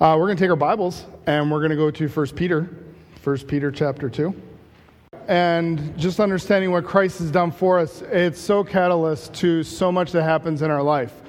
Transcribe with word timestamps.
Uh, 0.00 0.16
we're 0.18 0.26
going 0.26 0.36
to 0.36 0.42
take 0.42 0.50
our 0.50 0.56
Bibles 0.56 1.04
and 1.24 1.48
we're 1.52 1.60
going 1.60 1.70
to 1.70 1.76
go 1.76 1.88
to 1.88 2.08
1 2.08 2.26
Peter, 2.34 2.68
1 3.22 3.38
Peter 3.46 3.70
chapter 3.70 4.10
2. 4.10 4.34
And 5.28 5.96
just 5.96 6.18
understanding 6.18 6.72
what 6.72 6.84
Christ 6.84 7.20
has 7.20 7.30
done 7.30 7.52
for 7.52 7.78
us, 7.78 8.02
it's 8.02 8.40
so 8.40 8.64
catalyst 8.64 9.34
to 9.34 9.62
so 9.62 9.92
much 9.92 10.10
that 10.10 10.24
happens 10.24 10.62
in 10.62 10.70
our 10.72 10.82
life. 10.82 11.22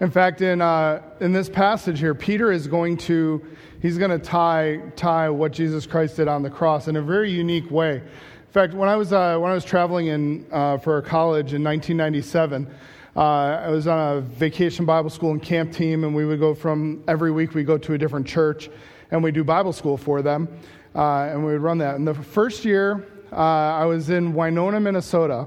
In 0.00 0.10
fact, 0.10 0.40
in, 0.40 0.60
uh, 0.60 1.00
in 1.20 1.32
this 1.32 1.48
passage 1.48 2.00
here, 2.00 2.12
Peter 2.12 2.50
is 2.50 2.66
going 2.66 2.96
to, 2.96 3.40
he's 3.80 3.98
going 3.98 4.10
to 4.10 4.18
tie, 4.18 4.80
tie 4.96 5.30
what 5.30 5.52
Jesus 5.52 5.86
Christ 5.86 6.16
did 6.16 6.26
on 6.26 6.42
the 6.42 6.50
cross 6.50 6.88
in 6.88 6.96
a 6.96 7.02
very 7.02 7.30
unique 7.30 7.70
way. 7.70 7.98
In 7.98 8.52
fact, 8.52 8.74
when 8.74 8.88
I 8.88 8.96
was, 8.96 9.12
uh, 9.12 9.38
when 9.38 9.52
I 9.52 9.54
was 9.54 9.64
traveling 9.64 10.08
in, 10.08 10.46
uh, 10.50 10.78
for 10.78 11.00
college 11.02 11.54
in 11.54 11.62
1997, 11.62 12.66
uh, 13.14 13.20
I 13.64 13.68
was 13.68 13.86
on 13.86 14.16
a 14.16 14.20
vacation 14.22 14.86
Bible 14.86 15.10
school 15.10 15.32
and 15.32 15.42
camp 15.42 15.72
team, 15.72 16.04
and 16.04 16.14
we 16.14 16.24
would 16.24 16.40
go 16.40 16.54
from 16.54 17.04
every 17.06 17.30
week 17.30 17.52
we 17.54 17.62
go 17.62 17.76
to 17.76 17.92
a 17.92 17.98
different 17.98 18.26
church, 18.26 18.70
and 19.10 19.22
we 19.22 19.30
do 19.30 19.44
Bible 19.44 19.74
school 19.74 19.98
for 19.98 20.22
them, 20.22 20.48
uh, 20.94 21.28
and 21.30 21.44
we 21.44 21.52
would 21.52 21.60
run 21.60 21.76
that. 21.78 21.96
And 21.96 22.08
the 22.08 22.14
first 22.14 22.64
year, 22.64 23.06
uh, 23.30 23.36
I 23.36 23.84
was 23.84 24.08
in 24.08 24.32
Winona, 24.32 24.80
Minnesota, 24.80 25.46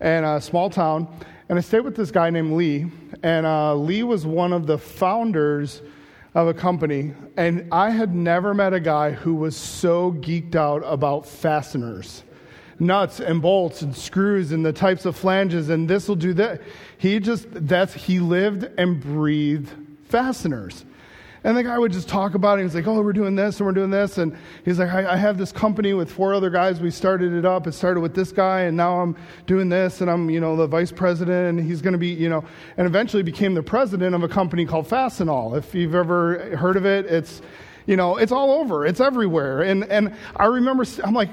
in 0.00 0.22
a 0.22 0.40
small 0.40 0.70
town, 0.70 1.08
and 1.48 1.58
I 1.58 1.62
stayed 1.62 1.80
with 1.80 1.96
this 1.96 2.12
guy 2.12 2.30
named 2.30 2.52
Lee, 2.52 2.86
and 3.24 3.46
uh, 3.46 3.74
Lee 3.74 4.04
was 4.04 4.24
one 4.24 4.52
of 4.52 4.68
the 4.68 4.78
founders 4.78 5.82
of 6.34 6.46
a 6.46 6.54
company, 6.54 7.14
and 7.36 7.66
I 7.72 7.90
had 7.90 8.14
never 8.14 8.54
met 8.54 8.74
a 8.74 8.80
guy 8.80 9.10
who 9.10 9.34
was 9.34 9.56
so 9.56 10.12
geeked 10.12 10.54
out 10.54 10.82
about 10.86 11.26
fasteners 11.26 12.22
nuts 12.82 13.20
and 13.20 13.40
bolts 13.40 13.82
and 13.82 13.96
screws 13.96 14.52
and 14.52 14.66
the 14.66 14.72
types 14.72 15.04
of 15.04 15.16
flanges 15.16 15.68
and 15.68 15.88
this 15.88 16.08
will 16.08 16.16
do 16.16 16.34
that. 16.34 16.60
He 16.98 17.18
just, 17.20 17.46
that's, 17.50 17.94
he 17.94 18.18
lived 18.18 18.68
and 18.76 19.00
breathed 19.00 19.70
fasteners. 20.08 20.84
And 21.44 21.56
the 21.56 21.64
guy 21.64 21.76
would 21.76 21.90
just 21.90 22.08
talk 22.08 22.34
about 22.34 22.60
it. 22.60 22.62
He's 22.62 22.74
like, 22.74 22.86
oh, 22.86 23.02
we're 23.02 23.12
doing 23.12 23.34
this 23.34 23.58
and 23.58 23.66
we're 23.66 23.72
doing 23.72 23.90
this. 23.90 24.18
And 24.18 24.36
he's 24.64 24.78
like, 24.78 24.90
I, 24.90 25.14
I, 25.14 25.16
have 25.16 25.38
this 25.38 25.50
company 25.50 25.92
with 25.92 26.10
four 26.10 26.34
other 26.34 26.50
guys. 26.50 26.80
We 26.80 26.92
started 26.92 27.32
it 27.32 27.44
up. 27.44 27.66
It 27.66 27.72
started 27.72 28.00
with 28.00 28.14
this 28.14 28.30
guy, 28.30 28.60
and 28.60 28.76
now 28.76 29.00
I'm 29.00 29.16
doing 29.48 29.68
this, 29.68 30.02
and 30.02 30.08
I'm, 30.08 30.30
you 30.30 30.38
know, 30.38 30.54
the 30.54 30.68
vice 30.68 30.92
president, 30.92 31.58
and 31.58 31.66
he's 31.66 31.82
going 31.82 31.94
to 31.94 31.98
be, 31.98 32.10
you 32.10 32.28
know, 32.28 32.44
and 32.76 32.86
eventually 32.86 33.24
became 33.24 33.54
the 33.54 33.62
president 33.62 34.14
of 34.14 34.22
a 34.22 34.28
company 34.28 34.64
called 34.64 34.88
Fastenal. 34.88 35.56
If 35.58 35.74
you've 35.74 35.96
ever 35.96 36.56
heard 36.56 36.76
of 36.76 36.86
it, 36.86 37.06
it's, 37.06 37.42
you 37.86 37.96
know, 37.96 38.18
it's 38.18 38.30
all 38.30 38.52
over. 38.52 38.86
It's 38.86 39.00
everywhere. 39.00 39.62
And, 39.62 39.82
and 39.84 40.14
I 40.36 40.44
remember, 40.44 40.84
I'm 41.02 41.14
like, 41.14 41.30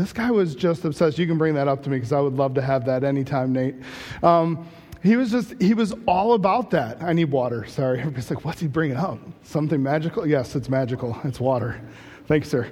this 0.00 0.12
guy 0.12 0.30
was 0.30 0.54
just 0.54 0.84
obsessed. 0.84 1.18
You 1.18 1.26
can 1.26 1.36
bring 1.36 1.54
that 1.54 1.68
up 1.68 1.82
to 1.82 1.90
me 1.90 1.98
because 1.98 2.12
I 2.12 2.20
would 2.20 2.34
love 2.34 2.54
to 2.54 2.62
have 2.62 2.86
that 2.86 3.04
anytime, 3.04 3.52
Nate. 3.52 3.74
Um, 4.22 4.66
he 5.02 5.16
was 5.16 5.30
just, 5.30 5.60
he 5.60 5.74
was 5.74 5.94
all 6.06 6.34
about 6.34 6.70
that. 6.70 7.02
I 7.02 7.12
need 7.12 7.30
water. 7.30 7.66
Sorry. 7.66 8.00
Everybody's 8.00 8.30
like, 8.30 8.44
what's 8.44 8.60
he 8.60 8.66
bringing 8.66 8.96
up? 8.96 9.18
Something 9.42 9.82
magical? 9.82 10.26
Yes, 10.26 10.54
it's 10.56 10.68
magical. 10.68 11.18
It's 11.24 11.40
water. 11.40 11.80
Thanks, 12.26 12.48
sir. 12.48 12.70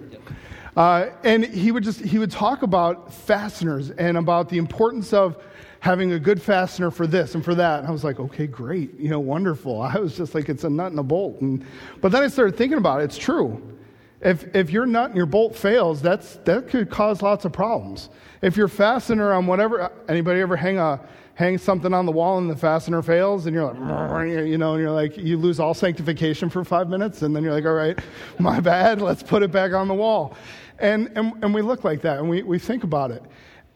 Uh, 0.76 1.10
and 1.24 1.44
he 1.44 1.72
would 1.72 1.84
just, 1.84 2.00
he 2.00 2.18
would 2.18 2.30
talk 2.30 2.62
about 2.62 3.12
fasteners 3.12 3.90
and 3.90 4.16
about 4.16 4.48
the 4.48 4.58
importance 4.58 5.12
of 5.12 5.42
having 5.80 6.12
a 6.12 6.18
good 6.18 6.40
fastener 6.40 6.90
for 6.90 7.06
this 7.06 7.34
and 7.34 7.44
for 7.44 7.54
that. 7.54 7.80
And 7.80 7.88
I 7.88 7.90
was 7.90 8.04
like, 8.04 8.20
okay, 8.20 8.46
great. 8.46 8.98
You 8.98 9.08
know, 9.08 9.20
wonderful. 9.20 9.80
I 9.80 9.96
was 9.96 10.16
just 10.16 10.34
like, 10.34 10.48
it's 10.48 10.64
a 10.64 10.70
nut 10.70 10.90
and 10.90 11.00
a 11.00 11.02
bolt. 11.02 11.40
And, 11.40 11.64
but 12.00 12.12
then 12.12 12.22
I 12.22 12.28
started 12.28 12.56
thinking 12.56 12.78
about 12.78 13.00
it. 13.00 13.04
It's 13.04 13.18
true. 13.18 13.77
If, 14.20 14.54
if 14.54 14.70
your 14.70 14.84
nut 14.84 15.10
and 15.10 15.16
your 15.16 15.26
bolt 15.26 15.54
fails, 15.54 16.02
that's, 16.02 16.36
that 16.44 16.68
could 16.68 16.90
cause 16.90 17.22
lots 17.22 17.44
of 17.44 17.52
problems. 17.52 18.10
If 18.42 18.56
your 18.56 18.68
fastener 18.68 19.32
on 19.32 19.46
whatever, 19.46 19.92
anybody 20.08 20.40
ever 20.40 20.56
hang, 20.56 20.78
a, 20.78 21.00
hang 21.34 21.56
something 21.56 21.94
on 21.94 22.04
the 22.04 22.10
wall 22.10 22.38
and 22.38 22.50
the 22.50 22.56
fastener 22.56 23.00
fails 23.00 23.46
and 23.46 23.54
you're 23.54 23.72
like, 23.72 24.28
you 24.28 24.58
know, 24.58 24.74
and 24.74 24.82
you're 24.82 24.90
like, 24.90 25.16
you 25.16 25.36
lose 25.36 25.60
all 25.60 25.72
sanctification 25.72 26.50
for 26.50 26.64
five 26.64 26.88
minutes 26.88 27.22
and 27.22 27.34
then 27.34 27.44
you're 27.44 27.52
like, 27.52 27.64
all 27.64 27.74
right, 27.74 27.96
my 28.40 28.58
bad, 28.58 29.00
let's 29.00 29.22
put 29.22 29.44
it 29.44 29.52
back 29.52 29.72
on 29.72 29.86
the 29.86 29.94
wall. 29.94 30.36
And, 30.80 31.12
and, 31.14 31.32
and 31.44 31.54
we 31.54 31.62
look 31.62 31.84
like 31.84 32.00
that 32.02 32.18
and 32.18 32.28
we, 32.28 32.42
we 32.42 32.58
think 32.58 32.82
about 32.82 33.12
it. 33.12 33.22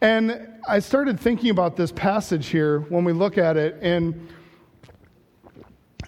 And 0.01 0.59
I 0.67 0.79
started 0.79 1.17
thinking 1.17 1.51
about 1.51 1.77
this 1.77 1.93
passage 1.93 2.47
here 2.47 2.79
when 2.79 3.05
we 3.05 3.13
look 3.13 3.37
at 3.37 3.55
it 3.55 3.77
and, 3.81 4.27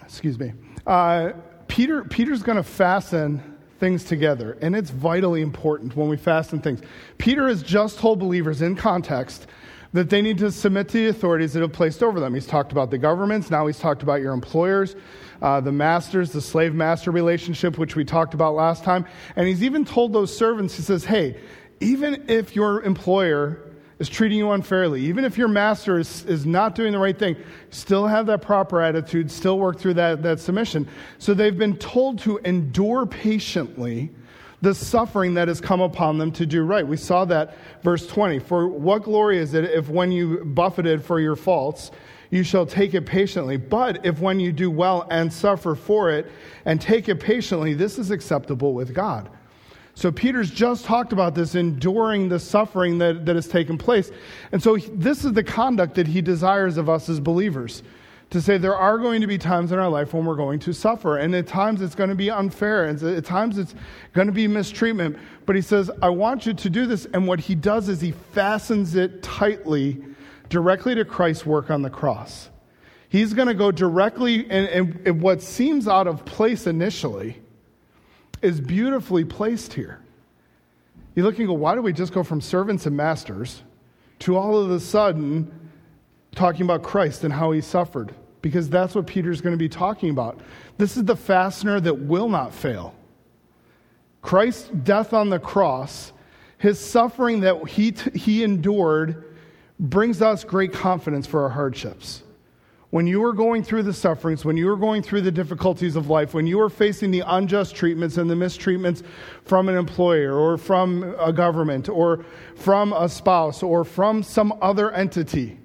excuse 0.02 0.38
me, 0.38 0.52
uh, 0.86 1.32
Peter, 1.68 2.04
Peter's 2.04 2.42
going 2.42 2.56
to 2.56 2.62
fasten 2.62 3.55
things 3.78 4.04
together. 4.04 4.56
And 4.60 4.74
it's 4.74 4.90
vitally 4.90 5.42
important 5.42 5.96
when 5.96 6.08
we 6.08 6.16
fasten 6.16 6.60
things. 6.60 6.80
Peter 7.18 7.48
has 7.48 7.62
just 7.62 7.98
told 7.98 8.18
believers 8.18 8.62
in 8.62 8.76
context 8.76 9.46
that 9.92 10.10
they 10.10 10.20
need 10.20 10.38
to 10.38 10.50
submit 10.50 10.88
to 10.88 10.98
the 10.98 11.08
authorities 11.08 11.52
that 11.54 11.60
have 11.60 11.72
placed 11.72 12.02
over 12.02 12.20
them. 12.20 12.34
He's 12.34 12.46
talked 12.46 12.72
about 12.72 12.90
the 12.90 12.98
governments, 12.98 13.50
now 13.50 13.66
he's 13.66 13.78
talked 13.78 14.02
about 14.02 14.20
your 14.20 14.32
employers, 14.32 14.96
uh, 15.40 15.60
the 15.60 15.72
masters, 15.72 16.32
the 16.32 16.40
slave 16.40 16.74
master 16.74 17.10
relationship, 17.10 17.78
which 17.78 17.96
we 17.96 18.04
talked 18.04 18.34
about 18.34 18.54
last 18.54 18.84
time. 18.84 19.06
And 19.36 19.46
he's 19.46 19.62
even 19.62 19.84
told 19.84 20.12
those 20.12 20.36
servants, 20.36 20.76
he 20.76 20.82
says, 20.82 21.04
hey, 21.04 21.38
even 21.80 22.24
if 22.28 22.56
your 22.56 22.82
employer 22.82 23.65
is 23.98 24.08
treating 24.08 24.38
you 24.38 24.50
unfairly, 24.50 25.02
even 25.02 25.24
if 25.24 25.38
your 25.38 25.48
master 25.48 25.98
is, 25.98 26.24
is 26.26 26.44
not 26.44 26.74
doing 26.74 26.92
the 26.92 26.98
right 26.98 27.18
thing, 27.18 27.36
still 27.70 28.06
have 28.06 28.26
that 28.26 28.42
proper 28.42 28.80
attitude, 28.80 29.30
still 29.30 29.58
work 29.58 29.78
through 29.78 29.94
that, 29.94 30.22
that 30.22 30.38
submission. 30.38 30.86
So 31.18 31.32
they've 31.32 31.56
been 31.56 31.76
told 31.76 32.18
to 32.20 32.38
endure 32.38 33.06
patiently 33.06 34.10
the 34.60 34.74
suffering 34.74 35.34
that 35.34 35.48
has 35.48 35.60
come 35.60 35.80
upon 35.80 36.18
them 36.18 36.32
to 36.32 36.46
do 36.46 36.62
right. 36.62 36.86
We 36.86 36.96
saw 36.96 37.24
that 37.26 37.56
verse 37.82 38.06
20. 38.06 38.38
For 38.40 38.68
what 38.68 39.02
glory 39.02 39.38
is 39.38 39.54
it 39.54 39.64
if 39.64 39.88
when 39.88 40.12
you 40.12 40.44
buffeted 40.44 41.04
for 41.04 41.20
your 41.20 41.36
faults, 41.36 41.90
you 42.30 42.42
shall 42.42 42.66
take 42.66 42.94
it 42.94 43.06
patiently. 43.06 43.56
But 43.56 44.04
if 44.04 44.18
when 44.18 44.40
you 44.40 44.52
do 44.52 44.70
well 44.70 45.06
and 45.10 45.32
suffer 45.32 45.74
for 45.74 46.10
it 46.10 46.30
and 46.64 46.80
take 46.80 47.08
it 47.08 47.20
patiently, 47.20 47.74
this 47.74 47.98
is 47.98 48.10
acceptable 48.10 48.74
with 48.74 48.94
God. 48.94 49.30
So 49.96 50.12
Peter's 50.12 50.50
just 50.50 50.84
talked 50.84 51.14
about 51.14 51.34
this, 51.34 51.54
enduring 51.54 52.28
the 52.28 52.38
suffering 52.38 52.98
that, 52.98 53.24
that 53.24 53.34
has 53.34 53.48
taken 53.48 53.78
place. 53.78 54.10
And 54.52 54.62
so 54.62 54.76
this 54.76 55.24
is 55.24 55.32
the 55.32 55.42
conduct 55.42 55.94
that 55.94 56.06
he 56.06 56.20
desires 56.20 56.76
of 56.76 56.90
us 56.90 57.08
as 57.08 57.18
believers. 57.18 57.82
To 58.30 58.42
say 58.42 58.58
there 58.58 58.76
are 58.76 58.98
going 58.98 59.22
to 59.22 59.26
be 59.26 59.38
times 59.38 59.72
in 59.72 59.78
our 59.78 59.88
life 59.88 60.12
when 60.12 60.26
we're 60.26 60.36
going 60.36 60.58
to 60.60 60.74
suffer. 60.74 61.16
And 61.16 61.34
at 61.34 61.46
times 61.46 61.80
it's 61.80 61.94
going 61.94 62.10
to 62.10 62.14
be 62.14 62.30
unfair. 62.30 62.84
And 62.84 63.02
at 63.02 63.24
times 63.24 63.56
it's 63.56 63.74
going 64.12 64.26
to 64.26 64.34
be 64.34 64.46
mistreatment. 64.46 65.16
But 65.46 65.56
he 65.56 65.62
says, 65.62 65.90
I 66.02 66.10
want 66.10 66.44
you 66.44 66.52
to 66.52 66.68
do 66.68 66.84
this. 66.84 67.06
And 67.14 67.26
what 67.26 67.40
he 67.40 67.54
does 67.54 67.88
is 67.88 67.98
he 67.98 68.12
fastens 68.12 68.96
it 68.96 69.22
tightly 69.22 70.04
directly 70.50 70.94
to 70.94 71.06
Christ's 71.06 71.46
work 71.46 71.70
on 71.70 71.80
the 71.80 71.88
cross. 71.90 72.50
He's 73.08 73.32
going 73.32 73.48
to 73.48 73.54
go 73.54 73.70
directly, 73.70 74.44
and, 74.50 75.00
and 75.06 75.22
what 75.22 75.40
seems 75.40 75.88
out 75.88 76.06
of 76.06 76.26
place 76.26 76.66
initially 76.66 77.40
is 78.46 78.60
beautifully 78.60 79.24
placed 79.24 79.72
here. 79.72 79.98
You 81.16 81.24
look 81.24 81.38
and 81.38 81.48
go, 81.48 81.52
why 81.52 81.74
do 81.74 81.82
we 81.82 81.92
just 81.92 82.12
go 82.12 82.22
from 82.22 82.40
servants 82.40 82.86
and 82.86 82.96
masters 82.96 83.62
to 84.20 84.36
all 84.36 84.56
of 84.56 84.70
a 84.70 84.78
sudden 84.78 85.50
talking 86.32 86.62
about 86.62 86.84
Christ 86.84 87.24
and 87.24 87.32
how 87.32 87.50
he 87.50 87.60
suffered? 87.60 88.14
Because 88.42 88.70
that's 88.70 88.94
what 88.94 89.06
Peter's 89.06 89.40
going 89.40 89.54
to 89.54 89.58
be 89.58 89.68
talking 89.68 90.10
about. 90.10 90.38
This 90.78 90.96
is 90.96 91.04
the 91.04 91.16
fastener 91.16 91.80
that 91.80 91.98
will 91.98 92.28
not 92.28 92.54
fail. 92.54 92.94
Christ's 94.22 94.68
death 94.68 95.12
on 95.12 95.28
the 95.28 95.40
cross, 95.40 96.12
his 96.58 96.78
suffering 96.78 97.40
that 97.40 97.68
he, 97.68 97.92
t- 97.92 98.16
he 98.16 98.44
endured, 98.44 99.24
brings 99.80 100.22
us 100.22 100.44
great 100.44 100.72
confidence 100.72 101.26
for 101.26 101.42
our 101.42 101.48
hardships 101.48 102.22
when 102.90 103.06
you 103.06 103.24
are 103.24 103.32
going 103.32 103.62
through 103.62 103.82
the 103.82 103.92
sufferings, 103.92 104.44
when 104.44 104.56
you 104.56 104.70
are 104.70 104.76
going 104.76 105.02
through 105.02 105.22
the 105.22 105.32
difficulties 105.32 105.96
of 105.96 106.08
life, 106.08 106.34
when 106.34 106.46
you 106.46 106.60
are 106.60 106.70
facing 106.70 107.10
the 107.10 107.22
unjust 107.26 107.74
treatments 107.74 108.16
and 108.16 108.30
the 108.30 108.34
mistreatments 108.34 109.02
from 109.44 109.68
an 109.68 109.76
employer 109.76 110.34
or 110.34 110.56
from 110.56 111.02
a 111.18 111.32
government 111.32 111.88
or 111.88 112.24
from 112.54 112.92
a 112.92 113.08
spouse 113.08 113.62
or 113.62 113.84
from 113.84 114.22
some 114.22 114.56
other 114.62 114.92
entity, 114.92 115.58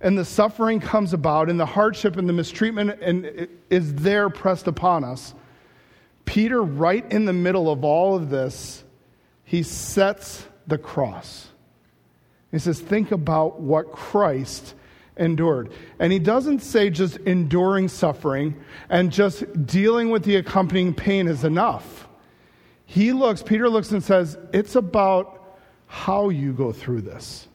and 0.00 0.18
the 0.18 0.24
suffering 0.24 0.80
comes 0.80 1.12
about 1.12 1.48
and 1.50 1.60
the 1.60 1.66
hardship 1.66 2.16
and 2.16 2.28
the 2.28 2.32
mistreatment 2.32 2.98
and 3.00 3.48
is 3.70 3.94
there 3.96 4.30
pressed 4.30 4.66
upon 4.66 5.04
us, 5.04 5.34
Peter, 6.24 6.62
right 6.62 7.10
in 7.12 7.26
the 7.26 7.32
middle 7.32 7.70
of 7.70 7.84
all 7.84 8.16
of 8.16 8.30
this, 8.30 8.84
he 9.44 9.62
sets 9.62 10.46
the 10.66 10.78
cross. 10.78 11.48
He 12.50 12.58
says, 12.58 12.80
Think 12.80 13.12
about 13.12 13.60
what 13.60 13.92
Christ 13.92 14.74
endured. 15.16 15.72
And 15.98 16.12
he 16.12 16.18
doesn't 16.18 16.60
say 16.60 16.90
just 16.90 17.16
enduring 17.18 17.88
suffering 17.88 18.60
and 18.88 19.12
just 19.12 19.66
dealing 19.66 20.10
with 20.10 20.24
the 20.24 20.36
accompanying 20.36 20.94
pain 20.94 21.28
is 21.28 21.44
enough. 21.44 22.08
He 22.86 23.12
looks, 23.12 23.42
Peter 23.42 23.68
looks 23.68 23.90
and 23.92 24.02
says, 24.02 24.36
it's 24.52 24.76
about 24.76 25.58
how 25.86 26.28
you 26.28 26.52
go 26.52 26.72
through 26.72 27.02
this, 27.02 27.48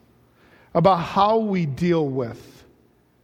about 0.74 0.98
how 0.98 1.38
we 1.38 1.66
deal 1.66 2.08
with 2.08 2.66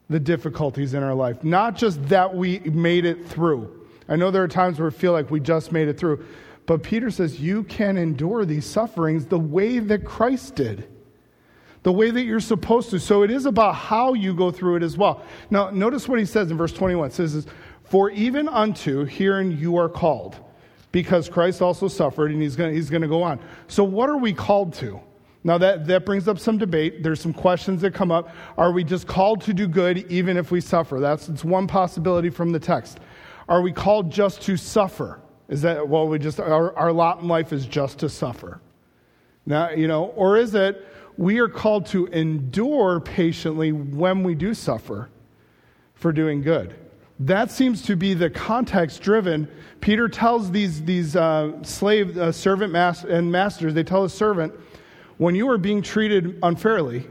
the 0.09 0.19
difficulties 0.19 0.93
in 0.93 1.01
our 1.01 1.15
life, 1.15 1.43
not 1.43 1.75
just 1.75 2.03
that 2.09 2.35
we 2.35 2.59
made 2.59 3.05
it 3.05 3.25
through. 3.27 3.87
I 4.07 4.15
know 4.15 4.29
there 4.29 4.43
are 4.43 4.47
times 4.47 4.77
where 4.77 4.89
we 4.89 4.95
feel 4.95 5.13
like 5.13 5.31
we 5.31 5.39
just 5.39 5.71
made 5.71 5.87
it 5.87 5.97
through, 5.97 6.23
but 6.67 6.83
Peter 6.83 7.09
says 7.09 7.39
you 7.39 7.63
can 7.63 7.97
endure 7.97 8.45
these 8.45 8.65
sufferings 8.65 9.25
the 9.25 9.39
way 9.39 9.79
that 9.79 10.05
Christ 10.05 10.55
did 10.55 10.87
the 11.85 11.91
way 11.91 12.09
that 12.09 12.23
you're 12.23 12.39
supposed 12.39 12.89
to. 12.89 12.99
So 12.99 13.21
it 13.21 13.29
is 13.29 13.45
about 13.45 13.75
how 13.75 14.15
you 14.15 14.33
go 14.33 14.49
through 14.49 14.77
it 14.77 14.83
as 14.83 14.97
well. 14.97 15.23
Now, 15.51 15.69
notice 15.69 16.09
what 16.09 16.17
he 16.17 16.25
says 16.25 16.49
in 16.49 16.57
verse 16.57 16.73
21. 16.73 17.09
It 17.09 17.13
says, 17.13 17.45
For 17.83 18.09
even 18.09 18.49
unto, 18.49 19.05
herein 19.05 19.55
you 19.55 19.77
are 19.77 19.87
called, 19.87 20.35
because 20.91 21.29
Christ 21.29 21.61
also 21.61 21.87
suffered, 21.87 22.31
and 22.31 22.41
he's 22.41 22.55
going 22.55 22.73
he's 22.73 22.89
to 22.89 23.07
go 23.07 23.21
on. 23.21 23.39
So, 23.67 23.83
what 23.83 24.09
are 24.09 24.17
we 24.17 24.33
called 24.33 24.73
to? 24.75 24.99
Now, 25.43 25.59
that, 25.59 25.85
that 25.85 26.07
brings 26.07 26.27
up 26.27 26.39
some 26.39 26.57
debate. 26.57 27.03
There's 27.03 27.21
some 27.21 27.33
questions 27.33 27.81
that 27.81 27.93
come 27.93 28.11
up. 28.11 28.31
Are 28.57 28.71
we 28.71 28.83
just 28.83 29.05
called 29.05 29.41
to 29.41 29.53
do 29.53 29.67
good 29.67 30.11
even 30.11 30.37
if 30.37 30.49
we 30.49 30.61
suffer? 30.61 30.99
That's 30.99 31.29
it's 31.29 31.45
one 31.45 31.67
possibility 31.67 32.31
from 32.31 32.51
the 32.51 32.59
text. 32.59 32.99
Are 33.47 33.61
we 33.61 33.71
called 33.71 34.11
just 34.11 34.41
to 34.43 34.57
suffer? 34.57 35.21
Is 35.49 35.61
that, 35.61 35.87
well, 35.87 36.07
we 36.07 36.17
just, 36.17 36.39
our, 36.39 36.75
our 36.75 36.91
lot 36.91 37.21
in 37.21 37.27
life 37.27 37.53
is 37.53 37.67
just 37.67 37.99
to 37.99 38.09
suffer? 38.09 38.59
Now, 39.45 39.69
you 39.69 39.87
know, 39.87 40.05
or 40.15 40.37
is 40.37 40.55
it 40.55 40.83
we 41.17 41.39
are 41.39 41.47
called 41.47 41.85
to 41.87 42.07
endure 42.07 42.99
patiently 42.99 43.71
when 43.71 44.23
we 44.23 44.35
do 44.35 44.53
suffer 44.53 45.09
for 45.93 46.11
doing 46.11 46.41
good? 46.41 46.75
That 47.19 47.49
seems 47.49 47.81
to 47.83 47.95
be 47.95 48.13
the 48.13 48.29
context 48.29 49.01
driven. 49.01 49.47
Peter 49.79 50.09
tells 50.09 50.51
these, 50.51 50.83
these 50.83 51.15
uh, 51.15 51.63
slave, 51.63 52.17
uh, 52.17 52.31
servant 52.31 52.73
mas- 52.73 53.05
and 53.05 53.31
masters, 53.31 53.73
they 53.73 53.83
tell 53.83 54.03
a 54.03 54.09
servant, 54.09 54.53
when 55.17 55.33
you 55.33 55.49
are 55.49 55.57
being 55.57 55.81
treated 55.81 56.37
unfairly, 56.43 57.07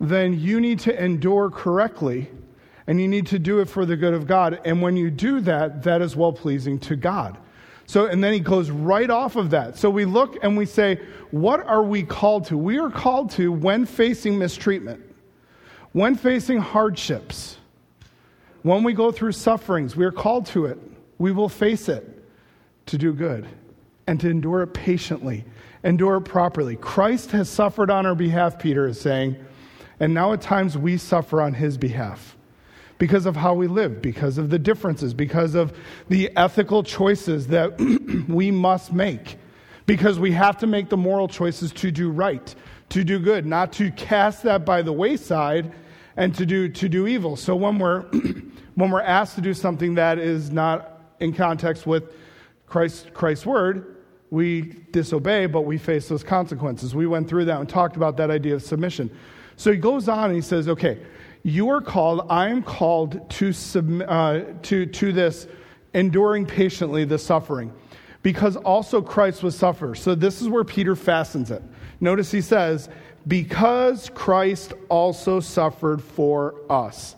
then 0.00 0.38
you 0.38 0.60
need 0.60 0.78
to 0.80 1.04
endure 1.04 1.50
correctly 1.50 2.30
and 2.86 3.00
you 3.00 3.08
need 3.08 3.26
to 3.26 3.38
do 3.38 3.58
it 3.60 3.68
for 3.68 3.84
the 3.84 3.96
good 3.96 4.14
of 4.14 4.26
God. 4.28 4.60
And 4.64 4.80
when 4.80 4.96
you 4.96 5.10
do 5.10 5.40
that, 5.40 5.82
that 5.82 6.00
is 6.02 6.14
well 6.14 6.32
pleasing 6.32 6.78
to 6.80 6.94
God. 6.94 7.36
So, 7.86 8.06
and 8.06 8.22
then 8.22 8.32
he 8.32 8.40
goes 8.40 8.70
right 8.70 9.08
off 9.08 9.36
of 9.36 9.50
that. 9.50 9.76
So 9.76 9.88
we 9.88 10.04
look 10.04 10.36
and 10.42 10.56
we 10.56 10.66
say, 10.66 11.00
what 11.30 11.64
are 11.66 11.82
we 11.82 12.02
called 12.02 12.46
to? 12.46 12.58
We 12.58 12.78
are 12.78 12.90
called 12.90 13.30
to 13.32 13.52
when 13.52 13.86
facing 13.86 14.38
mistreatment, 14.38 15.02
when 15.92 16.16
facing 16.16 16.58
hardships, 16.58 17.58
when 18.62 18.82
we 18.82 18.92
go 18.92 19.12
through 19.12 19.32
sufferings, 19.32 19.94
we 19.94 20.04
are 20.04 20.12
called 20.12 20.46
to 20.46 20.66
it. 20.66 20.78
We 21.18 21.30
will 21.30 21.48
face 21.48 21.88
it 21.88 22.24
to 22.86 22.98
do 22.98 23.12
good 23.12 23.46
and 24.08 24.20
to 24.20 24.28
endure 24.28 24.62
it 24.62 24.68
patiently, 24.68 25.44
endure 25.84 26.16
it 26.16 26.22
properly. 26.22 26.76
Christ 26.76 27.30
has 27.30 27.48
suffered 27.48 27.90
on 27.90 28.04
our 28.04 28.16
behalf, 28.16 28.58
Peter 28.58 28.86
is 28.88 29.00
saying, 29.00 29.36
and 30.00 30.12
now 30.12 30.32
at 30.32 30.40
times 30.40 30.76
we 30.76 30.96
suffer 30.96 31.40
on 31.40 31.54
his 31.54 31.78
behalf 31.78 32.35
because 32.98 33.26
of 33.26 33.36
how 33.36 33.54
we 33.54 33.66
live, 33.66 34.00
because 34.00 34.38
of 34.38 34.50
the 34.50 34.58
differences, 34.58 35.12
because 35.12 35.54
of 35.54 35.76
the 36.08 36.30
ethical 36.36 36.82
choices 36.82 37.46
that 37.48 37.78
we 38.28 38.50
must 38.50 38.92
make, 38.92 39.36
because 39.86 40.18
we 40.18 40.32
have 40.32 40.58
to 40.58 40.66
make 40.66 40.88
the 40.88 40.96
moral 40.96 41.28
choices 41.28 41.72
to 41.72 41.90
do 41.90 42.10
right, 42.10 42.54
to 42.88 43.04
do 43.04 43.18
good, 43.18 43.46
not 43.46 43.72
to 43.72 43.90
cast 43.92 44.42
that 44.44 44.64
by 44.64 44.82
the 44.82 44.92
wayside 44.92 45.72
and 46.16 46.34
to 46.34 46.46
do, 46.46 46.68
to 46.68 46.88
do 46.88 47.06
evil. 47.06 47.36
So 47.36 47.54
when 47.54 47.78
we're, 47.78 48.02
when 48.74 48.90
we're 48.90 49.02
asked 49.02 49.34
to 49.34 49.40
do 49.40 49.52
something 49.52 49.94
that 49.96 50.18
is 50.18 50.50
not 50.50 51.00
in 51.20 51.34
context 51.34 51.86
with 51.86 52.12
Christ, 52.66 53.12
Christ's 53.12 53.46
word, 53.46 53.96
we 54.30 54.74
disobey, 54.90 55.46
but 55.46 55.62
we 55.62 55.78
face 55.78 56.08
those 56.08 56.24
consequences. 56.24 56.94
We 56.94 57.06
went 57.06 57.28
through 57.28 57.44
that 57.46 57.60
and 57.60 57.68
talked 57.68 57.96
about 57.96 58.16
that 58.16 58.30
idea 58.30 58.54
of 58.54 58.62
submission. 58.62 59.10
So 59.56 59.70
he 59.72 59.78
goes 59.78 60.08
on 60.08 60.26
and 60.26 60.34
he 60.34 60.42
says, 60.42 60.68
okay, 60.68 60.98
you 61.46 61.70
are 61.70 61.80
called, 61.80 62.26
I 62.28 62.48
am 62.48 62.60
called 62.60 63.30
to, 63.30 63.54
uh, 64.08 64.44
to, 64.62 64.84
to 64.84 65.12
this 65.12 65.46
enduring 65.94 66.44
patiently 66.44 67.04
the 67.04 67.18
suffering 67.18 67.72
because 68.24 68.56
also 68.56 69.00
Christ 69.00 69.44
was 69.44 69.56
suffer. 69.56 69.94
So 69.94 70.16
this 70.16 70.42
is 70.42 70.48
where 70.48 70.64
Peter 70.64 70.96
fastens 70.96 71.52
it. 71.52 71.62
Notice 72.00 72.32
he 72.32 72.40
says, 72.40 72.88
because 73.28 74.10
Christ 74.12 74.72
also 74.88 75.38
suffered 75.38 76.02
for 76.02 76.56
us. 76.68 77.14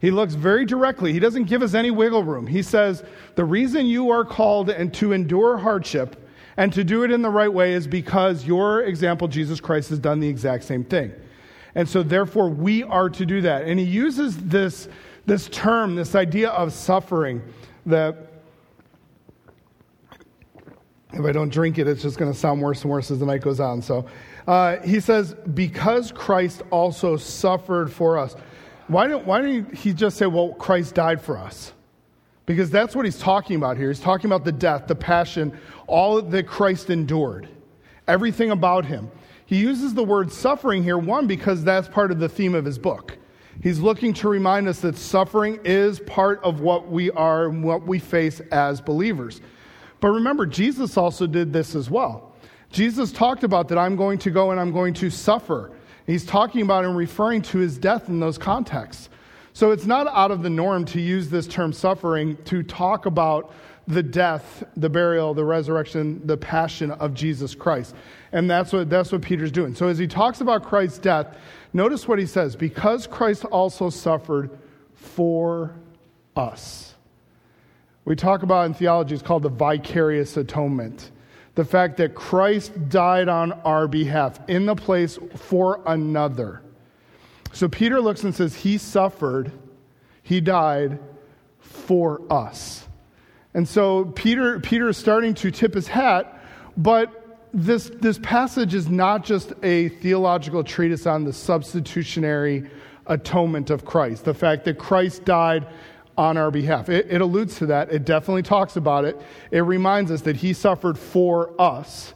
He 0.00 0.10
looks 0.10 0.32
very 0.32 0.64
directly. 0.64 1.12
He 1.12 1.18
doesn't 1.18 1.44
give 1.44 1.60
us 1.60 1.74
any 1.74 1.90
wiggle 1.90 2.24
room. 2.24 2.46
He 2.46 2.62
says, 2.62 3.04
The 3.34 3.44
reason 3.44 3.84
you 3.84 4.10
are 4.10 4.24
called 4.24 4.70
and 4.70 4.92
to 4.94 5.12
endure 5.12 5.58
hardship 5.58 6.26
and 6.56 6.72
to 6.72 6.82
do 6.82 7.04
it 7.04 7.10
in 7.10 7.20
the 7.20 7.28
right 7.28 7.52
way 7.52 7.74
is 7.74 7.86
because 7.86 8.46
your 8.46 8.84
example, 8.84 9.28
Jesus 9.28 9.60
Christ, 9.60 9.90
has 9.90 9.98
done 9.98 10.20
the 10.20 10.28
exact 10.28 10.64
same 10.64 10.82
thing. 10.82 11.12
And 11.76 11.86
so, 11.86 12.02
therefore, 12.02 12.48
we 12.48 12.82
are 12.84 13.10
to 13.10 13.26
do 13.26 13.42
that. 13.42 13.66
And 13.66 13.78
he 13.78 13.84
uses 13.84 14.38
this, 14.38 14.88
this 15.26 15.46
term, 15.50 15.94
this 15.94 16.14
idea 16.14 16.48
of 16.48 16.72
suffering, 16.72 17.42
that 17.84 18.16
if 21.12 21.22
I 21.22 21.32
don't 21.32 21.50
drink 21.50 21.76
it, 21.76 21.86
it's 21.86 22.00
just 22.00 22.18
going 22.18 22.32
to 22.32 22.38
sound 22.38 22.62
worse 22.62 22.80
and 22.80 22.90
worse 22.90 23.10
as 23.10 23.18
the 23.18 23.26
night 23.26 23.42
goes 23.42 23.60
on. 23.60 23.82
So, 23.82 24.06
uh, 24.46 24.78
he 24.78 25.00
says, 25.00 25.34
because 25.52 26.12
Christ 26.12 26.62
also 26.70 27.18
suffered 27.18 27.92
for 27.92 28.16
us. 28.16 28.34
Why 28.88 29.06
don't, 29.06 29.26
why 29.26 29.42
don't 29.42 29.74
he 29.74 29.92
just 29.92 30.16
say, 30.16 30.26
well, 30.26 30.54
Christ 30.54 30.94
died 30.94 31.20
for 31.20 31.36
us? 31.36 31.74
Because 32.46 32.70
that's 32.70 32.96
what 32.96 33.04
he's 33.04 33.18
talking 33.18 33.56
about 33.56 33.76
here. 33.76 33.88
He's 33.88 34.00
talking 34.00 34.26
about 34.30 34.44
the 34.44 34.52
death, 34.52 34.86
the 34.86 34.94
passion, 34.94 35.58
all 35.86 36.22
that 36.22 36.46
Christ 36.46 36.88
endured, 36.88 37.48
everything 38.08 38.50
about 38.50 38.86
him. 38.86 39.10
He 39.46 39.56
uses 39.56 39.94
the 39.94 40.04
word 40.04 40.32
suffering 40.32 40.82
here, 40.82 40.98
one, 40.98 41.26
because 41.26 41.64
that's 41.64 41.88
part 41.88 42.10
of 42.10 42.18
the 42.18 42.28
theme 42.28 42.54
of 42.54 42.64
his 42.64 42.78
book. 42.78 43.16
He's 43.62 43.78
looking 43.78 44.12
to 44.14 44.28
remind 44.28 44.68
us 44.68 44.80
that 44.80 44.96
suffering 44.96 45.60
is 45.64 46.00
part 46.00 46.42
of 46.42 46.60
what 46.60 46.88
we 46.88 47.10
are 47.12 47.46
and 47.46 47.64
what 47.64 47.86
we 47.86 47.98
face 47.98 48.40
as 48.52 48.80
believers. 48.80 49.40
But 50.00 50.08
remember, 50.08 50.46
Jesus 50.46 50.96
also 50.96 51.26
did 51.26 51.52
this 51.52 51.74
as 51.74 51.88
well. 51.88 52.34
Jesus 52.70 53.12
talked 53.12 53.44
about 53.44 53.68
that 53.68 53.78
I'm 53.78 53.96
going 53.96 54.18
to 54.18 54.30
go 54.30 54.50
and 54.50 54.60
I'm 54.60 54.72
going 54.72 54.92
to 54.94 55.08
suffer. 55.08 55.72
He's 56.06 56.24
talking 56.26 56.62
about 56.62 56.84
and 56.84 56.96
referring 56.96 57.42
to 57.42 57.58
his 57.58 57.78
death 57.78 58.08
in 58.08 58.20
those 58.20 58.36
contexts. 58.36 59.08
So 59.52 59.70
it's 59.70 59.86
not 59.86 60.06
out 60.08 60.30
of 60.30 60.42
the 60.42 60.50
norm 60.50 60.84
to 60.86 61.00
use 61.00 61.30
this 61.30 61.46
term 61.46 61.72
suffering 61.72 62.36
to 62.44 62.62
talk 62.62 63.06
about 63.06 63.54
the 63.88 64.02
death, 64.02 64.64
the 64.76 64.88
burial, 64.88 65.34
the 65.34 65.44
resurrection, 65.44 66.26
the 66.26 66.36
passion 66.36 66.90
of 66.90 67.14
Jesus 67.14 67.54
Christ. 67.54 67.94
And 68.32 68.50
that's 68.50 68.72
what, 68.72 68.90
that's 68.90 69.12
what 69.12 69.22
Peter's 69.22 69.52
doing. 69.52 69.74
So 69.74 69.88
as 69.88 69.98
he 69.98 70.06
talks 70.06 70.40
about 70.40 70.64
Christ's 70.64 70.98
death, 70.98 71.36
notice 71.72 72.08
what 72.08 72.18
he 72.18 72.26
says 72.26 72.56
because 72.56 73.06
Christ 73.06 73.44
also 73.44 73.90
suffered 73.90 74.50
for 74.94 75.74
us. 76.34 76.94
We 78.04 78.16
talk 78.16 78.42
about 78.42 78.66
in 78.66 78.74
theology, 78.74 79.14
it's 79.14 79.22
called 79.22 79.42
the 79.42 79.48
vicarious 79.48 80.36
atonement 80.36 81.10
the 81.56 81.64
fact 81.64 81.96
that 81.96 82.14
Christ 82.14 82.88
died 82.90 83.28
on 83.28 83.52
our 83.52 83.88
behalf 83.88 84.38
in 84.46 84.66
the 84.66 84.76
place 84.76 85.18
for 85.34 85.82
another. 85.86 86.62
So 87.52 87.66
Peter 87.66 88.00
looks 88.00 88.22
and 88.22 88.34
says, 88.34 88.54
He 88.54 88.78
suffered, 88.78 89.50
He 90.22 90.40
died 90.40 90.98
for 91.58 92.20
us. 92.30 92.85
And 93.56 93.66
so 93.66 94.04
Peter, 94.04 94.60
Peter 94.60 94.90
is 94.90 94.98
starting 94.98 95.32
to 95.36 95.50
tip 95.50 95.72
his 95.72 95.88
hat, 95.88 96.42
but 96.76 97.38
this, 97.54 97.90
this 98.00 98.18
passage 98.22 98.74
is 98.74 98.90
not 98.90 99.24
just 99.24 99.54
a 99.62 99.88
theological 99.88 100.62
treatise 100.62 101.06
on 101.06 101.24
the 101.24 101.32
substitutionary 101.32 102.68
atonement 103.06 103.70
of 103.70 103.86
Christ, 103.86 104.26
the 104.26 104.34
fact 104.34 104.66
that 104.66 104.78
Christ 104.78 105.24
died 105.24 105.66
on 106.18 106.36
our 106.36 106.50
behalf. 106.50 106.90
It, 106.90 107.06
it, 107.08 107.22
alludes 107.22 107.56
to 107.56 107.66
that. 107.66 107.90
It 107.90 108.04
definitely 108.04 108.42
talks 108.42 108.76
about 108.76 109.06
it. 109.06 109.18
It 109.50 109.60
reminds 109.60 110.10
us 110.10 110.20
that 110.22 110.36
he 110.36 110.52
suffered 110.52 110.98
for 110.98 111.58
us. 111.58 112.12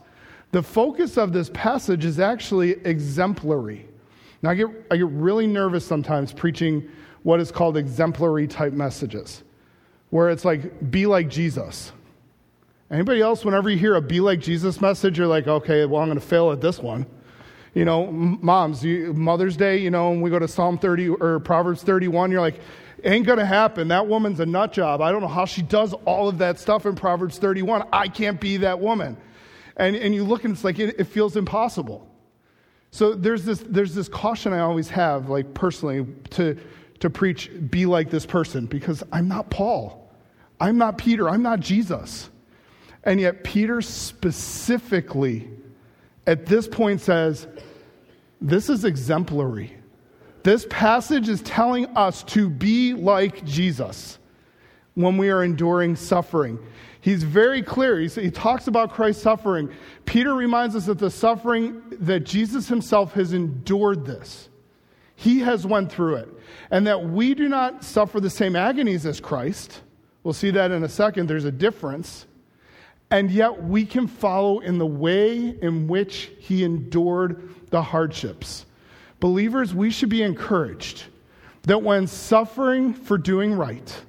The 0.53 0.63
focus 0.63 1.17
of 1.17 1.33
this 1.33 1.51
passage 1.55 2.05
is 2.05 2.21
actually 2.21 2.73
exemplary. 2.85 3.89
Now, 4.43 4.51
I 4.51 4.57
get, 4.57 4.67
I 4.91 4.99
get 4.99 5.07
really 5.07 5.47
nervous 5.47 5.87
sometimes 5.87 6.35
preaching 6.35 6.87
what 7.23 7.41
is 7.41 7.51
called 7.51 7.79
exemplary 7.79 8.47
type 8.47 8.75
messages, 8.75 9.43
where 10.11 10.31
it's 10.31 10.45
like, 10.45 10.91
be 10.91 11.07
like 11.07 11.29
Jesus. 11.29 11.93
Anybody 12.91 13.21
else, 13.21 13.45
whenever 13.45 13.71
you 13.71 13.79
hear 13.79 13.95
a 13.95 14.03
be 14.03 14.21
like 14.21 14.41
Jesus 14.41 14.81
message, 14.81 15.19
you're 15.19 15.27
like, 15.27 15.47
okay, 15.47 15.87
well, 15.87 16.03
I'm 16.03 16.09
going 16.09 16.19
to 16.19 16.27
fail 16.27 16.51
at 16.51 16.61
this 16.61 16.79
one. 16.79 17.07
You 17.73 17.85
know, 17.85 18.11
moms, 18.11 18.85
you, 18.85 19.15
Mother's 19.15 19.57
Day, 19.57 19.79
you 19.79 19.91
know, 19.91 20.11
when 20.11 20.21
we 20.21 20.31
go 20.31 20.41
to 20.41 20.49
Psalm 20.49 20.77
30 20.77 21.09
or 21.11 21.39
Proverbs 21.39 21.85
31, 21.85 22.33
you're 22.33 22.41
like, 22.41 22.61
Ain't 23.05 23.27
going 23.27 23.39
to 23.39 23.47
happen. 23.47 23.89
That 23.89 24.07
woman's 24.07 24.41
a 24.41 24.47
nut 24.47 24.73
job. 24.73 25.01
I 25.01 25.13
don't 25.13 25.21
know 25.21 25.29
how 25.29 25.45
she 25.45 25.63
does 25.63 25.93
all 26.05 26.29
of 26.29 26.39
that 26.39 26.59
stuff 26.59 26.87
in 26.87 26.95
Proverbs 26.95 27.39
31. 27.39 27.85
I 27.93 28.09
can't 28.09 28.41
be 28.41 28.59
that 28.59 28.81
woman. 28.81 29.17
And, 29.77 29.97
and 29.97 30.15
you 30.15 30.25
look 30.25 30.45
and 30.45 30.53
it's 30.53 30.65
like 30.65 30.79
it, 30.79 30.97
it 30.99 31.05
feels 31.05 31.37
impossible. 31.37 32.07
So 32.91 33.15
there's 33.15 33.45
this, 33.45 33.65
there's 33.67 33.95
this 33.95 34.09
caution 34.09 34.53
I 34.53 34.61
always 34.61 34.91
have, 34.91 35.29
like 35.29 35.55
personally, 35.55 36.07
to, 36.31 36.59
to 36.99 37.09
preach, 37.11 37.51
be 37.71 37.87
like 37.87 38.11
this 38.11 38.27
person, 38.27 38.67
because 38.67 39.03
I'm 39.13 39.29
not 39.29 39.49
Paul. 39.49 40.00
I'm 40.61 40.79
not 40.79 40.99
Peter. 40.99 41.29
I'm 41.29 41.43
not 41.43 41.61
Jesus. 41.61 42.31
And 43.03 43.19
yet, 43.19 43.45
Peter 43.45 43.81
specifically 43.81 45.49
at 46.27 46.47
this 46.47 46.69
point 46.69 47.01
says, 47.01 47.49
This 48.41 48.69
is 48.69 48.85
exemplary. 48.85 49.75
This 50.43 50.67
passage 50.71 51.29
is 51.29 51.43
telling 51.43 51.87
us 51.97 52.23
to 52.25 52.49
be 52.49 52.95
like 52.95 53.45
Jesus 53.45 54.19
when 54.95 55.17
we 55.17 55.31
are 55.31 55.43
enduring 55.43 55.97
suffering. 55.97 56.59
He's 57.01 57.23
very 57.23 57.63
clear. 57.63 57.99
He's, 57.99 58.15
he 58.15 58.31
talks 58.31 58.67
about 58.67 58.93
Christ's 58.93 59.23
suffering. 59.23 59.71
Peter 60.05 60.35
reminds 60.35 60.77
us 60.77 60.87
that 60.87 60.99
the 60.99 61.11
suffering 61.11 61.83
that 61.93 62.21
Jesus 62.21 62.69
himself 62.69 63.15
has 63.15 63.33
endured 63.33 64.05
this. 64.05 64.49
He 65.17 65.41
has 65.41 65.67
went 65.67 65.91
through 65.91 66.17
it. 66.17 66.29
And 66.71 66.87
that 66.87 67.05
we 67.05 67.35
do 67.35 67.49
not 67.49 67.85
suffer 67.85 68.21
the 68.21 68.31
same 68.31 68.57
agonies 68.57 69.07
as 69.07 69.21
Christ. 69.21 69.81
We'll 70.23 70.35
see 70.35 70.51
that 70.51 70.71
in 70.71 70.83
a 70.85 70.89
second. 70.89 71.29
There's 71.29 71.45
a 71.45 71.53
difference. 71.53 72.27
And 73.11 73.31
yet 73.31 73.65
we 73.65 73.85
can 73.85 74.07
follow 74.07 74.61
in 74.61 74.79
the 74.79 74.87
way 74.87 75.57
in 75.61 75.89
which 75.89 76.31
he 76.39 76.63
endured 76.63 77.55
the 77.71 77.83
hardships. 77.83 78.67
Believers, 79.19 79.75
we 79.75 79.91
should 79.91 80.09
be 80.09 80.23
encouraged 80.23 81.05
that 81.63 81.83
when 81.83 82.07
suffering 82.07 82.95
for 82.95 83.19
doing 83.19 83.55
right, 83.55 84.03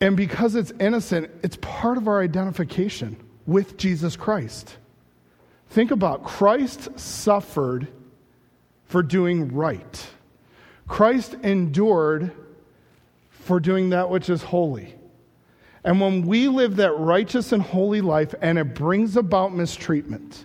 and 0.00 0.16
because 0.16 0.54
it's 0.54 0.72
innocent, 0.78 1.30
it's 1.42 1.56
part 1.62 1.96
of 1.96 2.06
our 2.06 2.22
identification 2.22 3.16
with 3.46 3.76
Jesus 3.78 4.14
Christ. 4.14 4.76
Think 5.70 5.90
about 5.90 6.22
Christ 6.22 6.98
suffered 6.98 7.88
for 8.84 9.02
doing 9.02 9.52
right. 9.54 10.06
Christ 10.86 11.34
endured 11.42 12.30
for 13.46 13.60
doing 13.60 13.90
that 13.90 14.10
which 14.10 14.28
is 14.28 14.42
holy. 14.42 14.94
And 15.84 16.00
when 16.00 16.26
we 16.26 16.48
live 16.48 16.76
that 16.76 16.92
righteous 16.98 17.52
and 17.52 17.62
holy 17.62 18.00
life 18.00 18.34
and 18.42 18.58
it 18.58 18.74
brings 18.74 19.16
about 19.16 19.54
mistreatment 19.54 20.44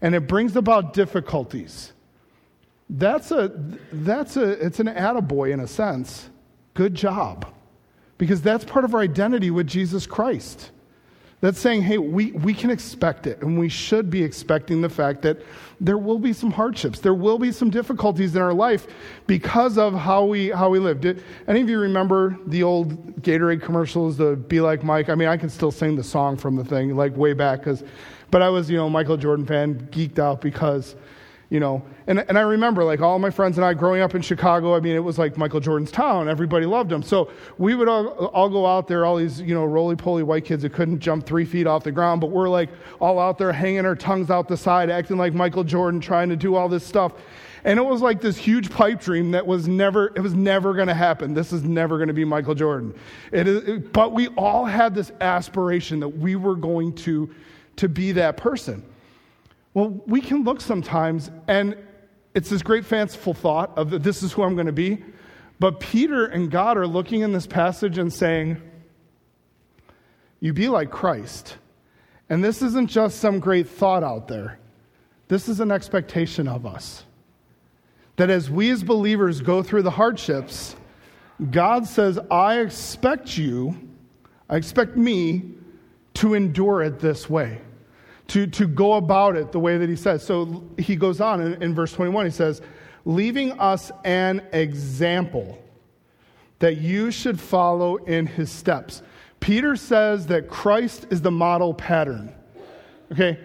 and 0.00 0.14
it 0.14 0.28
brings 0.28 0.54
about 0.54 0.92
difficulties, 0.92 1.92
that's 2.88 3.32
a 3.32 3.52
that's 3.92 4.36
a 4.36 4.50
it's 4.64 4.78
an 4.78 4.86
attaboy 4.86 5.52
in 5.52 5.60
a 5.60 5.66
sense. 5.66 6.30
Good 6.74 6.94
job. 6.94 7.52
Because 8.18 8.40
that's 8.40 8.64
part 8.64 8.84
of 8.84 8.94
our 8.94 9.00
identity 9.00 9.50
with 9.50 9.66
Jesus 9.66 10.06
Christ. 10.06 10.70
That's 11.40 11.60
saying, 11.60 11.82
hey, 11.82 11.98
we, 11.98 12.32
we 12.32 12.52
can 12.52 12.68
expect 12.68 13.28
it, 13.28 13.42
and 13.42 13.56
we 13.56 13.68
should 13.68 14.10
be 14.10 14.24
expecting 14.24 14.80
the 14.80 14.88
fact 14.88 15.22
that 15.22 15.38
there 15.80 15.96
will 15.96 16.18
be 16.18 16.32
some 16.32 16.50
hardships. 16.50 16.98
There 16.98 17.14
will 17.14 17.38
be 17.38 17.52
some 17.52 17.70
difficulties 17.70 18.34
in 18.34 18.42
our 18.42 18.52
life 18.52 18.88
because 19.28 19.78
of 19.78 19.94
how 19.94 20.24
we, 20.24 20.48
how 20.48 20.68
we 20.68 20.80
live. 20.80 21.00
Did 21.00 21.22
any 21.46 21.60
of 21.60 21.68
you 21.68 21.78
remember 21.78 22.36
the 22.48 22.64
old 22.64 23.22
Gatorade 23.22 23.62
commercials, 23.62 24.16
the 24.16 24.34
Be 24.34 24.60
Like 24.60 24.82
Mike? 24.82 25.08
I 25.08 25.14
mean, 25.14 25.28
I 25.28 25.36
can 25.36 25.48
still 25.48 25.70
sing 25.70 25.94
the 25.94 26.02
song 26.02 26.36
from 26.36 26.56
the 26.56 26.64
thing, 26.64 26.96
like 26.96 27.16
way 27.16 27.34
back, 27.34 27.62
cause, 27.62 27.84
but 28.32 28.42
I 28.42 28.48
was, 28.48 28.68
you 28.68 28.76
know, 28.76 28.90
Michael 28.90 29.16
Jordan 29.16 29.46
fan, 29.46 29.88
geeked 29.92 30.18
out 30.18 30.40
because 30.40 30.96
you 31.50 31.60
know? 31.60 31.82
And, 32.06 32.20
and 32.20 32.38
i 32.38 32.40
remember 32.40 32.84
like 32.84 33.00
all 33.00 33.18
my 33.18 33.30
friends 33.30 33.58
and 33.58 33.64
i 33.64 33.74
growing 33.74 34.00
up 34.00 34.14
in 34.14 34.22
chicago 34.22 34.74
i 34.74 34.80
mean 34.80 34.96
it 34.96 35.04
was 35.04 35.18
like 35.18 35.36
michael 35.36 35.60
jordan's 35.60 35.90
town. 35.90 36.28
Everybody 36.28 36.64
loved 36.64 36.90
him. 36.90 37.02
So 37.02 37.30
we 37.58 37.74
would 37.74 37.88
all, 37.88 38.26
all 38.28 38.48
go 38.48 38.66
out 38.66 38.88
there 38.88 39.04
all 39.04 39.16
these 39.16 39.40
you 39.40 39.54
know 39.54 39.64
roly-poly 39.64 40.22
white 40.22 40.44
kids 40.44 40.62
that 40.62 40.72
couldn't 40.72 41.00
jump 41.00 41.26
three 41.26 41.44
feet 41.44 41.66
off 41.66 41.84
the 41.84 41.92
ground 41.92 42.20
but 42.20 42.30
we're 42.30 42.48
like 42.48 42.70
all 43.00 43.18
out 43.18 43.38
there 43.38 43.52
hanging 43.52 43.84
our 43.84 43.94
tongues 43.94 44.30
out 44.30 44.48
the 44.48 44.56
side 44.56 44.90
acting 44.90 45.18
like 45.18 45.34
michael 45.34 45.64
jordan 45.64 46.00
trying 46.00 46.28
to 46.28 46.36
do 46.36 46.54
all 46.54 46.68
this 46.68 46.84
stuff. 46.84 47.12
And 47.64 47.78
it 47.78 47.82
was 47.82 48.00
like 48.00 48.20
this 48.20 48.36
huge 48.36 48.70
pipe 48.70 49.00
dream 49.00 49.32
that 49.32 49.46
was 49.46 49.68
never 49.68 50.12
it 50.14 50.20
was 50.20 50.34
never 50.34 50.74
going 50.74 50.88
to 50.88 50.94
happen. 50.94 51.34
This 51.34 51.52
is 51.52 51.64
never 51.64 51.98
going 51.98 52.08
to 52.08 52.14
be 52.14 52.24
michael 52.24 52.54
jordan. 52.54 52.94
It 53.32 53.48
is, 53.48 53.68
it, 53.68 53.92
but 53.92 54.12
we 54.12 54.28
all 54.28 54.64
had 54.64 54.94
this 54.94 55.12
aspiration 55.20 56.00
that 56.00 56.08
we 56.08 56.36
were 56.36 56.56
going 56.56 56.94
to 56.94 57.28
to 57.76 57.88
be 57.88 58.12
that 58.12 58.36
person 58.36 58.82
well, 59.78 60.02
we 60.08 60.20
can 60.20 60.42
look 60.42 60.60
sometimes, 60.60 61.30
and 61.46 61.76
it's 62.34 62.50
this 62.50 62.62
great 62.62 62.84
fanciful 62.84 63.32
thought 63.32 63.78
of 63.78 63.90
that 63.90 64.02
this 64.02 64.24
is 64.24 64.32
who 64.32 64.42
I'm 64.42 64.56
going 64.56 64.66
to 64.66 64.72
be. 64.72 65.04
But 65.60 65.78
Peter 65.78 66.26
and 66.26 66.50
God 66.50 66.76
are 66.76 66.86
looking 66.86 67.20
in 67.20 67.32
this 67.32 67.46
passage 67.46 67.96
and 67.96 68.12
saying, 68.12 68.60
You 70.40 70.52
be 70.52 70.68
like 70.68 70.90
Christ. 70.90 71.58
And 72.28 72.42
this 72.42 72.60
isn't 72.60 72.90
just 72.90 73.20
some 73.20 73.38
great 73.38 73.68
thought 73.68 74.02
out 74.02 74.26
there, 74.26 74.58
this 75.28 75.48
is 75.48 75.60
an 75.60 75.70
expectation 75.70 76.48
of 76.48 76.66
us. 76.66 77.04
That 78.16 78.30
as 78.30 78.50
we 78.50 78.70
as 78.70 78.82
believers 78.82 79.42
go 79.42 79.62
through 79.62 79.82
the 79.82 79.92
hardships, 79.92 80.74
God 81.52 81.86
says, 81.86 82.18
I 82.32 82.62
expect 82.62 83.38
you, 83.38 83.76
I 84.50 84.56
expect 84.56 84.96
me 84.96 85.52
to 86.14 86.34
endure 86.34 86.82
it 86.82 86.98
this 86.98 87.30
way 87.30 87.60
to, 88.28 88.46
to 88.46 88.66
go 88.66 88.94
about 88.94 89.36
it 89.36 89.52
the 89.52 89.58
way 89.58 89.78
that 89.78 89.88
he 89.88 89.96
says. 89.96 90.24
So 90.24 90.64
he 90.78 90.96
goes 90.96 91.20
on 91.20 91.40
in, 91.40 91.62
in 91.62 91.74
verse 91.74 91.92
21, 91.92 92.26
he 92.26 92.30
says, 92.30 92.62
leaving 93.04 93.58
us 93.58 93.90
an 94.04 94.42
example 94.52 95.58
that 96.58 96.78
you 96.78 97.10
should 97.10 97.40
follow 97.40 97.96
in 97.96 98.26
his 98.26 98.50
steps. 98.50 99.02
Peter 99.40 99.76
says 99.76 100.26
that 100.26 100.48
Christ 100.48 101.06
is 101.10 101.22
the 101.22 101.30
model 101.30 101.72
pattern. 101.72 102.34
Okay? 103.12 103.38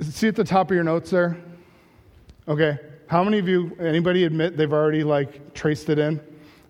See 0.00 0.28
at 0.28 0.36
the 0.36 0.44
top 0.44 0.70
of 0.70 0.74
your 0.74 0.84
notes 0.84 1.10
there? 1.10 1.36
Okay. 2.46 2.78
How 3.08 3.24
many 3.24 3.38
of 3.38 3.48
you, 3.48 3.76
anybody 3.80 4.24
admit 4.24 4.56
they've 4.56 4.72
already 4.72 5.04
like 5.04 5.54
traced 5.54 5.88
it 5.88 5.98
in? 5.98 6.20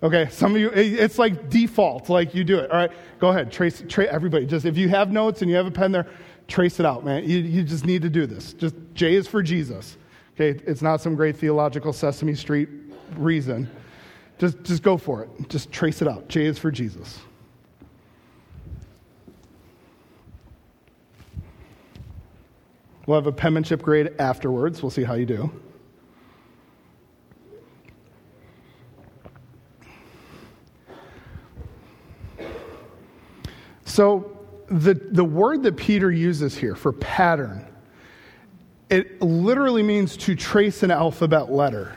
Okay, 0.03 0.29
some 0.31 0.55
of 0.55 0.61
you, 0.61 0.71
it's 0.75 1.19
like 1.19 1.49
default, 1.49 2.11
like 2.11 2.35
you 2.35 2.45
do 2.45 2.59
it. 2.59 2.71
All 2.71 2.77
right, 2.77 2.91
go 3.19 3.29
ahead, 3.31 3.51
trace, 3.51 3.83
trace 3.89 4.09
everybody. 4.11 4.45
Just 4.45 4.67
if 4.67 4.77
you 4.77 4.91
have 4.91 5.11
notes 5.11 5.41
and 5.41 5.51
you 5.51 5.57
have 5.57 5.67
a 5.67 5.71
pen 5.71 5.91
there, 5.91 6.07
trace 6.49 6.81
it 6.81 6.87
out, 6.87 7.05
man. 7.05 7.29
You, 7.29 7.39
you 7.39 7.63
just 7.63 7.85
need 7.85 8.03
to 8.03 8.11
do 8.11 8.27
this. 8.27 8.53
Just 8.53 8.75
J 8.95 9.15
is 9.15 9.27
for 9.27 9.43
Jesus. 9.43 9.97
Okay, 10.35 10.61
it's 10.67 10.83
not 10.83 11.01
some 11.01 11.15
great 11.15 11.37
theological 11.37 11.93
Sesame 11.93 12.35
Street 12.35 12.69
reason. 13.17 13.71
Just, 14.39 14.63
just 14.63 14.83
go 14.83 14.97
for 14.97 15.23
it. 15.23 15.49
Just 15.49 15.73
trace 15.73 16.03
it 16.03 16.09
out. 16.09 16.29
J 16.29 16.45
is 16.47 16.59
for 16.59 16.71
Jesus. 16.71 17.21
We'll 23.07 23.17
have 23.17 23.27
a 23.27 23.33
penmanship 23.33 23.83
grade 23.83 24.13
afterwards. 24.19 24.83
We'll 24.83 24.91
see 24.91 25.05
how 25.05 25.15
you 25.15 25.27
do. 25.27 25.51
So, 33.85 34.36
the, 34.69 34.95
the 34.95 35.25
word 35.25 35.63
that 35.63 35.77
Peter 35.77 36.11
uses 36.11 36.57
here 36.57 36.75
for 36.75 36.93
pattern, 36.93 37.65
it 38.91 39.21
literally 39.21 39.83
means 39.83 40.17
to 40.19 40.35
trace 40.35 40.83
an 40.83 40.91
alphabet 40.91 41.51
letter. 41.51 41.97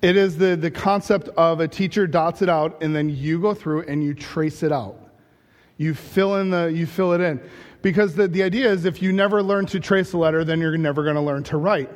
It 0.00 0.16
is 0.16 0.38
the, 0.38 0.56
the 0.56 0.70
concept 0.70 1.28
of 1.30 1.60
a 1.60 1.68
teacher 1.68 2.06
dots 2.06 2.42
it 2.42 2.48
out 2.48 2.82
and 2.82 2.94
then 2.94 3.08
you 3.08 3.40
go 3.40 3.54
through 3.54 3.82
and 3.82 4.02
you 4.02 4.14
trace 4.14 4.62
it 4.62 4.72
out. 4.72 4.96
You 5.76 5.94
fill 5.94 6.36
in 6.36 6.50
the 6.50 6.66
you 6.66 6.86
fill 6.86 7.12
it 7.12 7.20
in. 7.20 7.40
Because 7.82 8.14
the, 8.14 8.26
the 8.26 8.42
idea 8.42 8.70
is 8.70 8.84
if 8.84 9.00
you 9.00 9.12
never 9.12 9.42
learn 9.42 9.66
to 9.66 9.78
trace 9.78 10.12
a 10.12 10.18
letter, 10.18 10.44
then 10.44 10.60
you're 10.60 10.76
never 10.76 11.04
going 11.04 11.14
to 11.14 11.20
learn 11.20 11.44
to 11.44 11.56
write. 11.56 11.90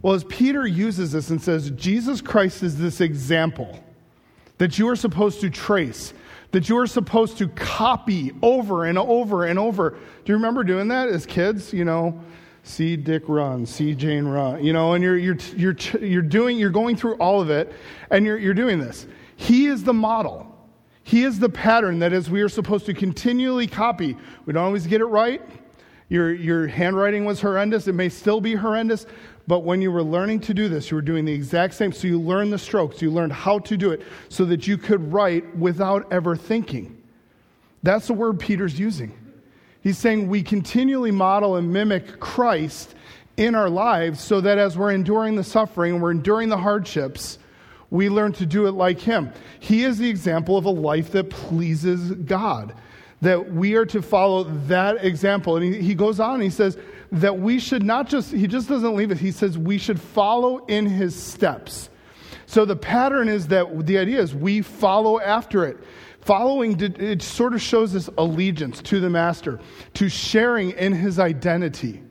Well, 0.00 0.14
as 0.14 0.24
Peter 0.24 0.66
uses 0.66 1.12
this 1.12 1.30
and 1.30 1.40
says, 1.40 1.70
Jesus 1.72 2.20
Christ 2.20 2.62
is 2.62 2.78
this 2.78 3.00
example 3.00 3.82
that 4.58 4.78
you 4.78 4.88
are 4.88 4.96
supposed 4.96 5.40
to 5.40 5.50
trace 5.50 6.12
that 6.50 6.68
you 6.68 6.78
are 6.78 6.86
supposed 6.86 7.38
to 7.38 7.48
copy 7.48 8.32
over 8.42 8.86
and 8.86 8.98
over 8.98 9.44
and 9.44 9.58
over. 9.58 9.90
Do 9.90 9.98
you 10.32 10.34
remember 10.34 10.64
doing 10.64 10.88
that 10.88 11.08
as 11.08 11.26
kids? 11.26 11.72
You 11.72 11.84
know, 11.84 12.20
see 12.62 12.96
Dick 12.96 13.24
run, 13.28 13.66
see 13.66 13.94
Jane 13.94 14.26
run, 14.26 14.64
you 14.64 14.72
know, 14.72 14.94
and 14.94 15.02
you're, 15.02 15.16
you're, 15.16 15.38
you're, 15.56 15.76
you're 16.00 16.22
doing, 16.22 16.58
you're 16.58 16.70
going 16.70 16.96
through 16.96 17.14
all 17.14 17.40
of 17.40 17.50
it 17.50 17.72
and 18.10 18.24
you're, 18.24 18.38
you're 18.38 18.54
doing 18.54 18.78
this. 18.78 19.06
He 19.36 19.66
is 19.66 19.84
the 19.84 19.94
model. 19.94 20.54
He 21.02 21.24
is 21.24 21.38
the 21.38 21.48
pattern 21.48 22.00
that 22.00 22.12
is 22.12 22.28
we 22.28 22.42
are 22.42 22.48
supposed 22.48 22.86
to 22.86 22.94
continually 22.94 23.66
copy. 23.66 24.16
We 24.44 24.52
don't 24.52 24.64
always 24.64 24.86
get 24.86 25.00
it 25.00 25.06
right. 25.06 25.40
Your, 26.10 26.32
your 26.32 26.66
handwriting 26.66 27.24
was 27.24 27.40
horrendous. 27.40 27.88
It 27.88 27.94
may 27.94 28.08
still 28.08 28.40
be 28.40 28.54
horrendous, 28.54 29.06
but 29.48 29.60
when 29.60 29.80
you 29.80 29.90
were 29.90 30.02
learning 30.02 30.40
to 30.40 30.52
do 30.52 30.68
this, 30.68 30.90
you 30.90 30.94
were 30.94 31.02
doing 31.02 31.24
the 31.24 31.32
exact 31.32 31.72
same. 31.72 31.90
So 31.90 32.06
you 32.06 32.20
learned 32.20 32.52
the 32.52 32.58
strokes, 32.58 33.00
you 33.00 33.10
learned 33.10 33.32
how 33.32 33.58
to 33.60 33.78
do 33.78 33.90
it 33.90 34.02
so 34.28 34.44
that 34.44 34.66
you 34.66 34.76
could 34.76 35.10
write 35.10 35.56
without 35.56 36.12
ever 36.12 36.36
thinking. 36.36 37.02
That's 37.82 38.08
the 38.08 38.12
word 38.12 38.38
Peter's 38.38 38.78
using. 38.78 39.16
He's 39.80 39.96
saying 39.96 40.28
we 40.28 40.42
continually 40.42 41.12
model 41.12 41.56
and 41.56 41.72
mimic 41.72 42.20
Christ 42.20 42.94
in 43.38 43.54
our 43.54 43.70
lives 43.70 44.20
so 44.20 44.42
that 44.42 44.58
as 44.58 44.76
we're 44.76 44.92
enduring 44.92 45.36
the 45.36 45.44
suffering 45.44 45.94
and 45.94 46.02
we're 46.02 46.10
enduring 46.10 46.50
the 46.50 46.58
hardships, 46.58 47.38
we 47.90 48.10
learn 48.10 48.32
to 48.32 48.44
do 48.44 48.66
it 48.66 48.72
like 48.72 49.00
him. 49.00 49.32
He 49.60 49.84
is 49.84 49.96
the 49.96 50.10
example 50.10 50.58
of 50.58 50.66
a 50.66 50.70
life 50.70 51.12
that 51.12 51.30
pleases 51.30 52.10
God, 52.10 52.74
that 53.22 53.50
we 53.50 53.76
are 53.76 53.86
to 53.86 54.02
follow 54.02 54.44
that 54.66 55.02
example. 55.02 55.56
And 55.56 55.64
he, 55.74 55.80
he 55.80 55.94
goes 55.94 56.20
on, 56.20 56.42
he 56.42 56.50
says, 56.50 56.76
that 57.12 57.38
we 57.38 57.58
should 57.58 57.82
not 57.82 58.08
just, 58.08 58.32
he 58.32 58.46
just 58.46 58.68
doesn't 58.68 58.94
leave 58.94 59.10
it. 59.10 59.18
He 59.18 59.32
says 59.32 59.56
we 59.56 59.78
should 59.78 60.00
follow 60.00 60.64
in 60.66 60.86
his 60.86 61.20
steps. 61.20 61.88
So 62.46 62.64
the 62.64 62.76
pattern 62.76 63.28
is 63.28 63.48
that 63.48 63.86
the 63.86 63.98
idea 63.98 64.20
is 64.20 64.34
we 64.34 64.62
follow 64.62 65.20
after 65.20 65.64
it. 65.64 65.78
Following, 66.20 66.78
it 66.80 67.22
sort 67.22 67.54
of 67.54 67.62
shows 67.62 67.92
this 67.92 68.10
allegiance 68.18 68.82
to 68.82 69.00
the 69.00 69.08
master, 69.08 69.60
to 69.94 70.08
sharing 70.08 70.72
in 70.72 70.92
his 70.92 71.18
identity. 71.18 72.02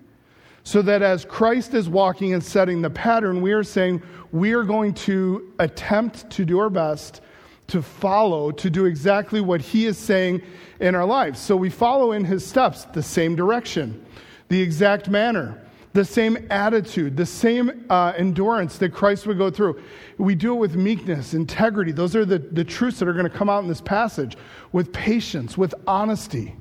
So 0.64 0.82
that 0.82 1.02
as 1.02 1.24
Christ 1.24 1.74
is 1.74 1.88
walking 1.88 2.34
and 2.34 2.44
setting 2.44 2.82
the 2.82 2.90
pattern, 2.90 3.42
we 3.42 3.54
are 3.54 3.64
saying 3.64 4.02
we 4.32 4.54
are 4.54 4.64
going 4.64 4.94
to 4.96 5.54
attempt 5.60 6.30
to 6.32 6.46
do 6.46 6.60
our 6.60 6.70
best 6.70 7.22
to 7.68 7.82
follow, 7.82 8.52
to 8.52 8.70
do 8.70 8.86
exactly 8.86 9.42
what 9.42 9.62
he 9.62 9.86
is 9.86 9.98
saying 9.98 10.42
in 10.80 10.96
our 10.96 11.06
lives. 11.06 11.40
So 11.40 11.56
we 11.56 11.70
follow 11.70 12.14
in 12.14 12.24
his 12.24 12.46
steps, 12.46 12.86
the 12.86 13.04
same 13.04 13.36
direction 13.36 14.06
the 14.50 14.62
exact 14.62 15.10
manner, 15.10 15.62
the 15.94 16.06
same 16.06 16.48
attitude, 16.50 17.18
the 17.18 17.26
same 17.26 17.86
uh, 17.90 18.14
endurance 18.16 18.78
that 18.78 18.94
Christ 18.94 19.28
would 19.28 19.38
go 19.38 19.50
through. 19.50 19.82
We 20.18 20.36
do 20.36 20.54
it 20.54 20.58
with 20.58 20.76
meekness, 20.76 21.34
integrity. 21.34 21.92
Those 21.92 22.16
are 22.16 22.26
the, 22.26 22.40
the 22.40 22.64
truths 22.64 23.00
that 23.00 23.08
are 23.08 23.14
going 23.14 23.30
to 23.30 23.36
come 23.36 23.50
out 23.50 23.64
in 23.64 23.70
this 23.70 23.82
passage 23.82 24.38
with 24.72 24.94
patience, 24.94 25.58
with 25.58 25.74
honesty. 25.86 26.56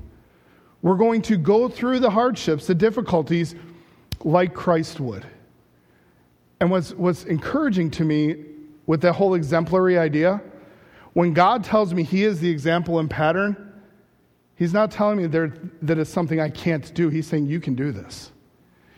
We're 0.82 0.96
going 0.96 1.22
to 1.22 1.36
go 1.36 1.68
through 1.68 2.00
the 2.00 2.10
hardships, 2.10 2.66
the 2.66 2.74
difficulties, 2.74 3.54
like 4.24 4.54
Christ 4.54 5.00
would. 5.00 5.26
And 6.60 6.70
what's, 6.70 6.92
what's 6.92 7.24
encouraging 7.24 7.90
to 7.92 8.04
me 8.04 8.44
with 8.86 9.00
that 9.02 9.12
whole 9.14 9.34
exemplary 9.34 9.98
idea, 9.98 10.40
when 11.12 11.32
God 11.32 11.64
tells 11.64 11.92
me 11.92 12.02
He 12.02 12.24
is 12.24 12.40
the 12.40 12.50
example 12.50 12.98
and 12.98 13.10
pattern, 13.10 13.65
He's 14.56 14.72
not 14.72 14.90
telling 14.90 15.18
me 15.18 15.26
there, 15.26 15.52
that 15.82 15.98
it's 15.98 16.10
something 16.10 16.40
I 16.40 16.48
can't 16.48 16.92
do. 16.94 17.10
He's 17.10 17.26
saying, 17.26 17.46
You 17.46 17.60
can 17.60 17.74
do 17.74 17.92
this. 17.92 18.32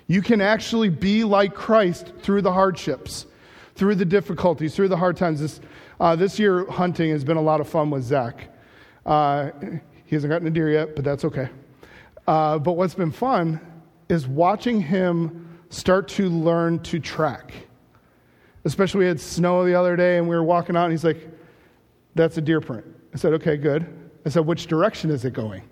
You 0.06 0.22
can 0.22 0.40
actually 0.40 0.88
be 0.88 1.24
like 1.24 1.54
Christ 1.54 2.12
through 2.22 2.42
the 2.42 2.52
hardships, 2.52 3.26
through 3.74 3.96
the 3.96 4.04
difficulties, 4.04 4.74
through 4.74 4.88
the 4.88 4.96
hard 4.96 5.16
times. 5.16 5.40
This, 5.40 5.60
uh, 6.00 6.16
this 6.16 6.38
year, 6.38 6.64
hunting 6.70 7.10
has 7.10 7.24
been 7.24 7.36
a 7.36 7.42
lot 7.42 7.60
of 7.60 7.68
fun 7.68 7.90
with 7.90 8.04
Zach. 8.04 8.48
Uh, 9.04 9.50
he 10.04 10.16
hasn't 10.16 10.30
gotten 10.30 10.46
a 10.46 10.50
deer 10.50 10.70
yet, 10.70 10.96
but 10.96 11.04
that's 11.04 11.24
okay. 11.24 11.48
Uh, 12.26 12.58
but 12.58 12.72
what's 12.72 12.94
been 12.94 13.10
fun 13.10 13.60
is 14.08 14.26
watching 14.26 14.80
him 14.80 15.58
start 15.70 16.08
to 16.08 16.28
learn 16.30 16.78
to 16.80 17.00
track. 17.00 17.52
Especially, 18.64 19.00
we 19.00 19.06
had 19.06 19.20
snow 19.20 19.64
the 19.64 19.74
other 19.74 19.96
day 19.96 20.18
and 20.18 20.28
we 20.28 20.36
were 20.36 20.44
walking 20.44 20.76
out, 20.76 20.84
and 20.84 20.92
he's 20.92 21.04
like, 21.04 21.28
That's 22.14 22.38
a 22.38 22.40
deer 22.40 22.60
print. 22.60 22.86
I 23.12 23.16
said, 23.16 23.32
Okay, 23.34 23.56
good. 23.56 23.97
I 24.28 24.30
said, 24.30 24.46
Which 24.46 24.66
direction 24.66 25.10
is 25.10 25.24
it 25.24 25.32
going? 25.32 25.62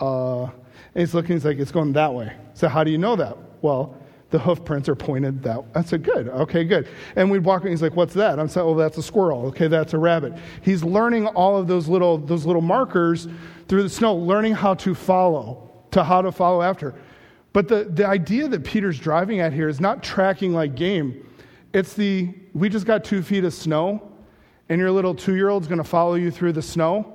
Uh, 0.00 0.44
and 0.44 0.52
he's 0.94 1.14
looking, 1.14 1.36
he's 1.36 1.44
like, 1.44 1.58
it's 1.58 1.72
going 1.72 1.92
that 1.94 2.12
way. 2.12 2.32
So 2.54 2.68
how 2.68 2.84
do 2.84 2.90
you 2.90 2.98
know 2.98 3.16
that? 3.16 3.36
Well, 3.62 3.96
the 4.30 4.38
hoof 4.38 4.64
prints 4.64 4.88
are 4.88 4.96
pointed 4.96 5.42
that 5.44 5.64
I 5.74 5.82
said, 5.82 6.02
good, 6.02 6.28
okay, 6.28 6.64
good. 6.64 6.88
And 7.14 7.30
we'd 7.30 7.44
walk 7.44 7.62
and 7.62 7.70
he's 7.70 7.82
like, 7.82 7.94
what's 7.94 8.14
that? 8.14 8.38
I'm 8.38 8.48
saying, 8.48 8.66
oh, 8.66 8.74
that's 8.74 8.98
a 8.98 9.02
squirrel. 9.02 9.46
Okay, 9.46 9.68
that's 9.68 9.94
a 9.94 9.98
rabbit. 9.98 10.34
He's 10.62 10.82
learning 10.82 11.26
all 11.28 11.56
of 11.56 11.68
those 11.68 11.88
little, 11.88 12.18
those 12.18 12.44
little 12.44 12.62
markers 12.62 13.28
through 13.68 13.84
the 13.84 13.88
snow, 13.88 14.14
learning 14.14 14.54
how 14.54 14.74
to 14.74 14.94
follow, 14.94 15.70
to 15.92 16.02
how 16.02 16.22
to 16.22 16.32
follow 16.32 16.62
after. 16.62 16.94
But 17.52 17.68
the, 17.68 17.84
the 17.84 18.06
idea 18.06 18.48
that 18.48 18.64
Peter's 18.64 18.98
driving 18.98 19.40
at 19.40 19.52
here 19.52 19.68
is 19.68 19.80
not 19.80 20.02
tracking 20.02 20.52
like 20.52 20.74
game. 20.74 21.28
It's 21.72 21.94
the, 21.94 22.34
we 22.52 22.68
just 22.68 22.86
got 22.86 23.04
two 23.04 23.22
feet 23.22 23.44
of 23.44 23.54
snow, 23.54 24.13
and 24.68 24.80
your 24.80 24.90
little 24.90 25.14
two 25.14 25.36
year 25.36 25.48
old's 25.48 25.68
going 25.68 25.78
to 25.78 25.84
follow 25.84 26.14
you 26.14 26.30
through 26.30 26.52
the 26.52 26.62
snow 26.62 27.14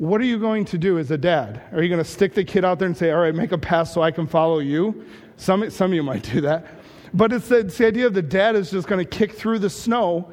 what 0.00 0.18
are 0.22 0.24
you 0.24 0.38
going 0.38 0.64
to 0.64 0.78
do 0.78 0.98
as 0.98 1.10
a 1.10 1.18
dad? 1.18 1.60
Are 1.72 1.82
you 1.82 1.90
going 1.90 2.02
to 2.02 2.10
stick 2.10 2.32
the 2.32 2.42
kid 2.42 2.64
out 2.64 2.78
there 2.78 2.86
and 2.86 2.96
say, 2.96 3.10
all 3.10 3.20
right, 3.20 3.34
make 3.34 3.52
a 3.52 3.58
pass 3.58 3.92
so 3.92 4.00
I 4.00 4.10
can 4.10 4.26
follow 4.26 4.58
you? 4.58 5.04
Some, 5.36 5.68
some 5.68 5.90
of 5.90 5.94
you 5.94 6.02
might 6.02 6.22
do 6.32 6.40
that. 6.40 6.66
But 7.12 7.34
it's 7.34 7.48
the, 7.48 7.58
it's 7.58 7.76
the 7.76 7.86
idea 7.86 8.06
of 8.06 8.14
the 8.14 8.22
dad 8.22 8.56
is 8.56 8.70
just 8.70 8.88
going 8.88 9.04
to 9.04 9.04
kick 9.04 9.32
through 9.32 9.58
the 9.58 9.68
snow 9.68 10.32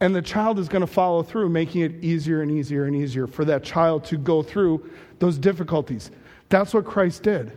and 0.00 0.14
the 0.14 0.20
child 0.20 0.58
is 0.58 0.68
going 0.68 0.82
to 0.82 0.86
follow 0.86 1.22
through, 1.22 1.48
making 1.48 1.80
it 1.80 2.04
easier 2.04 2.42
and 2.42 2.50
easier 2.50 2.84
and 2.84 2.94
easier 2.94 3.26
for 3.26 3.46
that 3.46 3.64
child 3.64 4.04
to 4.04 4.18
go 4.18 4.42
through 4.42 4.86
those 5.18 5.38
difficulties. 5.38 6.10
That's 6.50 6.74
what 6.74 6.84
Christ 6.84 7.22
did. 7.22 7.52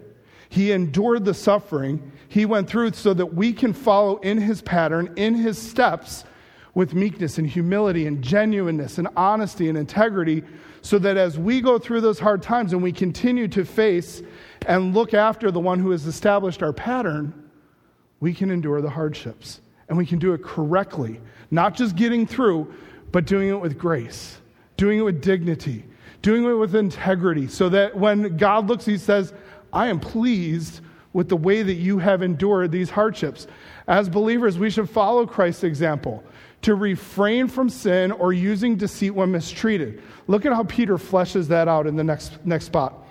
He 0.47 0.71
endured 0.71 1.25
the 1.25 1.33
suffering. 1.33 2.13
He 2.29 2.45
went 2.45 2.69
through 2.69 2.93
so 2.93 3.13
that 3.13 3.33
we 3.33 3.51
can 3.51 3.73
follow 3.73 4.15
in 4.19 4.37
his 4.37 4.61
pattern, 4.61 5.11
in 5.17 5.35
his 5.35 5.57
steps, 5.57 6.23
with 6.73 6.93
meekness 6.93 7.37
and 7.37 7.47
humility 7.47 8.07
and 8.07 8.21
genuineness 8.21 8.97
and 8.97 9.07
honesty 9.15 9.69
and 9.69 9.77
integrity 9.77 10.43
so 10.81 10.99
that 10.99 11.17
as 11.17 11.37
we 11.37 11.61
go 11.61 11.77
through 11.77 12.01
those 12.01 12.19
hard 12.19 12.41
times 12.41 12.73
and 12.73 12.81
we 12.81 12.91
continue 12.91 13.47
to 13.47 13.65
face 13.65 14.21
and 14.67 14.93
look 14.93 15.13
after 15.13 15.51
the 15.51 15.59
one 15.59 15.79
who 15.79 15.91
has 15.91 16.05
established 16.05 16.63
our 16.63 16.73
pattern, 16.73 17.49
we 18.19 18.33
can 18.33 18.51
endure 18.51 18.81
the 18.81 18.89
hardships. 18.89 19.61
And 19.87 19.97
we 19.97 20.05
can 20.05 20.19
do 20.19 20.33
it 20.33 20.43
correctly, 20.43 21.19
not 21.49 21.73
just 21.73 21.95
getting 21.95 22.27
through, 22.27 22.71
but 23.11 23.25
doing 23.25 23.49
it 23.49 23.59
with 23.59 23.77
grace, 23.77 24.37
doing 24.77 24.99
it 24.99 25.01
with 25.01 25.19
dignity, 25.19 25.83
doing 26.21 26.43
it 26.45 26.53
with 26.53 26.75
integrity, 26.75 27.47
so 27.47 27.69
that 27.69 27.97
when 27.97 28.37
God 28.37 28.67
looks, 28.67 28.85
He 28.85 28.99
says, 28.99 29.33
I 29.73 29.87
am 29.87 29.99
pleased 29.99 30.81
with 31.13 31.27
the 31.27 31.37
way 31.37 31.63
that 31.63 31.73
you 31.73 31.97
have 31.97 32.21
endured 32.21 32.71
these 32.71 32.91
hardships. 32.91 33.47
As 33.87 34.07
believers, 34.07 34.59
we 34.59 34.69
should 34.69 34.89
follow 34.89 35.25
Christ's 35.25 35.63
example 35.63 36.23
to 36.61 36.75
refrain 36.75 37.47
from 37.47 37.69
sin 37.69 38.11
or 38.11 38.33
using 38.33 38.75
deceit 38.75 39.11
when 39.11 39.31
mistreated. 39.31 40.01
Look 40.27 40.45
at 40.45 40.53
how 40.53 40.63
Peter 40.63 40.97
fleshes 40.97 41.47
that 41.47 41.67
out 41.67 41.87
in 41.87 41.95
the 41.95 42.03
next, 42.03 42.45
next 42.45 42.65
spot. 42.65 43.05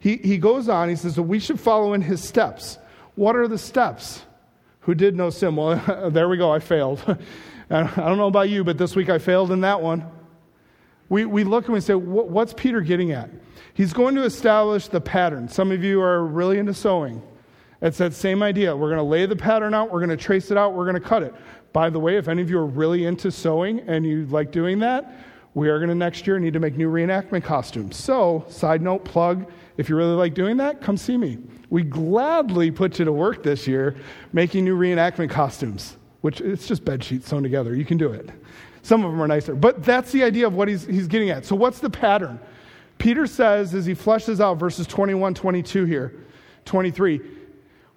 He, 0.00 0.16
he 0.16 0.38
goes 0.38 0.68
on, 0.68 0.88
he 0.88 0.96
says 0.96 1.16
that 1.16 1.22
we 1.22 1.38
should 1.38 1.60
follow 1.60 1.92
in 1.92 2.02
his 2.02 2.22
steps. 2.22 2.78
What 3.14 3.36
are 3.36 3.48
the 3.48 3.58
steps? 3.58 4.22
Who 4.80 4.94
did 4.94 5.16
no 5.16 5.30
sin? 5.30 5.56
Well, 5.56 6.10
there 6.10 6.28
we 6.28 6.36
go, 6.36 6.52
I 6.52 6.60
failed. 6.60 7.02
I 7.70 7.82
don't 7.82 8.16
know 8.16 8.28
about 8.28 8.48
you, 8.48 8.64
but 8.64 8.78
this 8.78 8.96
week 8.96 9.10
I 9.10 9.18
failed 9.18 9.52
in 9.52 9.60
that 9.60 9.82
one. 9.82 10.04
We, 11.08 11.24
we 11.24 11.44
look 11.44 11.66
and 11.66 11.74
we 11.74 11.80
say, 11.80 11.94
what's 11.94 12.52
Peter 12.54 12.80
getting 12.80 13.12
at? 13.12 13.30
He's 13.74 13.92
going 13.92 14.14
to 14.16 14.24
establish 14.24 14.88
the 14.88 15.00
pattern. 15.00 15.48
Some 15.48 15.70
of 15.72 15.84
you 15.84 16.00
are 16.00 16.24
really 16.24 16.58
into 16.58 16.74
sewing. 16.74 17.22
It's 17.80 17.98
that 17.98 18.12
same 18.12 18.42
idea. 18.42 18.74
We're 18.74 18.88
going 18.88 18.98
to 18.98 19.04
lay 19.04 19.24
the 19.26 19.36
pattern 19.36 19.72
out, 19.72 19.92
we're 19.92 20.00
going 20.04 20.16
to 20.16 20.16
trace 20.16 20.50
it 20.50 20.56
out, 20.56 20.74
we're 20.74 20.84
going 20.84 21.00
to 21.00 21.08
cut 21.08 21.22
it. 21.22 21.34
By 21.72 21.90
the 21.90 21.98
way, 21.98 22.16
if 22.16 22.28
any 22.28 22.42
of 22.42 22.50
you 22.50 22.58
are 22.58 22.66
really 22.66 23.04
into 23.06 23.30
sewing 23.30 23.80
and 23.80 24.06
you 24.06 24.26
like 24.26 24.50
doing 24.50 24.78
that, 24.80 25.12
we 25.54 25.68
are 25.68 25.78
going 25.78 25.88
to 25.88 25.94
next 25.94 26.26
year 26.26 26.38
need 26.38 26.52
to 26.52 26.60
make 26.60 26.76
new 26.76 26.90
reenactment 26.90 27.42
costumes. 27.42 27.96
So, 27.96 28.44
side 28.48 28.82
note 28.82 29.04
plug 29.04 29.50
if 29.76 29.88
you 29.88 29.96
really 29.96 30.14
like 30.14 30.34
doing 30.34 30.56
that, 30.58 30.80
come 30.80 30.96
see 30.96 31.16
me. 31.16 31.38
We 31.70 31.84
gladly 31.84 32.70
put 32.70 32.98
you 32.98 33.04
to 33.04 33.12
work 33.12 33.42
this 33.42 33.66
year 33.66 33.96
making 34.32 34.64
new 34.64 34.76
reenactment 34.76 35.30
costumes, 35.30 35.96
which 36.20 36.40
it's 36.40 36.66
just 36.66 36.84
bed 36.84 37.02
sheets 37.02 37.28
sewn 37.28 37.42
together. 37.42 37.74
You 37.74 37.84
can 37.84 37.96
do 37.96 38.12
it. 38.12 38.28
Some 38.82 39.04
of 39.04 39.10
them 39.10 39.22
are 39.22 39.28
nicer. 39.28 39.54
But 39.54 39.84
that's 39.84 40.10
the 40.10 40.24
idea 40.24 40.46
of 40.46 40.54
what 40.54 40.66
he's, 40.68 40.84
he's 40.84 41.06
getting 41.06 41.30
at. 41.30 41.44
So, 41.44 41.54
what's 41.54 41.78
the 41.78 41.90
pattern? 41.90 42.40
Peter 42.98 43.26
says, 43.26 43.74
as 43.74 43.86
he 43.86 43.94
fleshes 43.94 44.40
out 44.40 44.58
verses 44.58 44.86
21, 44.86 45.34
22 45.34 45.84
here, 45.84 46.24
23, 46.64 47.20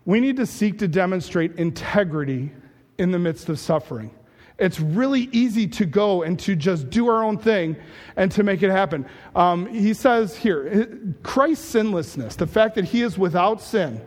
we 0.05 0.19
need 0.19 0.37
to 0.37 0.45
seek 0.45 0.77
to 0.79 0.87
demonstrate 0.87 1.55
integrity 1.55 2.51
in 2.97 3.11
the 3.11 3.19
midst 3.19 3.49
of 3.49 3.59
suffering. 3.59 4.11
It's 4.57 4.79
really 4.79 5.27
easy 5.31 5.67
to 5.67 5.85
go 5.85 6.21
and 6.21 6.39
to 6.41 6.55
just 6.55 6.89
do 6.91 7.07
our 7.09 7.23
own 7.23 7.39
thing 7.39 7.75
and 8.15 8.31
to 8.33 8.43
make 8.43 8.61
it 8.61 8.69
happen. 8.69 9.07
Um, 9.35 9.65
he 9.67 9.93
says 9.95 10.35
here 10.35 10.99
Christ's 11.23 11.65
sinlessness, 11.65 12.35
the 12.35 12.45
fact 12.45 12.75
that 12.75 12.85
he 12.85 13.01
is 13.01 13.17
without 13.17 13.61
sin, 13.61 14.01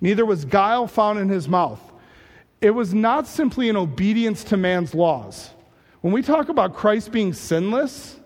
neither 0.00 0.26
was 0.26 0.44
guile 0.44 0.88
found 0.88 1.20
in 1.20 1.28
his 1.28 1.46
mouth. 1.46 1.80
It 2.60 2.70
was 2.70 2.94
not 2.94 3.28
simply 3.28 3.68
an 3.68 3.76
obedience 3.76 4.42
to 4.44 4.56
man's 4.56 4.94
laws. 4.94 5.50
When 6.00 6.12
we 6.12 6.22
talk 6.22 6.48
about 6.48 6.74
Christ 6.74 7.12
being 7.12 7.32
sinless, 7.32 8.18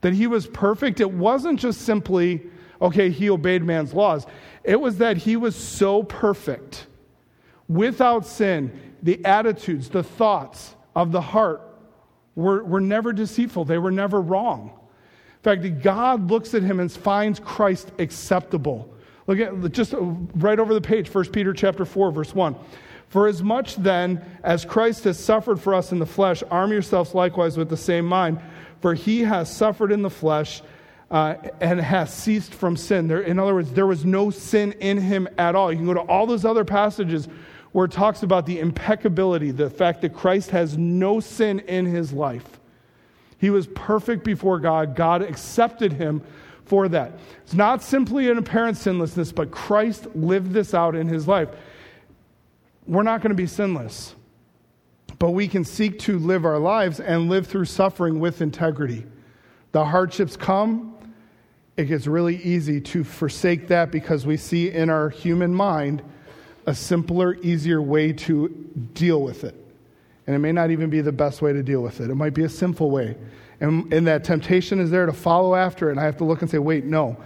that 0.00 0.14
he 0.14 0.26
was 0.26 0.46
perfect, 0.46 1.00
it 1.00 1.10
wasn't 1.10 1.60
just 1.60 1.82
simply, 1.82 2.46
okay, 2.80 3.10
he 3.10 3.30
obeyed 3.30 3.62
man's 3.62 3.92
laws. 3.92 4.26
It 4.64 4.80
was 4.80 4.98
that 4.98 5.16
he 5.16 5.36
was 5.36 5.54
so 5.54 6.02
perfect, 6.02 6.86
without 7.68 8.26
sin, 8.26 8.72
the 9.02 9.24
attitudes, 9.24 9.88
the 9.88 10.02
thoughts 10.02 10.74
of 10.96 11.12
the 11.12 11.20
heart 11.20 11.62
were, 12.34 12.64
were 12.64 12.80
never 12.80 13.12
deceitful, 13.12 13.64
they 13.64 13.78
were 13.78 13.90
never 13.90 14.20
wrong. 14.20 14.72
In 15.38 15.42
fact, 15.42 15.82
God 15.82 16.30
looks 16.30 16.54
at 16.54 16.62
him 16.62 16.80
and 16.80 16.90
finds 16.90 17.38
Christ 17.38 17.92
acceptable. 17.98 18.92
Look 19.26 19.38
at 19.38 19.72
just 19.72 19.94
right 20.34 20.58
over 20.58 20.74
the 20.74 20.80
page, 20.80 21.12
1 21.12 21.26
Peter 21.26 21.52
chapter 21.52 21.84
4, 21.84 22.10
verse 22.10 22.34
1. 22.34 22.56
For 23.08 23.26
as 23.26 23.42
much 23.42 23.76
then 23.76 24.24
as 24.42 24.64
Christ 24.64 25.04
has 25.04 25.18
suffered 25.18 25.60
for 25.60 25.74
us 25.74 25.92
in 25.92 25.98
the 25.98 26.06
flesh, 26.06 26.42
arm 26.50 26.72
yourselves 26.72 27.14
likewise 27.14 27.56
with 27.56 27.68
the 27.68 27.76
same 27.76 28.04
mind. 28.04 28.40
For 28.80 28.94
he 28.94 29.20
has 29.20 29.54
suffered 29.54 29.92
in 29.92 30.02
the 30.02 30.10
flesh 30.10 30.62
uh, 31.10 31.34
and 31.60 31.80
has 31.80 32.12
ceased 32.12 32.54
from 32.54 32.76
sin. 32.76 33.08
There, 33.08 33.20
in 33.20 33.38
other 33.38 33.54
words, 33.54 33.72
there 33.72 33.86
was 33.86 34.04
no 34.04 34.30
sin 34.30 34.72
in 34.72 34.98
him 34.98 35.28
at 35.38 35.54
all. 35.54 35.72
You 35.72 35.78
can 35.78 35.86
go 35.86 35.94
to 35.94 36.00
all 36.00 36.26
those 36.26 36.44
other 36.44 36.64
passages 36.64 37.28
where 37.78 37.84
it 37.84 37.92
talks 37.92 38.24
about 38.24 38.44
the 38.44 38.58
impeccability, 38.58 39.52
the 39.52 39.70
fact 39.70 40.00
that 40.00 40.12
Christ 40.12 40.50
has 40.50 40.76
no 40.76 41.20
sin 41.20 41.60
in 41.60 41.86
his 41.86 42.12
life. 42.12 42.58
He 43.38 43.50
was 43.50 43.68
perfect 43.68 44.24
before 44.24 44.58
God. 44.58 44.96
God 44.96 45.22
accepted 45.22 45.92
him 45.92 46.20
for 46.64 46.88
that. 46.88 47.12
It's 47.44 47.54
not 47.54 47.80
simply 47.80 48.28
an 48.32 48.36
apparent 48.36 48.78
sinlessness, 48.78 49.30
but 49.30 49.52
Christ 49.52 50.08
lived 50.16 50.50
this 50.50 50.74
out 50.74 50.96
in 50.96 51.06
his 51.06 51.28
life. 51.28 51.50
We're 52.88 53.04
not 53.04 53.20
going 53.20 53.30
to 53.30 53.36
be 53.36 53.46
sinless, 53.46 54.16
but 55.20 55.30
we 55.30 55.46
can 55.46 55.64
seek 55.64 56.00
to 56.00 56.18
live 56.18 56.44
our 56.44 56.58
lives 56.58 56.98
and 56.98 57.28
live 57.28 57.46
through 57.46 57.66
suffering 57.66 58.18
with 58.18 58.42
integrity. 58.42 59.06
The 59.70 59.84
hardships 59.84 60.36
come, 60.36 60.98
it 61.76 61.84
gets 61.84 62.08
really 62.08 62.42
easy 62.42 62.80
to 62.80 63.04
forsake 63.04 63.68
that 63.68 63.92
because 63.92 64.26
we 64.26 64.36
see 64.36 64.68
in 64.68 64.90
our 64.90 65.10
human 65.10 65.54
mind 65.54 66.02
a 66.68 66.74
simpler, 66.74 67.34
easier 67.36 67.80
way 67.80 68.12
to 68.12 68.48
deal 68.92 69.22
with 69.22 69.42
it. 69.42 69.54
And 70.26 70.36
it 70.36 70.40
may 70.40 70.52
not 70.52 70.70
even 70.70 70.90
be 70.90 71.00
the 71.00 71.12
best 71.12 71.40
way 71.40 71.54
to 71.54 71.62
deal 71.62 71.80
with 71.80 72.00
it. 72.00 72.10
It 72.10 72.14
might 72.14 72.34
be 72.34 72.44
a 72.44 72.48
sinful 72.48 72.90
way. 72.90 73.16
And, 73.60 73.90
and 73.90 74.06
that 74.06 74.22
temptation 74.22 74.78
is 74.78 74.90
there 74.90 75.06
to 75.06 75.12
follow 75.14 75.54
after 75.54 75.88
it. 75.88 75.92
And 75.92 76.00
I 76.00 76.04
have 76.04 76.18
to 76.18 76.24
look 76.24 76.42
and 76.42 76.50
say, 76.50 76.58
wait, 76.58 76.84
no, 76.84 77.16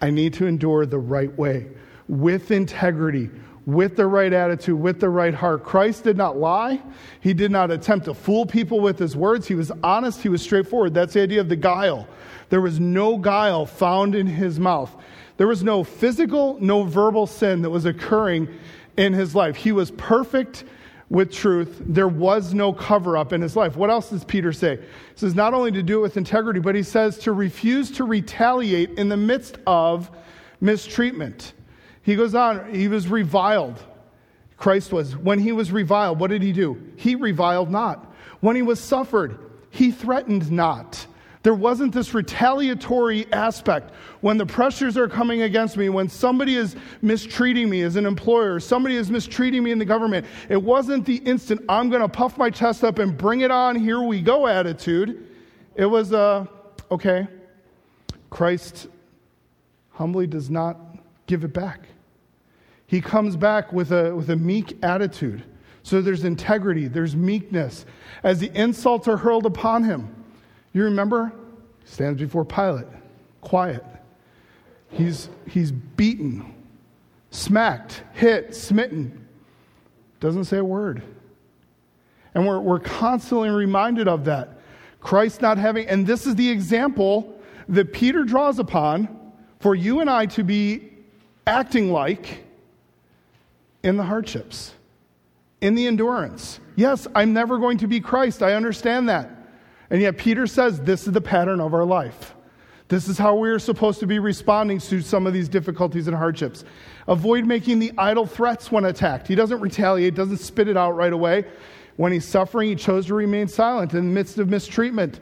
I 0.00 0.10
need 0.10 0.34
to 0.34 0.46
endure 0.46 0.84
the 0.84 0.98
right 0.98 1.32
way. 1.38 1.68
with 2.08 2.50
integrity, 2.50 3.30
with 3.66 3.96
the 3.96 4.06
right 4.06 4.32
attitude, 4.32 4.80
with 4.80 4.98
the 4.98 5.08
right 5.08 5.34
heart. 5.34 5.62
Christ 5.62 6.04
did 6.04 6.16
not 6.16 6.38
lie. 6.38 6.82
He 7.20 7.34
did 7.34 7.50
not 7.50 7.70
attempt 7.70 8.06
to 8.06 8.14
fool 8.14 8.46
people 8.46 8.80
with 8.80 8.98
his 8.98 9.14
words. 9.14 9.46
He 9.46 9.54
was 9.54 9.70
honest. 9.82 10.22
He 10.22 10.30
was 10.30 10.42
straightforward. 10.42 10.94
That's 10.94 11.12
the 11.12 11.20
idea 11.20 11.40
of 11.40 11.48
the 11.48 11.56
guile. 11.56 12.08
There 12.48 12.62
was 12.62 12.80
no 12.80 13.18
guile 13.18 13.66
found 13.66 14.14
in 14.14 14.26
his 14.26 14.58
mouth. 14.58 14.94
There 15.36 15.46
was 15.46 15.62
no 15.62 15.84
physical, 15.84 16.58
no 16.60 16.82
verbal 16.82 17.26
sin 17.26 17.62
that 17.62 17.70
was 17.70 17.84
occurring 17.84 18.48
in 18.98 19.14
his 19.14 19.34
life. 19.34 19.56
He 19.56 19.72
was 19.72 19.90
perfect 19.92 20.64
with 21.08 21.32
truth. 21.32 21.80
There 21.80 22.08
was 22.08 22.52
no 22.52 22.72
cover 22.72 23.16
up 23.16 23.32
in 23.32 23.40
his 23.40 23.56
life. 23.56 23.76
What 23.76 23.88
else 23.88 24.10
does 24.10 24.24
Peter 24.24 24.52
say? 24.52 24.76
He 24.76 24.82
says 25.14 25.34
not 25.34 25.54
only 25.54 25.72
to 25.72 25.82
do 25.82 26.00
it 26.00 26.02
with 26.02 26.16
integrity, 26.18 26.60
but 26.60 26.74
he 26.74 26.82
says 26.82 27.16
to 27.20 27.32
refuse 27.32 27.90
to 27.92 28.04
retaliate 28.04 28.90
in 28.98 29.08
the 29.08 29.16
midst 29.16 29.56
of 29.66 30.10
mistreatment. 30.60 31.54
He 32.02 32.16
goes 32.16 32.34
on, 32.34 32.74
he 32.74 32.88
was 32.88 33.08
reviled. 33.08 33.82
Christ 34.56 34.92
was. 34.92 35.16
When 35.16 35.38
he 35.38 35.52
was 35.52 35.70
reviled, 35.70 36.18
what 36.18 36.30
did 36.30 36.42
he 36.42 36.52
do? 36.52 36.82
He 36.96 37.14
reviled 37.14 37.70
not. 37.70 38.12
When 38.40 38.56
he 38.56 38.62
was 38.62 38.80
suffered, 38.80 39.38
he 39.70 39.92
threatened 39.92 40.50
not. 40.50 41.06
There 41.48 41.54
wasn't 41.54 41.94
this 41.94 42.12
retaliatory 42.12 43.26
aspect. 43.32 43.94
When 44.20 44.36
the 44.36 44.44
pressures 44.44 44.98
are 44.98 45.08
coming 45.08 45.40
against 45.40 45.78
me, 45.78 45.88
when 45.88 46.06
somebody 46.06 46.56
is 46.56 46.76
mistreating 47.00 47.70
me 47.70 47.80
as 47.80 47.96
an 47.96 48.04
employer, 48.04 48.60
somebody 48.60 48.96
is 48.96 49.10
mistreating 49.10 49.62
me 49.62 49.70
in 49.70 49.78
the 49.78 49.84
government, 49.86 50.26
it 50.50 50.62
wasn't 50.62 51.06
the 51.06 51.16
instant, 51.24 51.62
I'm 51.66 51.88
going 51.88 52.02
to 52.02 52.08
puff 52.08 52.36
my 52.36 52.50
chest 52.50 52.84
up 52.84 52.98
and 52.98 53.16
bring 53.16 53.40
it 53.40 53.50
on, 53.50 53.76
here 53.76 54.02
we 54.02 54.20
go 54.20 54.46
attitude. 54.46 55.26
It 55.74 55.86
was 55.86 56.12
a, 56.12 56.46
okay, 56.90 57.26
Christ 58.28 58.88
humbly 59.88 60.26
does 60.26 60.50
not 60.50 60.76
give 61.26 61.44
it 61.44 61.54
back. 61.54 61.88
He 62.84 63.00
comes 63.00 63.36
back 63.36 63.72
with 63.72 63.90
a, 63.90 64.14
with 64.14 64.28
a 64.28 64.36
meek 64.36 64.76
attitude. 64.82 65.44
So 65.82 66.02
there's 66.02 66.24
integrity, 66.24 66.88
there's 66.88 67.16
meekness. 67.16 67.86
As 68.22 68.38
the 68.38 68.50
insults 68.54 69.08
are 69.08 69.16
hurled 69.16 69.46
upon 69.46 69.84
him, 69.84 70.14
you 70.72 70.84
remember? 70.84 71.32
Stands 71.84 72.20
before 72.20 72.44
Pilate, 72.44 72.86
quiet. 73.40 73.84
He's, 74.90 75.28
he's 75.46 75.72
beaten, 75.72 76.54
smacked, 77.30 78.02
hit, 78.12 78.54
smitten. 78.54 79.26
Doesn't 80.20 80.44
say 80.44 80.58
a 80.58 80.64
word. 80.64 81.02
And 82.34 82.46
we're, 82.46 82.60
we're 82.60 82.80
constantly 82.80 83.50
reminded 83.50 84.08
of 84.08 84.24
that. 84.26 84.58
Christ 85.00 85.40
not 85.40 85.58
having, 85.58 85.86
and 85.88 86.06
this 86.06 86.26
is 86.26 86.34
the 86.34 86.48
example 86.48 87.40
that 87.68 87.92
Peter 87.92 88.24
draws 88.24 88.58
upon 88.58 89.08
for 89.60 89.74
you 89.74 90.00
and 90.00 90.10
I 90.10 90.26
to 90.26 90.42
be 90.42 90.90
acting 91.46 91.92
like 91.92 92.44
in 93.82 93.96
the 93.96 94.02
hardships, 94.02 94.72
in 95.60 95.74
the 95.74 95.86
endurance. 95.86 96.60
Yes, 96.76 97.06
I'm 97.14 97.32
never 97.32 97.58
going 97.58 97.78
to 97.78 97.86
be 97.86 98.00
Christ. 98.00 98.42
I 98.42 98.54
understand 98.54 99.08
that. 99.08 99.30
And 99.90 100.02
yet, 100.02 100.18
Peter 100.18 100.46
says 100.46 100.80
this 100.80 101.06
is 101.06 101.12
the 101.12 101.20
pattern 101.20 101.60
of 101.60 101.74
our 101.74 101.84
life. 101.84 102.34
This 102.88 103.08
is 103.08 103.18
how 103.18 103.34
we 103.34 103.50
are 103.50 103.58
supposed 103.58 104.00
to 104.00 104.06
be 104.06 104.18
responding 104.18 104.78
to 104.80 105.02
some 105.02 105.26
of 105.26 105.32
these 105.32 105.48
difficulties 105.48 106.06
and 106.08 106.16
hardships. 106.16 106.64
Avoid 107.06 107.44
making 107.44 107.78
the 107.78 107.92
idle 107.98 108.26
threats 108.26 108.72
when 108.72 108.84
attacked. 108.86 109.28
He 109.28 109.34
doesn't 109.34 109.60
retaliate, 109.60 110.14
doesn't 110.14 110.38
spit 110.38 110.68
it 110.68 110.76
out 110.76 110.92
right 110.92 111.12
away. 111.12 111.44
When 111.96 112.12
he's 112.12 112.24
suffering, 112.24 112.70
he 112.70 112.74
chose 112.76 113.06
to 113.06 113.14
remain 113.14 113.48
silent 113.48 113.92
in 113.92 114.06
the 114.06 114.12
midst 114.12 114.38
of 114.38 114.48
mistreatment, 114.48 115.20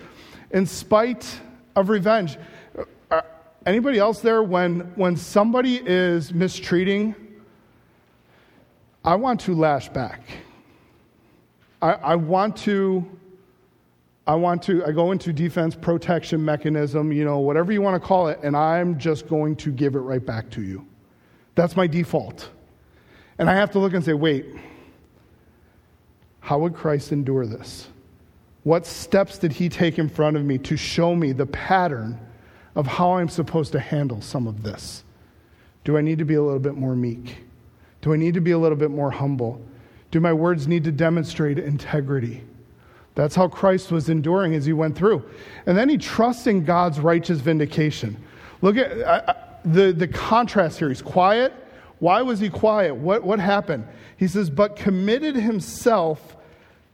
in 0.52 0.66
spite 0.66 1.40
of 1.74 1.88
revenge. 1.88 2.38
Uh, 3.10 3.22
anybody 3.64 3.98
else 3.98 4.20
there, 4.20 4.42
when, 4.42 4.80
when 4.94 5.16
somebody 5.16 5.80
is 5.84 6.32
mistreating 6.32 7.14
I 9.06 9.14
want 9.14 9.38
to 9.42 9.54
lash 9.54 9.88
back. 9.90 10.20
I, 11.80 11.92
I 11.92 12.14
want 12.16 12.56
to. 12.58 13.15
I 14.26 14.34
want 14.34 14.62
to, 14.64 14.84
I 14.84 14.90
go 14.90 15.12
into 15.12 15.32
defense 15.32 15.76
protection 15.76 16.44
mechanism, 16.44 17.12
you 17.12 17.24
know, 17.24 17.38
whatever 17.38 17.72
you 17.72 17.80
want 17.80 18.00
to 18.00 18.06
call 18.06 18.28
it, 18.28 18.40
and 18.42 18.56
I'm 18.56 18.98
just 18.98 19.28
going 19.28 19.54
to 19.56 19.70
give 19.70 19.94
it 19.94 20.00
right 20.00 20.24
back 20.24 20.50
to 20.50 20.62
you. 20.62 20.84
That's 21.54 21.76
my 21.76 21.86
default. 21.86 22.50
And 23.38 23.48
I 23.48 23.54
have 23.54 23.70
to 23.72 23.78
look 23.78 23.94
and 23.94 24.04
say, 24.04 24.14
wait, 24.14 24.46
how 26.40 26.58
would 26.58 26.74
Christ 26.74 27.12
endure 27.12 27.46
this? 27.46 27.88
What 28.64 28.84
steps 28.84 29.38
did 29.38 29.52
he 29.52 29.68
take 29.68 29.98
in 29.98 30.08
front 30.08 30.36
of 30.36 30.44
me 30.44 30.58
to 30.58 30.76
show 30.76 31.14
me 31.14 31.30
the 31.30 31.46
pattern 31.46 32.18
of 32.74 32.86
how 32.86 33.12
I'm 33.12 33.28
supposed 33.28 33.72
to 33.72 33.80
handle 33.80 34.20
some 34.20 34.48
of 34.48 34.62
this? 34.62 35.04
Do 35.84 35.96
I 35.96 36.00
need 36.00 36.18
to 36.18 36.24
be 36.24 36.34
a 36.34 36.42
little 36.42 36.58
bit 36.58 36.74
more 36.74 36.96
meek? 36.96 37.36
Do 38.02 38.12
I 38.12 38.16
need 38.16 38.34
to 38.34 38.40
be 38.40 38.50
a 38.50 38.58
little 38.58 38.76
bit 38.76 38.90
more 38.90 39.10
humble? 39.10 39.60
Do 40.10 40.18
my 40.18 40.32
words 40.32 40.66
need 40.66 40.82
to 40.84 40.92
demonstrate 40.92 41.58
integrity? 41.58 42.42
That's 43.16 43.34
how 43.34 43.48
Christ 43.48 43.90
was 43.90 44.08
enduring 44.10 44.54
as 44.54 44.66
he 44.66 44.74
went 44.74 44.94
through. 44.94 45.24
And 45.64 45.76
then 45.76 45.88
he 45.88 45.96
trusts 45.96 46.46
in 46.46 46.64
God's 46.64 47.00
righteous 47.00 47.40
vindication. 47.40 48.22
Look 48.60 48.76
at 48.76 48.92
uh, 49.00 49.34
the, 49.64 49.92
the 49.92 50.06
contrast 50.06 50.78
here. 50.78 50.90
He's 50.90 51.02
quiet. 51.02 51.52
Why 51.98 52.20
was 52.20 52.38
he 52.38 52.50
quiet? 52.50 52.94
What, 52.94 53.24
what 53.24 53.40
happened? 53.40 53.88
He 54.18 54.28
says, 54.28 54.50
but 54.50 54.76
committed 54.76 55.34
himself 55.34 56.36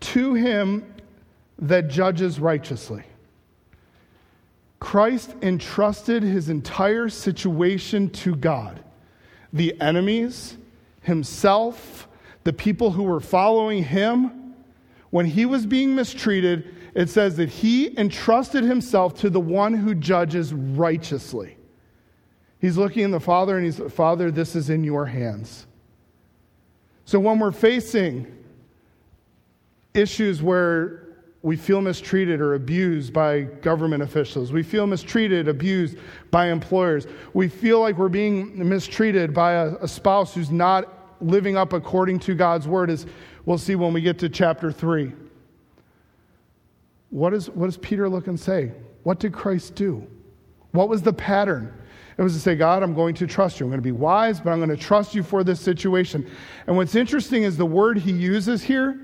to 0.00 0.35
him 0.35 0.94
that 1.58 1.88
judges 1.88 2.38
righteously. 2.38 3.02
Christ 4.78 5.35
entrusted 5.42 6.22
his 6.22 6.48
entire 6.48 7.08
situation 7.08 8.11
to 8.11 8.37
God. 8.37 8.82
The 9.52 9.80
enemies, 9.80 10.56
himself, 11.00 12.06
the 12.44 12.52
people 12.52 12.92
who 12.92 13.02
were 13.02 13.20
following 13.20 13.82
him, 13.82 14.41
when 15.12 15.27
he 15.27 15.44
was 15.46 15.66
being 15.66 15.94
mistreated, 15.94 16.75
it 16.94 17.11
says 17.11 17.37
that 17.37 17.51
he 17.51 17.96
entrusted 17.98 18.64
himself 18.64 19.14
to 19.20 19.29
the 19.29 19.38
one 19.38 19.75
who 19.75 19.94
judges 19.94 20.55
righteously. 20.55 21.57
He's 22.61 22.79
looking 22.79 23.05
in 23.05 23.11
the 23.11 23.20
Father 23.20 23.57
and 23.59 23.64
he's, 23.64 23.79
Father, 23.92 24.31
this 24.31 24.57
is 24.57 24.70
in 24.70 24.85
your 24.85 25.05
hands. 25.05 25.66
So 27.05 27.20
when 27.20 27.38
we're 27.38 27.53
facing 27.53 28.27
issues 29.92 30.42
where 30.42 31.03
we 31.42 31.57
feel 31.57 31.83
mistreated 31.83 32.40
or 32.40 32.55
abused 32.55 33.12
by 33.12 33.42
government 33.42 34.03
officials. 34.03 34.53
We 34.53 34.62
feel 34.62 34.87
mistreated, 34.87 35.48
abused 35.48 35.98
by 36.31 36.51
employers. 36.51 37.07
We 37.35 37.48
feel 37.48 37.81
like 37.81 37.98
we're 37.98 38.09
being 38.09 38.68
mistreated 38.68 39.35
by 39.35 39.55
a, 39.55 39.75
a, 39.81 39.88
spouse 39.88 40.35
who's 40.35 40.53
not 40.53 41.01
living 41.22 41.56
up 41.56 41.72
according 41.72 42.18
to 42.20 42.35
God's 42.35 42.66
word, 42.66 42.90
as 42.90 43.06
we'll 43.44 43.58
see 43.58 43.74
when 43.74 43.92
we 43.92 44.00
get 44.00 44.18
to 44.20 44.28
chapter 44.28 44.72
3. 44.72 45.12
What, 47.11 47.35
is, 47.35 47.48
what 47.50 47.66
does 47.66 47.76
Peter 47.76 48.08
look 48.08 48.26
and 48.26 48.38
say? 48.38 48.72
What 49.02 49.18
did 49.18 49.32
Christ 49.32 49.74
do? 49.74 50.06
What 50.72 50.88
was 50.88 51.02
the 51.02 51.12
pattern? 51.12 51.72
It 52.16 52.22
was 52.22 52.35
to 52.35 52.40
say, 52.40 52.54
God, 52.54 52.82
I'm 52.82 52.94
going 52.94 53.14
to 53.16 53.26
trust 53.26 53.61
you. 53.61 53.66
I'm 53.66 53.70
going 53.70 53.78
to 53.78 53.82
be 53.82 53.92
wise, 53.92 54.40
but 54.40 54.50
I'm 54.50 54.58
going 54.58 54.70
to 54.70 54.76
trust 54.76 55.14
you 55.14 55.22
for 55.22 55.44
this 55.44 55.61
situation. 55.61 56.30
And 56.66 56.76
what's 56.76 56.94
interesting 56.94 57.42
is 57.42 57.56
the 57.56 57.66
word 57.66 57.98
he 57.98 58.12
uses 58.12 58.62
here 58.62 58.98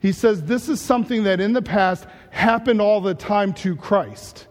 he 0.00 0.12
says 0.12 0.42
this 0.42 0.68
is 0.68 0.80
something 0.80 1.24
that 1.24 1.40
in 1.40 1.52
the 1.52 1.62
past 1.62 2.06
happened 2.30 2.80
all 2.80 3.00
the 3.00 3.14
time 3.14 3.52
to 3.54 3.76
Christ. 3.76 4.46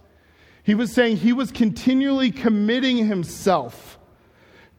He 0.63 0.75
was 0.75 0.93
saying 0.93 1.17
he 1.17 1.34
was 1.34 1.51
continually 1.51 2.32
committing 2.32 3.08
himself 3.08 3.97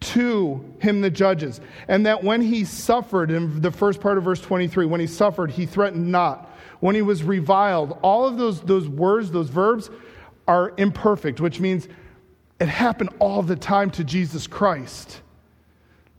to 0.01 0.65
him, 0.79 1.03
the 1.03 1.11
judges, 1.11 1.61
and 1.87 2.07
that 2.07 2.25
when 2.25 2.41
he 2.41 2.65
suffered, 2.65 3.31
in 3.31 3.61
the 3.61 3.71
first 3.71 4.01
part 4.01 4.19
of 4.19 4.25
verse 4.25 4.41
23, 4.41 4.87
when 4.87 5.01
he 5.01 5.07
suffered, 5.07 5.51
he 5.51 5.67
threatened 5.67 6.11
not. 6.11 6.51
When 6.81 6.95
he 6.95 7.03
was 7.03 7.23
reviled, 7.23 7.99
all 8.03 8.27
of 8.27 8.39
those, 8.39 8.63
those 8.63 8.89
words, 8.89 9.31
those 9.31 9.51
verbs 9.51 9.91
are 10.49 10.73
imperfect, 10.79 11.41
which 11.41 11.61
means 11.61 11.87
it 12.59 12.69
happened 12.69 13.11
all 13.19 13.43
the 13.43 13.57
time 13.57 13.91
to 13.91 14.05
Jesus 14.05 14.47
Christ. 14.47 15.21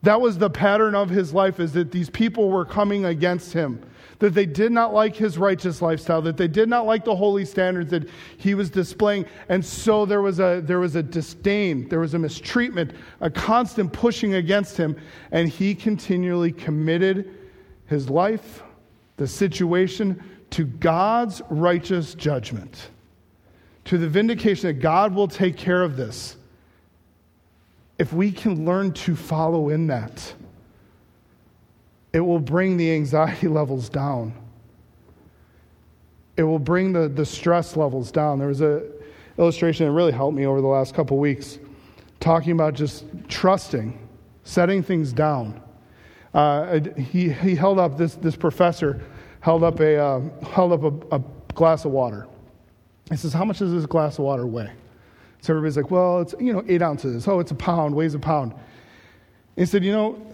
That 0.04 0.22
was 0.22 0.38
the 0.38 0.50
pattern 0.50 0.94
of 0.94 1.10
his 1.10 1.34
life, 1.34 1.60
is 1.60 1.74
that 1.74 1.92
these 1.92 2.10
people 2.10 2.50
were 2.50 2.66
coming 2.66 3.06
against 3.06 3.54
him 3.54 3.84
that 4.22 4.36
they 4.36 4.46
did 4.46 4.72
not 4.72 4.94
like 4.94 5.16
his 5.16 5.40
righteous 5.40 5.82
lifestyle, 5.82 6.22
that 6.22 6.38
they 6.38 6.48
did 6.48 6.70
not 6.70 6.86
like 6.86 7.04
the 7.04 7.16
holy 7.16 7.44
standards 7.44 7.90
that 7.90 8.08
he 8.38 8.54
was 8.54 8.70
displaying. 8.70 9.26
And 9.50 9.66
so 9.66 10.06
there 10.06 10.22
was 10.22 10.40
a, 10.40 10.62
there 10.64 10.80
was 10.80 10.96
a 10.96 11.02
disdain, 11.02 11.90
there 11.90 12.00
was 12.00 12.14
a 12.14 12.20
mistreatment, 12.20 12.92
a 13.20 13.32
constant 13.32 13.92
pushing 13.92 14.36
against 14.36 14.78
him. 14.78 14.96
And 15.32 15.50
he 15.50 15.74
continually 15.74 16.52
committed 16.52 17.36
his 17.88 18.12
life, 18.12 18.62
the 19.18 19.26
situation, 19.28 20.24
to 20.52 20.66
God's 20.66 21.42
righteous 21.50 22.14
judgment, 22.14 22.90
to 23.86 23.98
the 23.98 24.08
vindication 24.08 24.68
that 24.68 24.84
God 24.84 25.16
will 25.16 25.28
take 25.28 25.58
care 25.58 25.82
of 25.82 25.98
this. 25.98 26.38
If 27.98 28.14
we 28.14 28.32
can 28.32 28.66
learn 28.66 28.94
to 28.94 29.16
follow 29.16 29.70
in 29.70 29.88
that, 29.88 30.36
it 32.14 32.20
will 32.20 32.40
bring 32.40 32.78
the 32.78 32.92
anxiety 32.92 33.48
levels 33.60 33.90
down. 33.90 34.34
It 36.38 36.44
will 36.44 36.60
bring 36.60 36.94
the, 36.94 37.08
the 37.08 37.26
stress 37.26 37.76
levels 37.76 38.12
down. 38.12 38.40
There 38.40 38.48
was 38.48 38.62
an 38.62 38.84
illustration 39.38 39.86
that 39.86 39.92
really 39.92 40.12
helped 40.12 40.36
me 40.36 40.46
over 40.46 40.62
the 40.62 40.68
last 40.68 40.96
couple 40.96 41.18
weeks 41.18 41.60
talking 42.20 42.52
about 42.54 42.74
just 42.74 43.06
trusting 43.28 43.98
setting 44.44 44.84
things 44.84 45.14
down. 45.14 45.62
Uh, 46.34 46.80
he, 46.98 47.30
he 47.30 47.56
held 47.56 47.80
up, 47.80 47.98
this, 47.98 48.16
this 48.16 48.36
professor 48.36 49.02
held 49.42 49.64
up, 49.64 49.80
a, 49.80 49.98
uh, 49.98 50.22
held 50.52 50.72
up 50.72 50.84
a, 50.84 51.16
a 51.18 51.22
glass 51.54 51.86
of 51.86 51.92
water. 51.92 52.28
He 53.10 53.18
says, 53.18 53.34
How 53.34 53.44
much 53.44 53.60
does 53.60 53.72
this 53.72 53.86
glass 53.86 54.18
of 54.18 54.26
water 54.26 54.46
weigh? 54.46 54.72
So 55.42 55.54
everybody's 55.54 55.78
like, 55.78 55.92
Well, 55.92 56.22
it's, 56.22 56.34
you 56.40 56.54
know, 56.54 56.64
eight 56.68 56.82
ounces. 56.82 57.28
Oh, 57.28 57.40
it's 57.40 57.52
a 57.52 57.56
pound, 57.56 57.96
weighs 57.96 58.14
a 58.14 58.20
pound. 58.20 58.54
He 59.56 59.66
said, 59.66 59.84
You 59.84 59.92
know, 59.92 60.34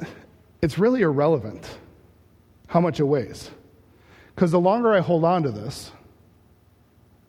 it's 0.62 0.78
really 0.78 1.02
irrelevant 1.02 1.78
how 2.68 2.82
much 2.82 3.00
it 3.00 3.04
weighs. 3.04 3.52
Because 4.36 4.52
the 4.52 4.60
longer 4.60 4.94
I 4.94 5.00
hold 5.00 5.24
on 5.24 5.44
to 5.44 5.52
this, 5.52 5.92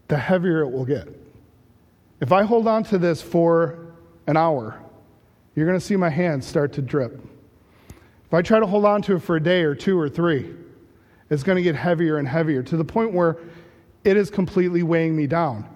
the 0.09 0.19
heavier 0.19 0.63
it 0.63 0.71
will 0.71 0.85
get. 0.85 1.09
If 2.21 2.33
I 2.33 2.43
hold 2.43 2.67
on 2.67 2.85
to 2.85 2.99
this 2.99 3.23
for 3.23 3.79
an 4.27 4.37
hour, 4.37 4.81
you're 5.55 5.67
going 5.67 5.79
to 5.79 5.85
see 5.85 5.97
my 5.97 6.11
hands 6.11 6.47
start 6.47 6.73
to 6.75 6.83
drip. 6.83 7.21
If 8.27 8.35
I 8.35 8.43
try 8.43 8.61
to 8.61 8.67
hold 8.67 8.85
on 8.85 9.03
to 9.03 9.17
it 9.17 9.23
for 9.23 9.37
a 9.37 9.43
day 9.43 9.63
or 9.63 9.75
two 9.75 9.99
or 9.99 10.09
three, 10.09 10.55
it's 11.31 11.43
going 11.43 11.57
to 11.57 11.63
get 11.63 11.75
heavier 11.75 12.19
and 12.19 12.27
heavier 12.27 12.63
to 12.63 12.77
the 12.77 12.85
point 12.85 13.13
where 13.13 13.39
it 14.05 14.17
is 14.17 14.31
completely 14.31 14.83
weighing 14.83 15.17
me 15.17 15.27
down. 15.27 15.69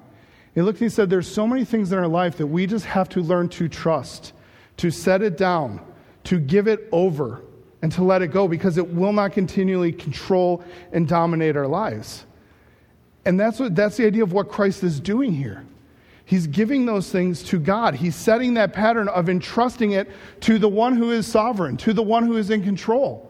He 0.55 0.63
looked 0.63 0.81
and 0.81 0.91
he 0.91 0.95
said, 0.95 1.09
There's 1.09 1.29
so 1.29 1.47
many 1.47 1.65
things 1.65 1.93
in 1.93 1.99
our 1.99 2.09
life 2.09 2.37
that 2.39 2.47
we 2.47 2.67
just 2.67 2.85
have 2.87 3.09
to 3.11 3.21
learn 3.21 3.49
to 3.51 3.69
trust, 3.69 4.33
to 4.79 4.91
set 4.91 5.23
it 5.23 5.37
down, 5.37 5.81
to 6.25 6.39
give 6.39 6.69
it 6.69 6.89
over, 6.93 7.43
and 7.83 7.91
to 7.93 8.05
let 8.05 8.23
it 8.23 8.29
go 8.29 8.49
because 8.49 8.79
it 8.79 8.89
will 8.95 9.13
not 9.13 9.33
continually 9.33 9.93
control 9.93 10.63
and 10.93 11.07
dominate 11.09 11.57
our 11.57 11.67
lives. 11.67 12.25
And 13.25 13.39
that's, 13.39 13.59
what, 13.59 13.75
that's 13.75 13.97
the 13.97 14.07
idea 14.07 14.23
of 14.23 14.33
what 14.33 14.49
Christ 14.49 14.85
is 14.85 15.01
doing 15.01 15.33
here. 15.33 15.65
He's 16.25 16.47
giving 16.47 16.87
those 16.87 17.11
things 17.11 17.43
to 17.45 17.59
God. 17.59 17.97
He's 17.97 18.15
setting 18.15 18.55
that 18.55 18.73
pattern 18.73 19.09
of 19.09 19.29
entrusting 19.29 19.93
it 19.93 20.09
to 20.41 20.59
the 20.59 20.69
one 20.69 20.97
who 20.97 21.11
is 21.11 21.27
sovereign, 21.27 21.77
to 21.79 21.93
the 21.93 22.03
one 22.03 22.25
who 22.25 22.37
is 22.37 22.51
in 22.51 22.63
control. 22.63 23.29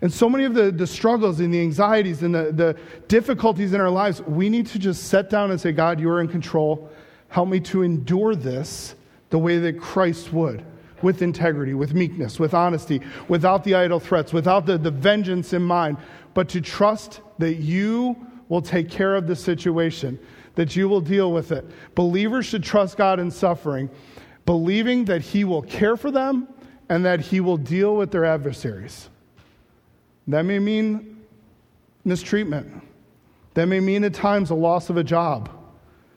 And 0.00 0.12
so 0.12 0.28
many 0.28 0.44
of 0.44 0.54
the, 0.54 0.72
the 0.72 0.86
struggles 0.86 1.38
and 1.38 1.54
the 1.54 1.60
anxieties 1.60 2.22
and 2.22 2.34
the, 2.34 2.50
the 2.50 2.76
difficulties 3.06 3.74
in 3.74 3.80
our 3.80 3.90
lives, 3.90 4.22
we 4.22 4.48
need 4.48 4.66
to 4.68 4.78
just 4.78 5.04
set 5.04 5.30
down 5.30 5.50
and 5.50 5.60
say, 5.60 5.70
God, 5.70 6.00
you 6.00 6.08
are 6.08 6.20
in 6.20 6.28
control. 6.28 6.90
Help 7.28 7.48
me 7.48 7.60
to 7.60 7.82
endure 7.82 8.34
this 8.34 8.94
the 9.30 9.38
way 9.38 9.58
that 9.58 9.78
Christ 9.78 10.32
would 10.32 10.64
with 11.02 11.22
integrity, 11.22 11.74
with 11.74 11.94
meekness, 11.94 12.38
with 12.38 12.54
honesty, 12.54 13.00
without 13.28 13.64
the 13.64 13.74
idle 13.74 14.00
threats, 14.00 14.32
without 14.32 14.66
the, 14.66 14.78
the 14.78 14.90
vengeance 14.90 15.52
in 15.52 15.62
mind, 15.62 15.96
but 16.34 16.48
to 16.50 16.60
trust 16.60 17.20
that 17.38 17.54
you 17.54 18.16
will 18.48 18.62
take 18.62 18.90
care 18.90 19.16
of 19.16 19.26
the 19.26 19.36
situation, 19.36 20.18
that 20.54 20.76
you 20.76 20.88
will 20.88 21.00
deal 21.00 21.32
with 21.32 21.52
it. 21.52 21.64
Believers 21.94 22.46
should 22.46 22.62
trust 22.62 22.96
God 22.96 23.18
in 23.18 23.30
suffering, 23.30 23.88
believing 24.46 25.04
that 25.06 25.22
He 25.22 25.44
will 25.44 25.62
care 25.62 25.96
for 25.96 26.10
them 26.10 26.48
and 26.88 27.04
that 27.04 27.20
He 27.20 27.40
will 27.40 27.56
deal 27.56 27.96
with 27.96 28.10
their 28.10 28.24
adversaries. 28.24 29.08
That 30.28 30.42
may 30.42 30.58
mean 30.58 31.22
mistreatment. 32.04 32.82
That 33.54 33.66
may 33.66 33.80
mean 33.80 34.04
at 34.04 34.14
times 34.14 34.50
a 34.50 34.54
loss 34.54 34.90
of 34.90 34.96
a 34.96 35.04
job 35.04 35.50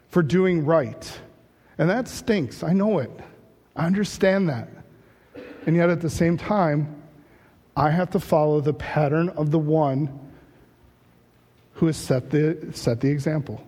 for 0.09 0.23
doing 0.23 0.65
right. 0.65 1.19
And 1.77 1.89
that 1.89 2.07
stinks. 2.07 2.63
I 2.63 2.73
know 2.73 2.99
it. 2.99 3.11
I 3.75 3.85
understand 3.85 4.49
that. 4.49 4.69
And 5.65 5.75
yet 5.75 5.89
at 5.89 6.01
the 6.01 6.09
same 6.09 6.37
time, 6.37 7.01
I 7.75 7.89
have 7.89 8.11
to 8.11 8.19
follow 8.19 8.61
the 8.61 8.73
pattern 8.73 9.29
of 9.29 9.51
the 9.51 9.59
one 9.59 10.19
who 11.73 11.87
has 11.87 11.97
set 11.97 12.29
the, 12.29 12.69
set 12.71 13.01
the 13.01 13.09
example 13.09 13.65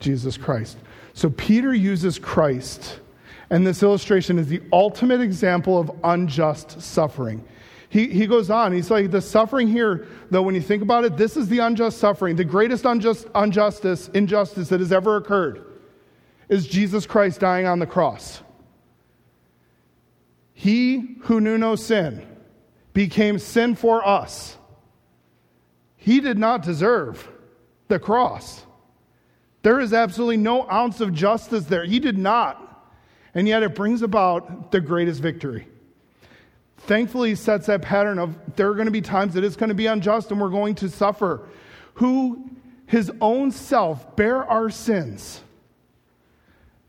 Jesus 0.00 0.36
Christ. 0.36 0.76
So 1.14 1.30
Peter 1.30 1.74
uses 1.74 2.18
Christ, 2.18 3.00
and 3.50 3.66
this 3.66 3.82
illustration 3.82 4.38
is 4.38 4.48
the 4.48 4.62
ultimate 4.72 5.20
example 5.20 5.78
of 5.78 5.90
unjust 6.04 6.80
suffering. 6.80 7.42
He, 7.88 8.08
he 8.08 8.26
goes 8.26 8.50
on, 8.50 8.72
he's 8.72 8.90
like, 8.90 9.10
the 9.10 9.22
suffering 9.22 9.66
here, 9.66 10.06
though, 10.30 10.42
when 10.42 10.54
you 10.54 10.60
think 10.60 10.82
about 10.82 11.04
it, 11.04 11.16
this 11.16 11.38
is 11.38 11.48
the 11.48 11.60
unjust 11.60 11.98
suffering. 11.98 12.36
The 12.36 12.44
greatest 12.44 12.84
unjust, 12.84 13.26
injustice, 13.34 14.08
injustice 14.08 14.68
that 14.68 14.80
has 14.80 14.92
ever 14.92 15.16
occurred 15.16 15.64
is 16.50 16.66
Jesus 16.66 17.06
Christ 17.06 17.40
dying 17.40 17.66
on 17.66 17.78
the 17.78 17.86
cross. 17.86 18.42
He 20.58 21.14
who 21.20 21.40
knew 21.40 21.56
no 21.56 21.76
sin 21.76 22.26
became 22.92 23.38
sin 23.38 23.76
for 23.76 24.04
us. 24.04 24.56
He 25.96 26.18
did 26.18 26.36
not 26.36 26.64
deserve 26.64 27.28
the 27.86 28.00
cross. 28.00 28.66
There 29.62 29.78
is 29.78 29.92
absolutely 29.92 30.38
no 30.38 30.68
ounce 30.68 31.00
of 31.00 31.14
justice 31.14 31.66
there. 31.66 31.84
He 31.84 32.00
did 32.00 32.18
not. 32.18 32.90
And 33.34 33.46
yet 33.46 33.62
it 33.62 33.76
brings 33.76 34.02
about 34.02 34.72
the 34.72 34.80
greatest 34.80 35.20
victory. 35.20 35.68
Thankfully, 36.78 37.28
he 37.28 37.34
sets 37.36 37.66
that 37.66 37.82
pattern 37.82 38.18
of 38.18 38.36
there 38.56 38.68
are 38.68 38.74
going 38.74 38.86
to 38.86 38.90
be 38.90 39.00
times 39.00 39.34
that 39.34 39.44
it's 39.44 39.54
going 39.54 39.68
to 39.68 39.76
be 39.76 39.86
unjust 39.86 40.32
and 40.32 40.40
we're 40.40 40.48
going 40.48 40.74
to 40.74 40.88
suffer. 40.88 41.48
Who 41.94 42.50
his 42.86 43.12
own 43.20 43.52
self 43.52 44.16
bear 44.16 44.44
our 44.44 44.70
sins 44.70 45.40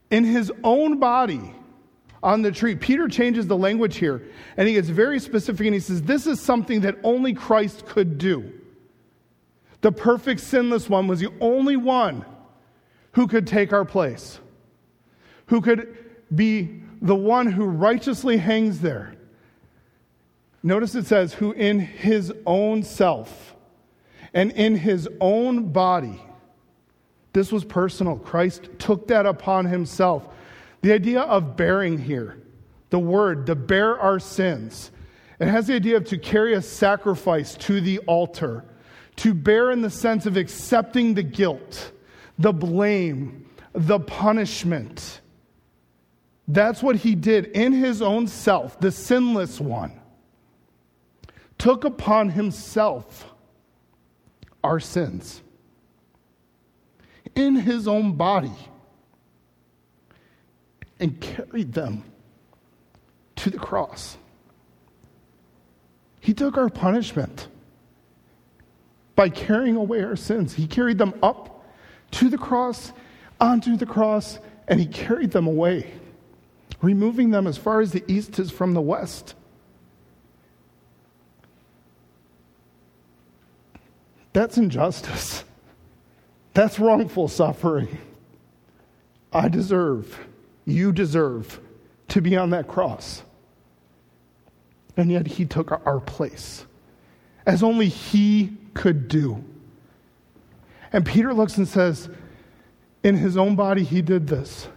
in 0.09 0.23
his 0.23 0.51
own 0.63 0.97
body 0.97 1.53
on 2.21 2.41
the 2.41 2.51
tree. 2.51 2.75
Peter 2.75 3.07
changes 3.07 3.47
the 3.47 3.57
language 3.57 3.97
here 3.97 4.21
and 4.57 4.67
he 4.67 4.73
gets 4.73 4.89
very 4.89 5.19
specific 5.19 5.65
and 5.65 5.73
he 5.73 5.79
says, 5.79 6.01
This 6.01 6.27
is 6.27 6.41
something 6.41 6.81
that 6.81 6.97
only 7.03 7.33
Christ 7.33 7.85
could 7.85 8.17
do. 8.17 8.51
The 9.81 9.91
perfect 9.91 10.41
sinless 10.41 10.89
one 10.89 11.07
was 11.07 11.19
the 11.19 11.31
only 11.39 11.77
one 11.77 12.25
who 13.13 13.27
could 13.27 13.47
take 13.47 13.71
our 13.71 13.85
place, 13.85 14.39
who 15.47 15.61
could 15.61 15.97
be 16.33 16.81
the 17.01 17.15
one 17.15 17.47
who 17.47 17.65
righteously 17.65 18.37
hangs 18.37 18.81
there. 18.81 19.15
Notice 20.61 20.95
it 20.95 21.05
says, 21.05 21.33
who 21.33 21.53
in 21.53 21.79
his 21.79 22.33
own 22.45 22.83
self 22.83 23.55
and 24.33 24.51
in 24.51 24.75
his 24.75 25.07
own 25.21 25.71
body. 25.71 26.21
This 27.31 27.51
was 27.51 27.63
personal. 27.63 28.17
Christ 28.17 28.69
took 28.77 29.07
that 29.07 29.25
upon 29.25 29.65
himself 29.65 30.27
the 30.81 30.93
idea 30.93 31.21
of 31.21 31.57
bearing 31.57 31.97
here, 31.97 32.41
the 32.89 32.99
word, 32.99 33.45
to 33.47 33.55
bear 33.55 33.99
our 33.99 34.19
sins, 34.19 34.91
it 35.39 35.47
has 35.47 35.67
the 35.67 35.75
idea 35.75 35.97
of 35.97 36.05
to 36.05 36.17
carry 36.17 36.53
a 36.53 36.61
sacrifice 36.61 37.55
to 37.55 37.79
the 37.79 37.99
altar, 37.99 38.65
to 39.17 39.33
bear 39.33 39.71
in 39.71 39.81
the 39.81 39.89
sense 39.89 40.25
of 40.25 40.37
accepting 40.37 41.13
the 41.13 41.23
guilt, 41.23 41.91
the 42.37 42.53
blame, 42.53 43.49
the 43.73 43.99
punishment. 43.99 45.21
That's 46.47 46.81
what 46.81 46.97
he 46.97 47.15
did 47.15 47.45
in 47.47 47.73
his 47.73 48.01
own 48.01 48.27
self, 48.27 48.79
the 48.79 48.91
sinless 48.91 49.59
one. 49.59 49.93
Took 51.57 51.83
upon 51.83 52.29
himself 52.29 53.31
our 54.63 54.79
sins 54.79 55.41
in 57.35 57.55
his 57.55 57.87
own 57.87 58.13
body 58.13 58.51
and 60.99 61.19
carried 61.19 61.73
them 61.73 62.03
to 63.37 63.49
the 63.49 63.57
cross. 63.57 64.17
He 66.19 66.33
took 66.33 66.57
our 66.57 66.69
punishment 66.69 67.47
by 69.15 69.29
carrying 69.29 69.75
away 69.75 70.03
our 70.03 70.15
sins. 70.15 70.53
He 70.53 70.67
carried 70.67 70.97
them 70.97 71.13
up 71.23 71.65
to 72.11 72.29
the 72.29 72.37
cross, 72.37 72.91
onto 73.39 73.77
the 73.77 73.85
cross, 73.85 74.39
and 74.67 74.79
he 74.79 74.85
carried 74.85 75.31
them 75.31 75.47
away, 75.47 75.91
removing 76.81 77.31
them 77.31 77.47
as 77.47 77.57
far 77.57 77.81
as 77.81 77.91
the 77.91 78.03
east 78.07 78.39
is 78.39 78.51
from 78.51 78.73
the 78.73 78.81
west. 78.81 79.35
That's 84.33 84.57
injustice. 84.57 85.43
That's 86.53 86.79
wrongful 86.79 87.27
suffering. 87.27 87.97
I 89.31 89.47
deserve 89.47 90.19
you 90.71 90.91
deserve 90.91 91.59
to 92.09 92.21
be 92.21 92.35
on 92.35 92.49
that 92.51 92.67
cross. 92.67 93.23
And 94.97 95.11
yet 95.11 95.27
he 95.27 95.45
took 95.45 95.71
our 95.71 95.99
place, 95.99 96.65
as 97.45 97.63
only 97.63 97.87
he 97.87 98.57
could 98.73 99.07
do. 99.07 99.43
And 100.91 101.05
Peter 101.05 101.33
looks 101.33 101.57
and 101.57 101.67
says, 101.67 102.09
In 103.03 103.15
his 103.15 103.37
own 103.37 103.55
body, 103.55 103.83
he 103.83 104.01
did 104.01 104.27
this. 104.27 104.67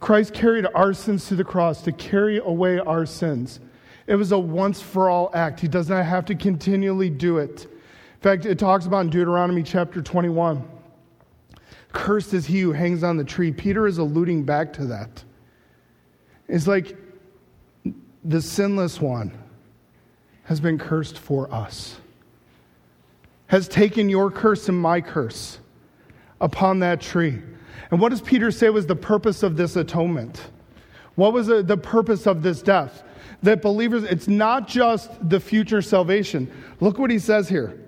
Christ 0.00 0.34
carried 0.34 0.66
our 0.74 0.92
sins 0.92 1.28
to 1.28 1.36
the 1.36 1.44
cross 1.44 1.82
to 1.82 1.92
carry 1.92 2.38
away 2.38 2.78
our 2.78 3.06
sins. 3.06 3.60
It 4.06 4.16
was 4.16 4.32
a 4.32 4.38
once 4.38 4.80
for 4.82 5.08
all 5.08 5.30
act. 5.34 5.60
He 5.60 5.68
does 5.68 5.88
not 5.88 6.04
have 6.04 6.24
to 6.26 6.34
continually 6.34 7.10
do 7.10 7.38
it. 7.38 7.64
In 7.64 8.20
fact, 8.20 8.44
it 8.44 8.58
talks 8.58 8.86
about 8.86 9.02
in 9.02 9.10
Deuteronomy 9.10 9.62
chapter 9.62 10.02
21 10.02 10.66
Cursed 11.92 12.34
is 12.34 12.46
he 12.46 12.60
who 12.60 12.72
hangs 12.72 13.02
on 13.02 13.16
the 13.16 13.24
tree. 13.24 13.52
Peter 13.52 13.86
is 13.86 13.98
alluding 13.98 14.44
back 14.44 14.72
to 14.74 14.86
that. 14.86 15.24
It's 16.48 16.66
like 16.66 16.96
the 18.24 18.40
sinless 18.42 19.00
one 19.00 19.36
has 20.44 20.60
been 20.60 20.78
cursed 20.78 21.18
for 21.18 21.52
us, 21.52 21.96
has 23.46 23.68
taken 23.68 24.08
your 24.08 24.30
curse 24.30 24.68
and 24.68 24.78
my 24.78 25.00
curse 25.00 25.58
upon 26.40 26.80
that 26.80 27.00
tree. 27.00 27.40
And 27.90 28.00
what 28.00 28.10
does 28.10 28.20
Peter 28.20 28.50
say 28.50 28.68
was 28.70 28.86
the 28.86 28.96
purpose 28.96 29.42
of 29.42 29.56
this 29.56 29.76
atonement? 29.76 30.50
What 31.16 31.32
was 31.32 31.48
the, 31.48 31.76
purpose 31.76 32.26
of 32.26 32.42
this 32.42 32.62
death? 32.62 33.02
That 33.42 33.62
believers, 33.62 34.04
it's 34.04 34.28
not 34.28 34.68
just 34.68 35.10
the 35.28 35.40
future 35.40 35.82
salvation. 35.82 36.50
Look 36.80 36.98
what 36.98 37.10
he 37.10 37.18
says 37.18 37.48
here. 37.48 37.80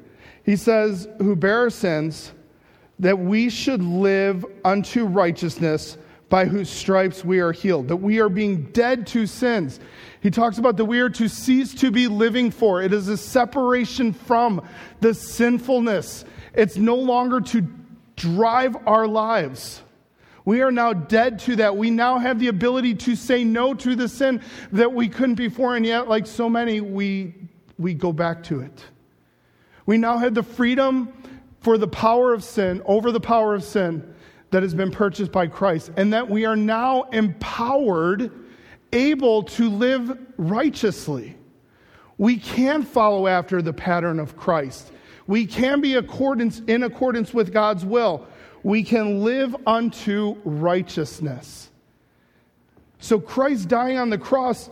He 0.45 0.57
says, 0.57 1.09
Who 1.19 1.37
bear 1.37 1.59
our 1.59 1.71
sins, 1.71 2.33
that 2.98 3.18
we 3.18 3.50
should 3.50 3.83
live 3.83 4.44
unto 4.64 5.05
righteousness, 5.05 5.96
by 6.28 6.46
whose 6.46 6.70
stripes 6.70 7.22
we 7.22 7.40
are 7.40 7.52
healed, 7.52 7.88
that 7.88 7.96
we 7.96 8.18
are 8.18 8.31
being 8.31 8.64
dead 8.72 9.07
to 9.07 9.26
sins. 9.26 9.78
He 10.22 10.31
talks 10.31 10.57
about 10.57 10.78
that 10.78 10.87
we 10.87 11.00
are 11.00 11.11
to 11.11 11.28
cease 11.28 11.74
to 11.74 11.90
be 11.90 12.09
living 12.09 12.50
for. 12.50 12.81
It 12.81 12.94
is 12.94 13.09
a 13.09 13.18
separation 13.18 14.14
from 14.14 14.66
the 15.00 15.12
sinfulness. 15.12 16.24
It's 16.55 16.78
no 16.78 16.94
longer 16.94 17.42
to 17.42 17.68
drive 18.16 18.76
our 18.87 19.07
lives. 19.07 19.83
We 20.46 20.62
are 20.62 20.72
now 20.72 20.94
dead 20.94 21.38
to 21.40 21.57
that. 21.57 21.76
We 21.76 21.90
now 21.90 22.18
have 22.18 22.38
the 22.38 22.48
ability 22.48 22.94
to 22.94 23.14
say 23.14 23.44
no 23.44 23.74
to 23.74 23.94
the 23.94 24.09
sin 24.09 24.40
that 24.72 24.90
we 24.90 25.11
couldn't 25.11 25.35
before, 25.35 25.76
and 25.76 25.85
yet, 25.85 26.09
like 26.09 26.26
so 26.26 26.48
many, 26.48 26.81
we, 26.81 27.35
we 27.78 27.92
go 27.92 28.11
back 28.11 28.42
to 28.44 28.61
it. 28.61 28.85
We 29.85 29.98
now 29.98 30.16
have 30.16 30.33
the 30.33 30.42
freedom 30.42 31.12
for 31.62 31.79
the 31.79 31.88
power 31.88 32.33
of 32.33 32.44
sin, 32.44 32.83
over 32.85 33.12
the 33.12 33.20
power 33.20 33.55
of 33.55 33.64
sin, 33.64 34.14
that 34.51 34.62
has 34.62 34.75
been 34.75 34.90
purchased 34.90 35.33
by 35.33 35.46
Christ, 35.46 35.90
and 35.96 36.12
that 36.12 36.29
we 36.29 36.44
are 36.44 36.57
now 36.57 37.05
empowered, 37.05 38.31
able 38.92 39.44
to 39.44 39.70
live 39.70 40.18
righteously. 40.37 41.37
We 42.18 42.37
can 42.37 42.83
follow 42.83 43.27
after 43.27 43.62
the 43.62 43.72
pattern 43.72 44.20
of 44.20 44.37
Christ. 44.37 44.92
We 45.27 45.46
can 45.46 45.81
be 45.81 45.94
accordance, 45.94 46.61
in 46.66 46.83
accordance 46.83 47.33
with 47.33 47.53
God's 47.53 47.85
will 47.85 48.27
we 48.62 48.83
can 48.83 49.25
live 49.25 49.57
unto 49.66 50.37
righteousness. 50.44 51.70
So 53.01 53.18
Christ 53.18 53.68
dying 53.68 53.98
on 53.98 54.11
the 54.11 54.18
cross, 54.18 54.70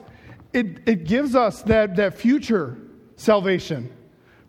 it, 0.52 0.78
it 0.86 1.04
gives 1.04 1.34
us 1.34 1.62
that, 1.62 1.96
that 1.96 2.14
future 2.14 2.78
salvation 3.16 3.92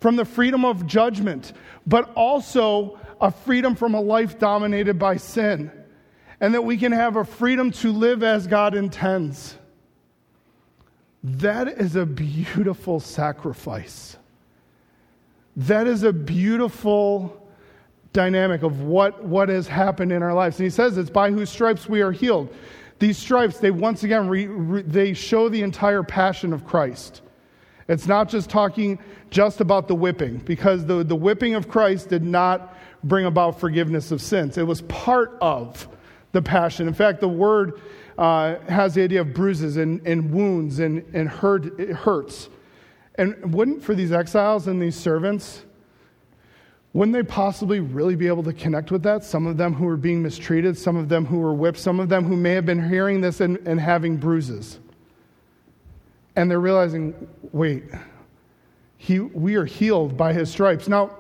from 0.01 0.15
the 0.17 0.25
freedom 0.25 0.65
of 0.65 0.85
judgment, 0.85 1.53
but 1.87 2.11
also 2.15 2.99
a 3.21 3.31
freedom 3.31 3.75
from 3.75 3.93
a 3.93 4.01
life 4.01 4.39
dominated 4.39 4.99
by 4.99 5.15
sin. 5.15 5.71
And 6.41 6.55
that 6.55 6.63
we 6.63 6.75
can 6.75 6.91
have 6.91 7.15
a 7.15 7.23
freedom 7.23 7.71
to 7.71 7.91
live 7.91 8.23
as 8.23 8.47
God 8.47 8.73
intends. 8.73 9.55
That 11.23 11.67
is 11.67 11.95
a 11.95 12.05
beautiful 12.05 12.99
sacrifice. 12.99 14.17
That 15.55 15.85
is 15.85 16.01
a 16.01 16.11
beautiful 16.11 17.47
dynamic 18.11 18.63
of 18.63 18.81
what, 18.81 19.23
what 19.23 19.49
has 19.49 19.67
happened 19.67 20.11
in 20.11 20.23
our 20.23 20.33
lives. 20.33 20.57
And 20.59 20.65
he 20.65 20.71
says 20.71 20.97
it's 20.97 21.11
by 21.11 21.29
whose 21.29 21.51
stripes 21.51 21.87
we 21.87 22.01
are 22.01 22.11
healed. 22.11 22.51
These 22.97 23.19
stripes, 23.19 23.59
they 23.59 23.69
once 23.69 24.03
again, 24.03 24.27
re, 24.27 24.47
re, 24.47 24.81
they 24.81 25.13
show 25.13 25.47
the 25.47 25.61
entire 25.61 26.01
passion 26.01 26.53
of 26.53 26.65
Christ. 26.65 27.21
It's 27.91 28.08
not 28.08 28.30
just 28.30 28.49
talking 28.49 28.99
just 29.32 29.60
about 29.60 29.89
the 29.89 29.95
whipping, 29.95 30.38
because 30.38 30.86
the, 30.86 31.04
the 31.04 31.15
whipping 31.15 31.56
of 31.56 31.67
Christ 31.67 32.08
did 32.08 32.23
not 32.23 32.77
bring 33.04 33.25
about 33.25 33.60
forgiveness 33.60 34.12
of 34.12 34.21
sins. 34.21 34.58
It 34.58 34.65
was 34.65 34.82
part 34.84 35.38
of 35.41 35.89
the 36.32 36.41
passion. 36.41 36.88
In 36.88 36.93
fact, 36.93 37.19
the 37.19 37.27
word 37.27 37.82
uh, 38.17 38.56
has 38.69 38.93
the 38.93 39.04
idea 39.04 39.19
of 39.19 39.34
bruises 39.34 39.75
and, 39.75 39.99
and 40.08 40.32
wounds 40.32 40.80
and, 40.80 41.04
and 41.13 41.27
hurt, 41.27 41.77
hurts. 41.91 42.47
And 43.15 43.54
wouldn't 43.54 43.84
for 43.84 43.93
these 43.93 44.13
exiles 44.13 44.67
and 44.67 44.82
these 44.82 44.95
servants, 44.95 45.65
wouldn't 46.93 47.13
they 47.13 47.23
possibly 47.23 47.82
really 47.82 48.15
be 48.15 48.27
able 48.27 48.43
to 48.43 48.54
connect 48.54 48.91
with 48.91 49.04
that? 49.04 49.25
Some 49.25 49.45
of 49.47 49.58
them 49.58 49.73
who 49.73 49.84
were 49.84 49.97
being 49.97 50.23
mistreated, 50.23 50.77
some 50.77 50.95
of 50.95 51.10
them 51.10 51.25
who 51.25 51.39
were 51.39 51.54
whipped, 51.54 51.80
some 51.80 51.99
of 51.99 52.08
them 52.08 52.23
who 52.23 52.38
may 52.38 52.51
have 52.51 52.65
been 52.65 52.88
hearing 52.88 53.19
this 53.19 53.41
and, 53.41 53.58
and 53.67 53.82
having 53.82 54.15
bruises. 54.15 54.80
And 56.41 56.49
they're 56.49 56.60
realizing, 56.60 57.13
wait, 57.51 57.84
he, 58.97 59.19
we 59.19 59.58
are 59.58 59.65
healed 59.65 60.17
by 60.17 60.34
his 60.34 60.49
stripes. 60.49 60.88
Now, 60.88 61.15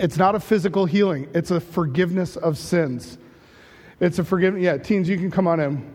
it's 0.00 0.16
not 0.16 0.34
a 0.34 0.40
physical 0.40 0.86
healing, 0.86 1.28
it's 1.32 1.52
a 1.52 1.60
forgiveness 1.60 2.34
of 2.34 2.58
sins. 2.58 3.16
It's 4.00 4.18
a 4.18 4.24
forgiveness, 4.24 4.64
yeah, 4.64 4.76
teens, 4.76 5.08
you 5.08 5.18
can 5.18 5.30
come 5.30 5.46
on 5.46 5.60
in. 5.60 5.94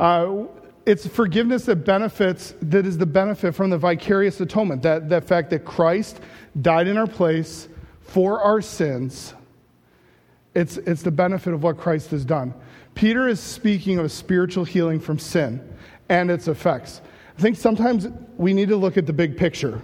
Uh, 0.00 0.46
it's 0.86 1.06
forgiveness 1.06 1.66
that 1.66 1.84
benefits, 1.84 2.52
that 2.62 2.84
is 2.84 2.98
the 2.98 3.06
benefit 3.06 3.54
from 3.54 3.70
the 3.70 3.78
vicarious 3.78 4.40
atonement, 4.40 4.82
that, 4.82 5.08
that 5.10 5.22
fact 5.22 5.50
that 5.50 5.64
Christ 5.64 6.18
died 6.60 6.88
in 6.88 6.96
our 6.96 7.06
place 7.06 7.68
for 8.00 8.40
our 8.40 8.60
sins, 8.60 9.34
it's, 10.52 10.78
it's 10.78 11.02
the 11.02 11.12
benefit 11.12 11.54
of 11.54 11.62
what 11.62 11.78
Christ 11.78 12.10
has 12.10 12.24
done. 12.24 12.54
Peter 12.96 13.28
is 13.28 13.38
speaking 13.38 14.00
of 14.00 14.10
spiritual 14.10 14.64
healing 14.64 14.98
from 14.98 15.20
sin 15.20 15.76
and 16.08 16.28
its 16.28 16.48
effects. 16.48 17.00
I 17.36 17.40
think 17.40 17.56
sometimes 17.56 18.08
we 18.36 18.52
need 18.52 18.68
to 18.68 18.76
look 18.76 18.96
at 18.96 19.06
the 19.06 19.12
big 19.12 19.36
picture. 19.36 19.80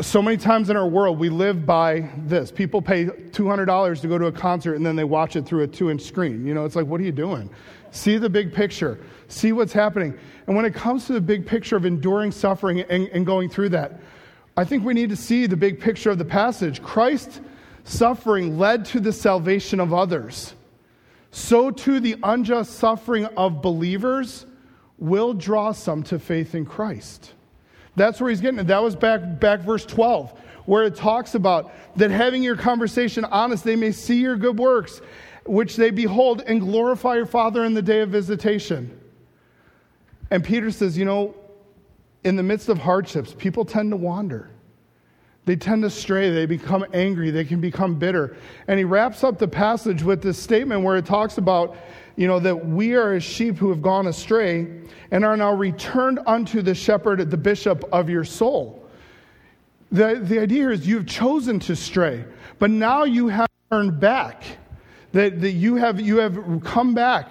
So 0.00 0.20
many 0.20 0.36
times 0.36 0.68
in 0.68 0.76
our 0.76 0.86
world, 0.86 1.18
we 1.18 1.28
live 1.28 1.64
by 1.64 2.10
this. 2.26 2.50
People 2.50 2.82
pay 2.82 3.04
$200 3.04 4.00
to 4.00 4.08
go 4.08 4.18
to 4.18 4.26
a 4.26 4.32
concert 4.32 4.74
and 4.74 4.84
then 4.84 4.96
they 4.96 5.04
watch 5.04 5.36
it 5.36 5.46
through 5.46 5.62
a 5.62 5.66
two 5.68 5.90
inch 5.90 6.02
screen. 6.02 6.44
You 6.44 6.54
know, 6.54 6.64
it's 6.64 6.74
like, 6.74 6.86
what 6.86 7.00
are 7.00 7.04
you 7.04 7.12
doing? 7.12 7.48
See 7.92 8.18
the 8.18 8.28
big 8.28 8.52
picture, 8.52 8.98
see 9.28 9.52
what's 9.52 9.72
happening. 9.72 10.18
And 10.46 10.56
when 10.56 10.64
it 10.64 10.74
comes 10.74 11.06
to 11.06 11.12
the 11.12 11.20
big 11.20 11.46
picture 11.46 11.76
of 11.76 11.84
enduring 11.84 12.32
suffering 12.32 12.80
and, 12.80 13.08
and 13.08 13.24
going 13.24 13.48
through 13.48 13.68
that, 13.70 14.00
I 14.56 14.64
think 14.64 14.84
we 14.84 14.94
need 14.94 15.10
to 15.10 15.16
see 15.16 15.46
the 15.46 15.56
big 15.56 15.80
picture 15.80 16.10
of 16.10 16.18
the 16.18 16.24
passage. 16.24 16.82
Christ's 16.82 17.40
suffering 17.84 18.58
led 18.58 18.84
to 18.86 19.00
the 19.00 19.12
salvation 19.12 19.78
of 19.78 19.94
others. 19.94 20.54
So 21.30 21.70
too, 21.70 22.00
the 22.00 22.16
unjust 22.22 22.72
suffering 22.72 23.26
of 23.26 23.62
believers 23.62 24.46
will 25.02 25.34
draw 25.34 25.72
some 25.72 26.04
to 26.04 26.16
faith 26.16 26.54
in 26.54 26.64
Christ. 26.64 27.32
That's 27.96 28.20
where 28.20 28.30
he's 28.30 28.40
getting 28.40 28.60
it. 28.60 28.68
That 28.68 28.82
was 28.82 28.94
back, 28.94 29.40
back 29.40 29.60
verse 29.60 29.84
12, 29.84 30.30
where 30.64 30.84
it 30.84 30.94
talks 30.94 31.34
about 31.34 31.72
that 31.96 32.12
having 32.12 32.42
your 32.42 32.56
conversation 32.56 33.24
honest, 33.24 33.64
they 33.64 33.74
may 33.74 33.90
see 33.90 34.20
your 34.20 34.36
good 34.36 34.58
works, 34.58 35.00
which 35.44 35.74
they 35.74 35.90
behold, 35.90 36.42
and 36.46 36.60
glorify 36.60 37.16
your 37.16 37.26
Father 37.26 37.64
in 37.64 37.74
the 37.74 37.82
day 37.82 38.00
of 38.00 38.10
visitation. 38.10 38.96
And 40.30 40.44
Peter 40.44 40.70
says, 40.70 40.96
You 40.96 41.04
know, 41.04 41.34
in 42.22 42.36
the 42.36 42.44
midst 42.44 42.68
of 42.68 42.78
hardships, 42.78 43.34
people 43.36 43.64
tend 43.64 43.90
to 43.90 43.96
wander. 43.96 44.50
They 45.46 45.56
tend 45.56 45.82
to 45.82 45.90
stray. 45.90 46.30
They 46.30 46.46
become 46.46 46.86
angry. 46.94 47.32
They 47.32 47.44
can 47.44 47.60
become 47.60 47.96
bitter. 47.98 48.36
And 48.68 48.78
he 48.78 48.84
wraps 48.84 49.24
up 49.24 49.40
the 49.40 49.48
passage 49.48 50.04
with 50.04 50.22
this 50.22 50.38
statement 50.40 50.82
where 50.82 50.96
it 50.96 51.06
talks 51.06 51.38
about, 51.38 51.76
you 52.16 52.26
know, 52.26 52.38
that 52.40 52.66
we 52.66 52.94
are 52.94 53.14
as 53.14 53.24
sheep 53.24 53.56
who 53.56 53.70
have 53.70 53.82
gone 53.82 54.06
astray 54.06 54.66
and 55.10 55.24
are 55.24 55.36
now 55.36 55.52
returned 55.52 56.20
unto 56.26 56.62
the 56.62 56.74
shepherd, 56.74 57.30
the 57.30 57.36
bishop 57.36 57.84
of 57.92 58.08
your 58.08 58.24
soul. 58.24 58.88
The, 59.90 60.20
the 60.22 60.38
idea 60.38 60.70
is 60.70 60.86
you've 60.86 61.06
chosen 61.06 61.60
to 61.60 61.76
stray, 61.76 62.24
but 62.58 62.70
now 62.70 63.04
you 63.04 63.28
have 63.28 63.48
turned 63.70 64.00
back. 64.00 64.44
That, 65.12 65.42
that 65.42 65.50
you, 65.50 65.74
have, 65.76 66.00
you 66.00 66.16
have 66.16 66.62
come 66.64 66.94
back. 66.94 67.28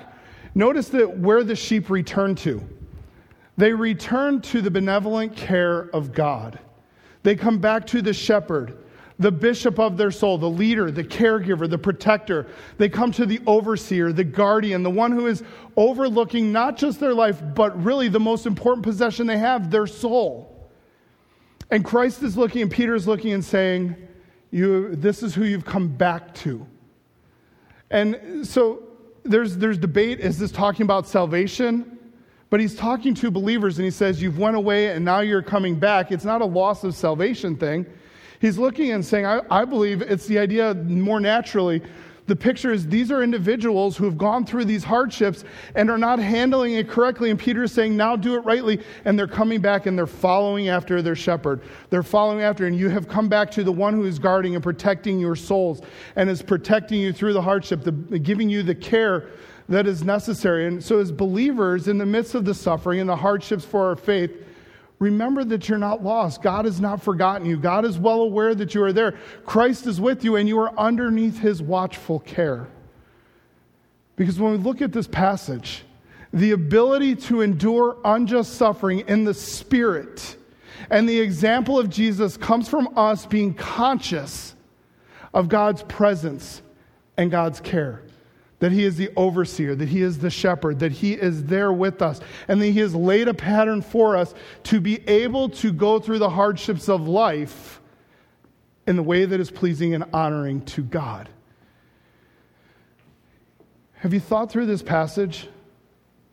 Notice 0.53 0.89
that 0.89 1.17
where 1.17 1.43
the 1.43 1.55
sheep 1.55 1.89
return 1.89 2.35
to. 2.35 2.61
They 3.57 3.73
return 3.73 4.41
to 4.41 4.61
the 4.61 4.69
benevolent 4.69 5.35
care 5.35 5.89
of 5.95 6.13
God. 6.13 6.59
They 7.23 7.35
come 7.35 7.57
back 7.57 7.87
to 7.87 8.01
the 8.01 8.13
shepherd, 8.13 8.77
the 9.21 9.31
bishop 9.31 9.79
of 9.79 9.97
their 9.97 10.11
soul, 10.11 10.37
the 10.37 10.49
leader, 10.49 10.89
the 10.89 11.03
caregiver, 11.03 11.69
the 11.69 11.77
protector. 11.77 12.47
They 12.77 12.89
come 12.89 13.11
to 13.13 13.25
the 13.25 13.39
overseer, 13.45 14.11
the 14.11 14.23
guardian, 14.23 14.83
the 14.83 14.89
one 14.89 15.11
who 15.11 15.27
is 15.27 15.43
overlooking 15.77 16.51
not 16.51 16.77
just 16.77 16.99
their 16.99 17.13
life, 17.13 17.41
but 17.55 17.81
really 17.83 18.09
the 18.09 18.19
most 18.19 18.45
important 18.45 18.83
possession 18.83 19.27
they 19.27 19.37
have, 19.37 19.69
their 19.69 19.87
soul. 19.87 20.69
And 21.69 21.85
Christ 21.85 22.23
is 22.23 22.35
looking, 22.35 22.63
and 22.63 22.71
Peter 22.71 22.95
is 22.95 23.07
looking 23.07 23.31
and 23.31 23.45
saying, 23.45 23.95
you, 24.49 24.95
This 24.95 25.23
is 25.23 25.35
who 25.35 25.45
you've 25.45 25.65
come 25.65 25.87
back 25.87 26.33
to. 26.35 26.65
And 27.89 28.45
so 28.45 28.83
there's, 29.23 29.57
there's 29.57 29.77
debate 29.77 30.19
is 30.19 30.39
this 30.39 30.51
talking 30.51 30.83
about 30.83 31.07
salvation? 31.07 31.99
But 32.49 32.59
he's 32.59 32.75
talking 32.75 33.13
to 33.15 33.31
believers 33.31 33.77
and 33.77 33.85
he 33.85 33.91
says, 33.91 34.21
You've 34.21 34.37
went 34.37 34.57
away 34.57 34.87
and 34.87 35.05
now 35.05 35.19
you're 35.19 35.41
coming 35.41 35.75
back. 35.75 36.11
It's 36.11 36.25
not 36.25 36.41
a 36.41 36.45
loss 36.45 36.83
of 36.83 36.95
salvation 36.95 37.55
thing. 37.55 37.85
He's 38.41 38.57
looking 38.57 38.91
and 38.91 39.05
saying, 39.05 39.27
I, 39.27 39.41
I 39.51 39.65
believe 39.65 40.01
it's 40.01 40.25
the 40.25 40.39
idea 40.39 40.73
more 40.73 41.19
naturally. 41.19 41.83
The 42.25 42.35
picture 42.35 42.71
is 42.71 42.87
these 42.87 43.11
are 43.11 43.21
individuals 43.21 43.95
who 43.95 44.05
have 44.05 44.17
gone 44.17 44.45
through 44.45 44.65
these 44.65 44.83
hardships 44.83 45.43
and 45.75 45.91
are 45.91 45.97
not 45.97 46.17
handling 46.17 46.73
it 46.73 46.89
correctly. 46.89 47.29
And 47.29 47.37
Peter 47.37 47.63
is 47.63 47.71
saying, 47.71 47.95
Now 47.95 48.15
do 48.15 48.35
it 48.35 48.39
rightly. 48.39 48.81
And 49.05 49.17
they're 49.17 49.27
coming 49.27 49.61
back 49.61 49.85
and 49.85 49.95
they're 49.95 50.07
following 50.07 50.69
after 50.69 51.03
their 51.03 51.15
shepherd. 51.15 51.61
They're 51.91 52.01
following 52.01 52.41
after, 52.41 52.65
and 52.65 52.75
you 52.75 52.89
have 52.89 53.07
come 53.07 53.29
back 53.29 53.51
to 53.51 53.63
the 53.63 53.71
one 53.71 53.93
who 53.93 54.05
is 54.05 54.17
guarding 54.17 54.55
and 54.55 54.63
protecting 54.63 55.19
your 55.19 55.35
souls 55.35 55.81
and 56.15 56.27
is 56.27 56.41
protecting 56.41 56.99
you 56.99 57.13
through 57.13 57.33
the 57.33 57.41
hardship, 57.43 57.83
the, 57.83 57.91
giving 57.91 58.49
you 58.49 58.63
the 58.63 58.75
care 58.75 59.29
that 59.69 59.85
is 59.85 60.03
necessary. 60.03 60.65
And 60.65 60.83
so, 60.83 60.99
as 60.99 61.11
believers, 61.11 61.87
in 61.87 61.99
the 61.99 62.05
midst 62.07 62.33
of 62.33 62.45
the 62.45 62.55
suffering 62.55 62.99
and 62.99 63.09
the 63.09 63.15
hardships 63.15 63.65
for 63.65 63.87
our 63.87 63.95
faith, 63.95 64.31
remember 65.01 65.43
that 65.43 65.67
you're 65.67 65.79
not 65.79 66.03
lost. 66.03 66.43
God 66.43 66.65
has 66.65 66.79
not 66.79 67.01
forgotten 67.01 67.45
you. 67.45 67.57
God 67.57 67.85
is 67.85 67.97
well 67.97 68.21
aware 68.21 68.53
that 68.53 68.75
you 68.75 68.83
are 68.83 68.93
there. 68.93 69.17
Christ 69.45 69.87
is 69.87 69.99
with 69.99 70.23
you, 70.23 70.35
and 70.35 70.47
you 70.47 70.59
are 70.59 70.77
underneath 70.79 71.39
his 71.39 71.59
watchful 71.59 72.19
care. 72.19 72.67
Because 74.15 74.39
when 74.39 74.51
we 74.51 74.57
look 74.59 74.79
at 74.79 74.91
this 74.91 75.07
passage, 75.07 75.83
the 76.31 76.51
ability 76.51 77.15
to 77.15 77.41
endure 77.41 77.97
unjust 78.05 78.53
suffering 78.53 78.99
in 79.07 79.23
the 79.23 79.33
spirit. 79.33 80.37
And 80.91 81.09
the 81.09 81.19
example 81.19 81.79
of 81.79 81.89
Jesus 81.89 82.37
comes 82.37 82.69
from 82.69 82.95
us 82.95 83.25
being 83.25 83.55
conscious 83.55 84.55
of 85.33 85.49
God's 85.49 85.81
presence 85.83 86.61
and 87.17 87.31
God's 87.31 87.59
care. 87.59 88.03
That 88.61 88.71
He 88.71 88.85
is 88.85 88.95
the 88.95 89.09
overseer, 89.15 89.75
that 89.75 89.89
He 89.89 90.01
is 90.01 90.19
the 90.19 90.29
shepherd, 90.29 90.79
that 90.79 90.93
He 90.93 91.13
is 91.13 91.43
there 91.45 91.73
with 91.73 92.01
us, 92.01 92.21
and 92.47 92.61
that 92.61 92.67
He 92.67 92.79
has 92.79 92.95
laid 92.95 93.27
a 93.27 93.33
pattern 93.33 93.81
for 93.81 94.15
us 94.15 94.33
to 94.63 94.79
be 94.79 95.07
able 95.09 95.49
to 95.49 95.73
go 95.73 95.99
through 95.99 96.19
the 96.19 96.29
hardships 96.29 96.87
of 96.87 97.07
life 97.07 97.81
in 98.87 98.95
the 98.95 99.03
way 99.03 99.25
that 99.25 99.39
is 99.39 99.51
pleasing 99.51 99.93
and 99.93 100.05
honoring 100.13 100.61
to 100.65 100.81
God. 100.81 101.29
Have 103.95 104.13
you 104.13 104.19
thought 104.19 104.51
through 104.51 104.65
this 104.65 104.81
passage 104.81 105.47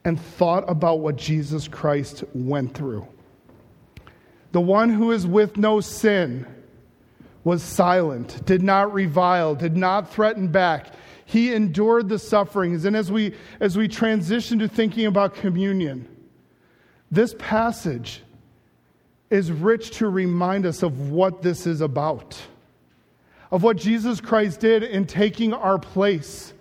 and 0.05 0.21
thought 0.21 0.65
about 0.69 1.01
what 1.01 1.17
Jesus 1.17 1.69
Christ 1.69 2.25
went 2.33 2.75
through? 2.75 3.07
The 4.53 4.61
one 4.61 4.91
who 4.91 5.13
is 5.13 5.27
with 5.27 5.57
no 5.57 5.81
sin 5.81 6.47
was 7.45 7.63
silent, 7.63 8.45
did 8.45 8.63
not 8.63 8.93
revile, 8.93 9.55
did 9.55 9.77
not 9.77 10.11
threaten 10.11 10.49
back. 10.49 10.95
He 11.29 11.53
endured 11.53 12.09
the 12.09 12.19
sufferings. 12.19 12.87
And 12.87 12.97
as 12.97 13.13
we, 13.13 13.35
as 13.61 13.77
we 13.77 13.87
transition 13.87 14.61
to 14.61 14.67
thinking 14.67 15.05
about 15.05 15.35
communion, 15.35 16.09
this 17.11 17.35
passage 17.39 18.23
is 19.29 19.53
rich 19.53 19.91
to 19.99 20.09
remind 20.09 20.65
us 20.65 20.83
of 20.83 21.11
what 21.11 21.43
this 21.43 21.67
is 21.67 21.83
about, 21.83 22.41
of 23.51 23.63
what 23.63 23.77
Jesus 23.77 24.23
Christ 24.23 24.61
did 24.61 24.83
in 24.83 25.07
taking 25.07 25.53
our 25.53 25.79
place 25.79 26.55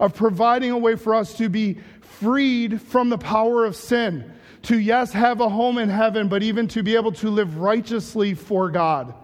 of 0.00 0.16
providing 0.16 0.72
a 0.72 0.78
way 0.78 0.96
for 0.96 1.14
us 1.14 1.34
to 1.34 1.48
be 1.48 1.78
freed 2.00 2.82
from 2.82 3.08
the 3.08 3.18
power 3.18 3.64
of 3.64 3.76
sin, 3.76 4.32
to, 4.62 4.78
yes, 4.78 5.12
have 5.12 5.40
a 5.40 5.48
home 5.48 5.78
in 5.78 5.88
heaven, 5.88 6.28
but 6.28 6.42
even 6.42 6.66
to 6.66 6.82
be 6.82 6.96
able 6.96 7.12
to 7.12 7.30
live 7.30 7.58
righteously 7.58 8.34
for 8.34 8.68
God. 8.68 9.14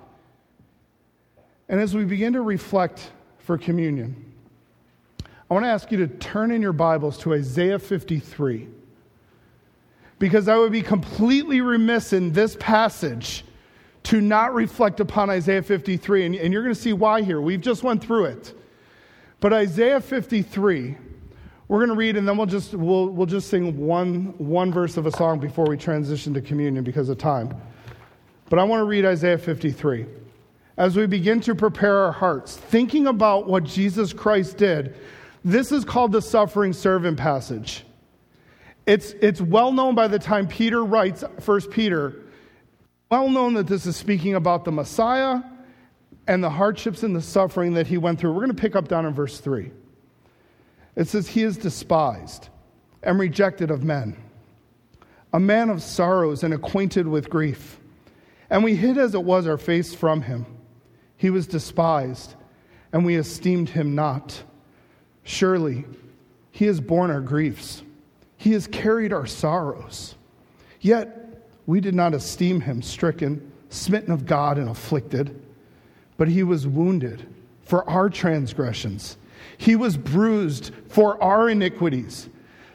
And 1.69 1.81
as 1.81 1.97
we 1.97 2.05
begin 2.05 2.35
to 2.35 2.43
reflect 2.43 3.11
for 3.39 3.59
communion, 3.59 4.32
I 5.53 5.55
want 5.55 5.67
to 5.67 5.71
ask 5.71 5.93
you 5.93 5.99
to 5.99 6.07
turn 6.07 6.51
in 6.51 6.63
your 6.63 6.73
Bibles 6.73 7.19
to 7.19 7.35
Isaiah 7.35 7.79
53. 7.79 8.69
Because 10.19 10.49
I 10.49 10.57
would 10.57 10.73
be 10.73 10.81
completely 10.81 11.61
remiss 11.61 12.15
in 12.15 12.33
this 12.33 12.57
passage 12.59 13.45
to 14.05 14.23
not 14.23 14.55
reflect 14.55 14.99
upon 14.99 15.29
Isaiah 15.29 15.63
53. 15.63 16.25
And, 16.25 16.35
and 16.37 16.55
you're 16.55 16.63
going 16.63 16.75
to 16.75 16.81
see 16.81 16.95
why 16.95 17.21
here. 17.21 17.39
We've 17.39 17.61
just 17.61 17.83
went 17.83 18.03
through 18.03 18.25
it. 18.25 18.55
But 19.41 19.53
Isaiah 19.53 20.01
53, 20.01 20.97
we're 21.69 21.79
going 21.81 21.91
to 21.91 21.97
read 21.97 22.17
and 22.17 22.27
then 22.27 22.39
we'll 22.39 22.47
just, 22.47 22.73
we'll, 22.73 23.11
we'll 23.11 23.27
just 23.27 23.51
sing 23.51 23.77
one, 23.77 24.33
one 24.39 24.73
verse 24.73 24.97
of 24.97 25.05
a 25.05 25.13
song 25.13 25.39
before 25.39 25.67
we 25.67 25.77
transition 25.77 26.33
to 26.33 26.41
communion 26.41 26.83
because 26.83 27.11
of 27.11 27.19
time. 27.19 27.55
But 28.49 28.59
I 28.59 28.65
want 28.65 28.81
to 28.81 28.85
read 28.85 29.05
Isaiah 29.05 29.37
53. 29.37 30.07
As 30.79 30.97
we 30.97 31.05
begin 31.05 31.43
to 31.43 31.55
prepare 31.55 31.99
our 31.99 32.13
hearts, 32.13 32.57
thinking 32.57 33.07
about 33.07 33.47
what 33.47 33.65
Jesus 33.65 34.15
Christ 34.15 34.57
did, 34.57 34.95
this 35.45 35.73
is 35.73 35.85
called 35.85 36.13
the 36.13 36.23
suffering 36.23 36.73
servant 36.73 37.19
passage. 37.19 37.85
It's, 38.87 39.13
it's 39.21 39.41
well 39.41 39.73
known 39.73 39.95
by 39.95 40.09
the 40.09 40.19
time 40.19 40.49
Peter 40.49 40.85
writes 40.85 41.25
1 41.45 41.61
Peter, 41.71 42.23
well 43.11 43.29
known 43.29 43.55
that 43.55 43.67
this 43.67 43.87
is 43.87 43.97
speaking 43.97 44.35
about 44.35 44.65
the 44.65 44.73
Messiah 44.73 45.41
and 46.27 46.43
the 46.43 46.51
hardships 46.51 47.03
and 47.03 47.15
the 47.15 47.23
suffering 47.23 47.75
that 47.75 47.87
he 47.87 47.99
went 47.99 48.19
through. 48.19 48.33
We're 48.33 48.45
going 48.45 48.57
to 48.57 48.61
pick 48.61 48.77
up 48.77 48.89
down 48.89 49.07
in 49.07 49.15
verse 49.15 49.39
3. 49.39 49.71
It 50.97 51.09
says, 51.09 51.29
He 51.29 51.43
is 51.43 51.57
despised 51.57 52.49
and 53.03 53.19
rejected 53.19 53.71
of 53.71 53.83
men, 53.83 54.17
a 55.33 55.41
man 55.41 55.71
of 55.71 55.83
sorrows 55.83 56.43
and 56.43 56.55
acquainted 56.55 57.07
with 57.07 57.31
grief. 57.31 57.79
And 58.51 58.63
we 58.63 58.77
hid 58.77 58.99
as 58.99 59.15
it 59.15 59.25
was 59.25 59.47
our 59.47 59.59
face 59.59 59.95
from 59.95 60.23
him. 60.23 60.47
He 61.17 61.31
was 61.31 61.47
despised, 61.47 62.35
and 62.93 63.05
we 63.05 63.17
esteemed 63.17 63.71
him 63.71 63.95
not. 63.95 64.43
Surely, 65.25 65.85
he 66.51 66.67
has 66.67 66.81
borne 66.81 67.11
our 67.11 67.21
griefs, 67.21 67.83
he 68.37 68.53
has 68.53 68.67
carried 68.67 69.13
our 69.13 69.27
sorrows. 69.27 70.15
Yet, 70.81 71.45
we 71.67 71.81
did 71.81 71.95
not 71.95 72.13
esteem 72.13 72.61
him 72.61 72.83
stricken, 72.83 73.53
smitten 73.71 74.13
of 74.13 74.27
God, 74.27 74.59
and 74.59 74.69
afflicted 74.69 75.41
but 76.23 76.29
he 76.29 76.45
was 76.45 76.69
wounded 76.69 77.27
for 77.65 77.89
our 77.91 78.09
transgressions. 78.09 79.17
He 79.59 79.75
was 79.75 79.97
bruised 79.97 80.73
for 80.89 81.21
our 81.21 81.49
iniquities. 81.49 82.29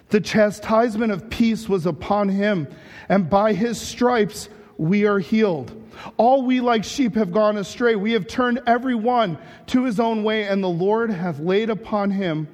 The 0.09 0.19
chastisement 0.19 1.13
of 1.13 1.29
peace 1.29 1.69
was 1.69 1.85
upon 1.85 2.27
him, 2.27 2.67
and 3.07 3.29
by 3.29 3.53
his 3.53 3.79
stripes 3.79 4.49
we 4.77 5.05
are 5.05 5.19
healed. 5.19 5.71
All 6.17 6.43
we 6.43 6.61
like 6.61 6.83
sheep 6.83 7.15
have 7.15 7.31
gone 7.31 7.57
astray. 7.57 7.95
We 7.95 8.11
have 8.13 8.27
turned 8.27 8.61
every 8.67 8.95
one 8.95 9.37
to 9.67 9.83
his 9.83 9.99
own 9.99 10.23
way, 10.23 10.43
and 10.43 10.63
the 10.63 10.67
Lord 10.67 11.09
hath 11.09 11.39
laid 11.39 11.69
upon 11.69 12.11
him 12.11 12.47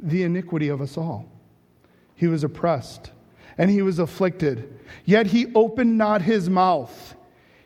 the 0.00 0.22
iniquity 0.22 0.68
of 0.68 0.80
us 0.80 0.96
all. 0.96 1.30
He 2.14 2.26
was 2.26 2.44
oppressed 2.44 3.10
and 3.56 3.70
he 3.70 3.82
was 3.82 3.98
afflicted, 3.98 4.80
yet 5.04 5.26
he 5.26 5.52
opened 5.54 5.96
not 5.96 6.22
his 6.22 6.50
mouth. 6.50 7.14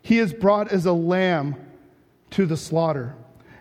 He 0.03 0.19
is 0.19 0.33
brought 0.33 0.71
as 0.71 0.87
a 0.87 0.93
lamb 0.93 1.57
to 2.31 2.47
the 2.47 2.57
slaughter. 2.57 3.15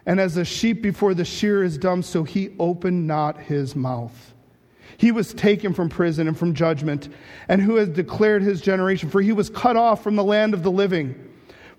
And 0.05 0.19
as 0.19 0.37
a 0.37 0.45
sheep 0.45 0.81
before 0.81 1.13
the 1.13 1.25
shear 1.25 1.63
is 1.63 1.77
dumb, 1.77 2.01
so 2.01 2.23
he 2.23 2.55
opened 2.59 3.07
not 3.07 3.39
his 3.39 3.75
mouth. 3.75 4.33
He 4.97 5.11
was 5.11 5.33
taken 5.33 5.73
from 5.73 5.89
prison 5.89 6.27
and 6.27 6.37
from 6.37 6.53
judgment, 6.53 7.09
and 7.47 7.61
who 7.61 7.75
has 7.75 7.89
declared 7.89 8.41
his 8.41 8.61
generation? 8.61 9.09
For 9.09 9.21
he 9.21 9.33
was 9.33 9.49
cut 9.49 9.75
off 9.75 10.03
from 10.03 10.15
the 10.15 10.23
land 10.23 10.53
of 10.53 10.63
the 10.63 10.71
living. 10.71 11.26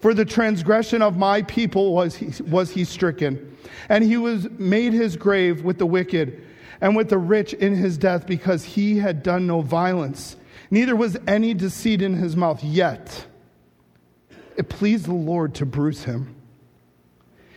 For 0.01 0.15
the 0.15 0.25
transgression 0.25 1.03
of 1.03 1.17
my 1.17 1.43
people 1.43 1.93
was 1.93 2.15
he, 2.15 2.43
was 2.43 2.71
he 2.71 2.85
stricken. 2.85 3.57
And 3.89 4.05
he 4.05 4.17
was 4.17 4.49
made 4.51 4.93
his 4.93 5.17
grave 5.17 5.65
with 5.65 5.79
the 5.79 5.87
wicked 5.87 6.45
and 6.81 6.95
with 6.95 7.09
the 7.09 7.19
rich 7.19 7.53
in 7.55 7.75
his 7.75 7.99
death, 7.99 8.27
because 8.27 8.63
he 8.63 8.99
had 8.99 9.25
done 9.25 9.49
no 9.49 9.61
violence, 9.61 10.37
neither 10.71 10.95
was 10.95 11.17
any 11.27 11.53
deceit 11.53 12.03
in 12.03 12.15
his 12.15 12.37
mouth. 12.37 12.63
Yet 12.63 13.27
it 14.57 14.69
pleased 14.69 15.07
the 15.07 15.15
Lord 15.15 15.57
to 15.57 15.67
bruise 15.67 16.05
him. 16.05 16.37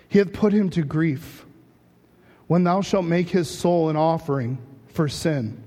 He 0.08 0.18
hath 0.18 0.34
put 0.34 0.54
him 0.54 0.70
to 0.72 0.84
grief. 0.84 1.46
When 2.48 2.64
thou 2.64 2.82
shalt 2.82 3.06
make 3.06 3.30
his 3.30 3.50
soul 3.50 3.90
an 3.90 3.96
offering 3.96 4.58
for 4.88 5.08
sin, 5.08 5.64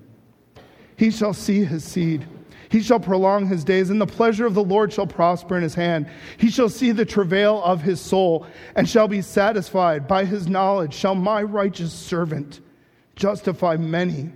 he 0.97 1.11
shall 1.11 1.33
see 1.33 1.65
his 1.65 1.85
seed. 1.85 2.27
He 2.71 2.81
shall 2.81 3.01
prolong 3.01 3.47
his 3.47 3.65
days, 3.65 3.91
and 3.91 4.01
the 4.01 4.07
pleasure 4.07 4.47
of 4.47 4.55
the 4.55 4.65
Lord 4.65 4.93
shall 4.93 5.07
prosper 5.07 5.57
in 5.57 5.63
his 5.63 5.75
hand. 5.75 6.09
He 6.39 6.51
shall 6.51 6.69
see 6.69 6.93
the 6.93 7.05
travail 7.05 7.63
of 7.63 7.83
his 7.83 8.01
soul, 8.01 8.47
and 8.75 8.89
shall 8.89 9.09
be 9.09 9.23
satisfied. 9.23 10.09
By 10.09 10.25
his 10.25 10.49
knowledge 10.49 10.95
shall 10.95 11.15
my 11.15 11.43
righteous 11.43 11.93
servant 11.93 12.61
justify 13.17 13.77
many, 13.77 14.33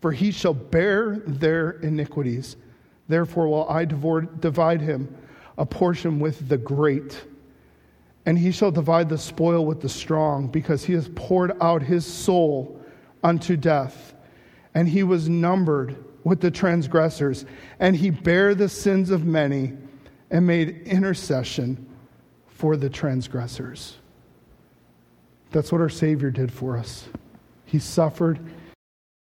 for 0.00 0.12
he 0.12 0.30
shall 0.30 0.54
bear 0.54 1.22
their 1.26 1.70
iniquities. 1.70 2.56
Therefore 3.08 3.48
will 3.48 3.68
I 3.68 3.84
divide 3.84 4.80
him 4.80 5.16
a 5.56 5.66
portion 5.66 6.20
with 6.20 6.48
the 6.48 6.58
great 6.58 7.24
and 8.28 8.38
he 8.38 8.52
shall 8.52 8.70
divide 8.70 9.08
the 9.08 9.16
spoil 9.16 9.64
with 9.64 9.80
the 9.80 9.88
strong, 9.88 10.48
because 10.48 10.84
he 10.84 10.92
has 10.92 11.08
poured 11.14 11.50
out 11.62 11.80
his 11.80 12.04
soul 12.04 12.78
unto 13.24 13.56
death. 13.56 14.14
And 14.74 14.86
he 14.86 15.02
was 15.02 15.30
numbered 15.30 15.96
with 16.28 16.40
the 16.40 16.50
transgressors, 16.50 17.44
and 17.80 17.96
he 17.96 18.10
bare 18.10 18.54
the 18.54 18.68
sins 18.68 19.10
of 19.10 19.24
many 19.24 19.72
and 20.30 20.46
made 20.46 20.82
intercession 20.86 21.86
for 22.48 22.76
the 22.76 22.90
transgressors. 22.90 23.96
That's 25.50 25.72
what 25.72 25.80
our 25.80 25.88
Savior 25.88 26.30
did 26.30 26.52
for 26.52 26.76
us. 26.76 27.08
He 27.64 27.78
suffered 27.78 28.38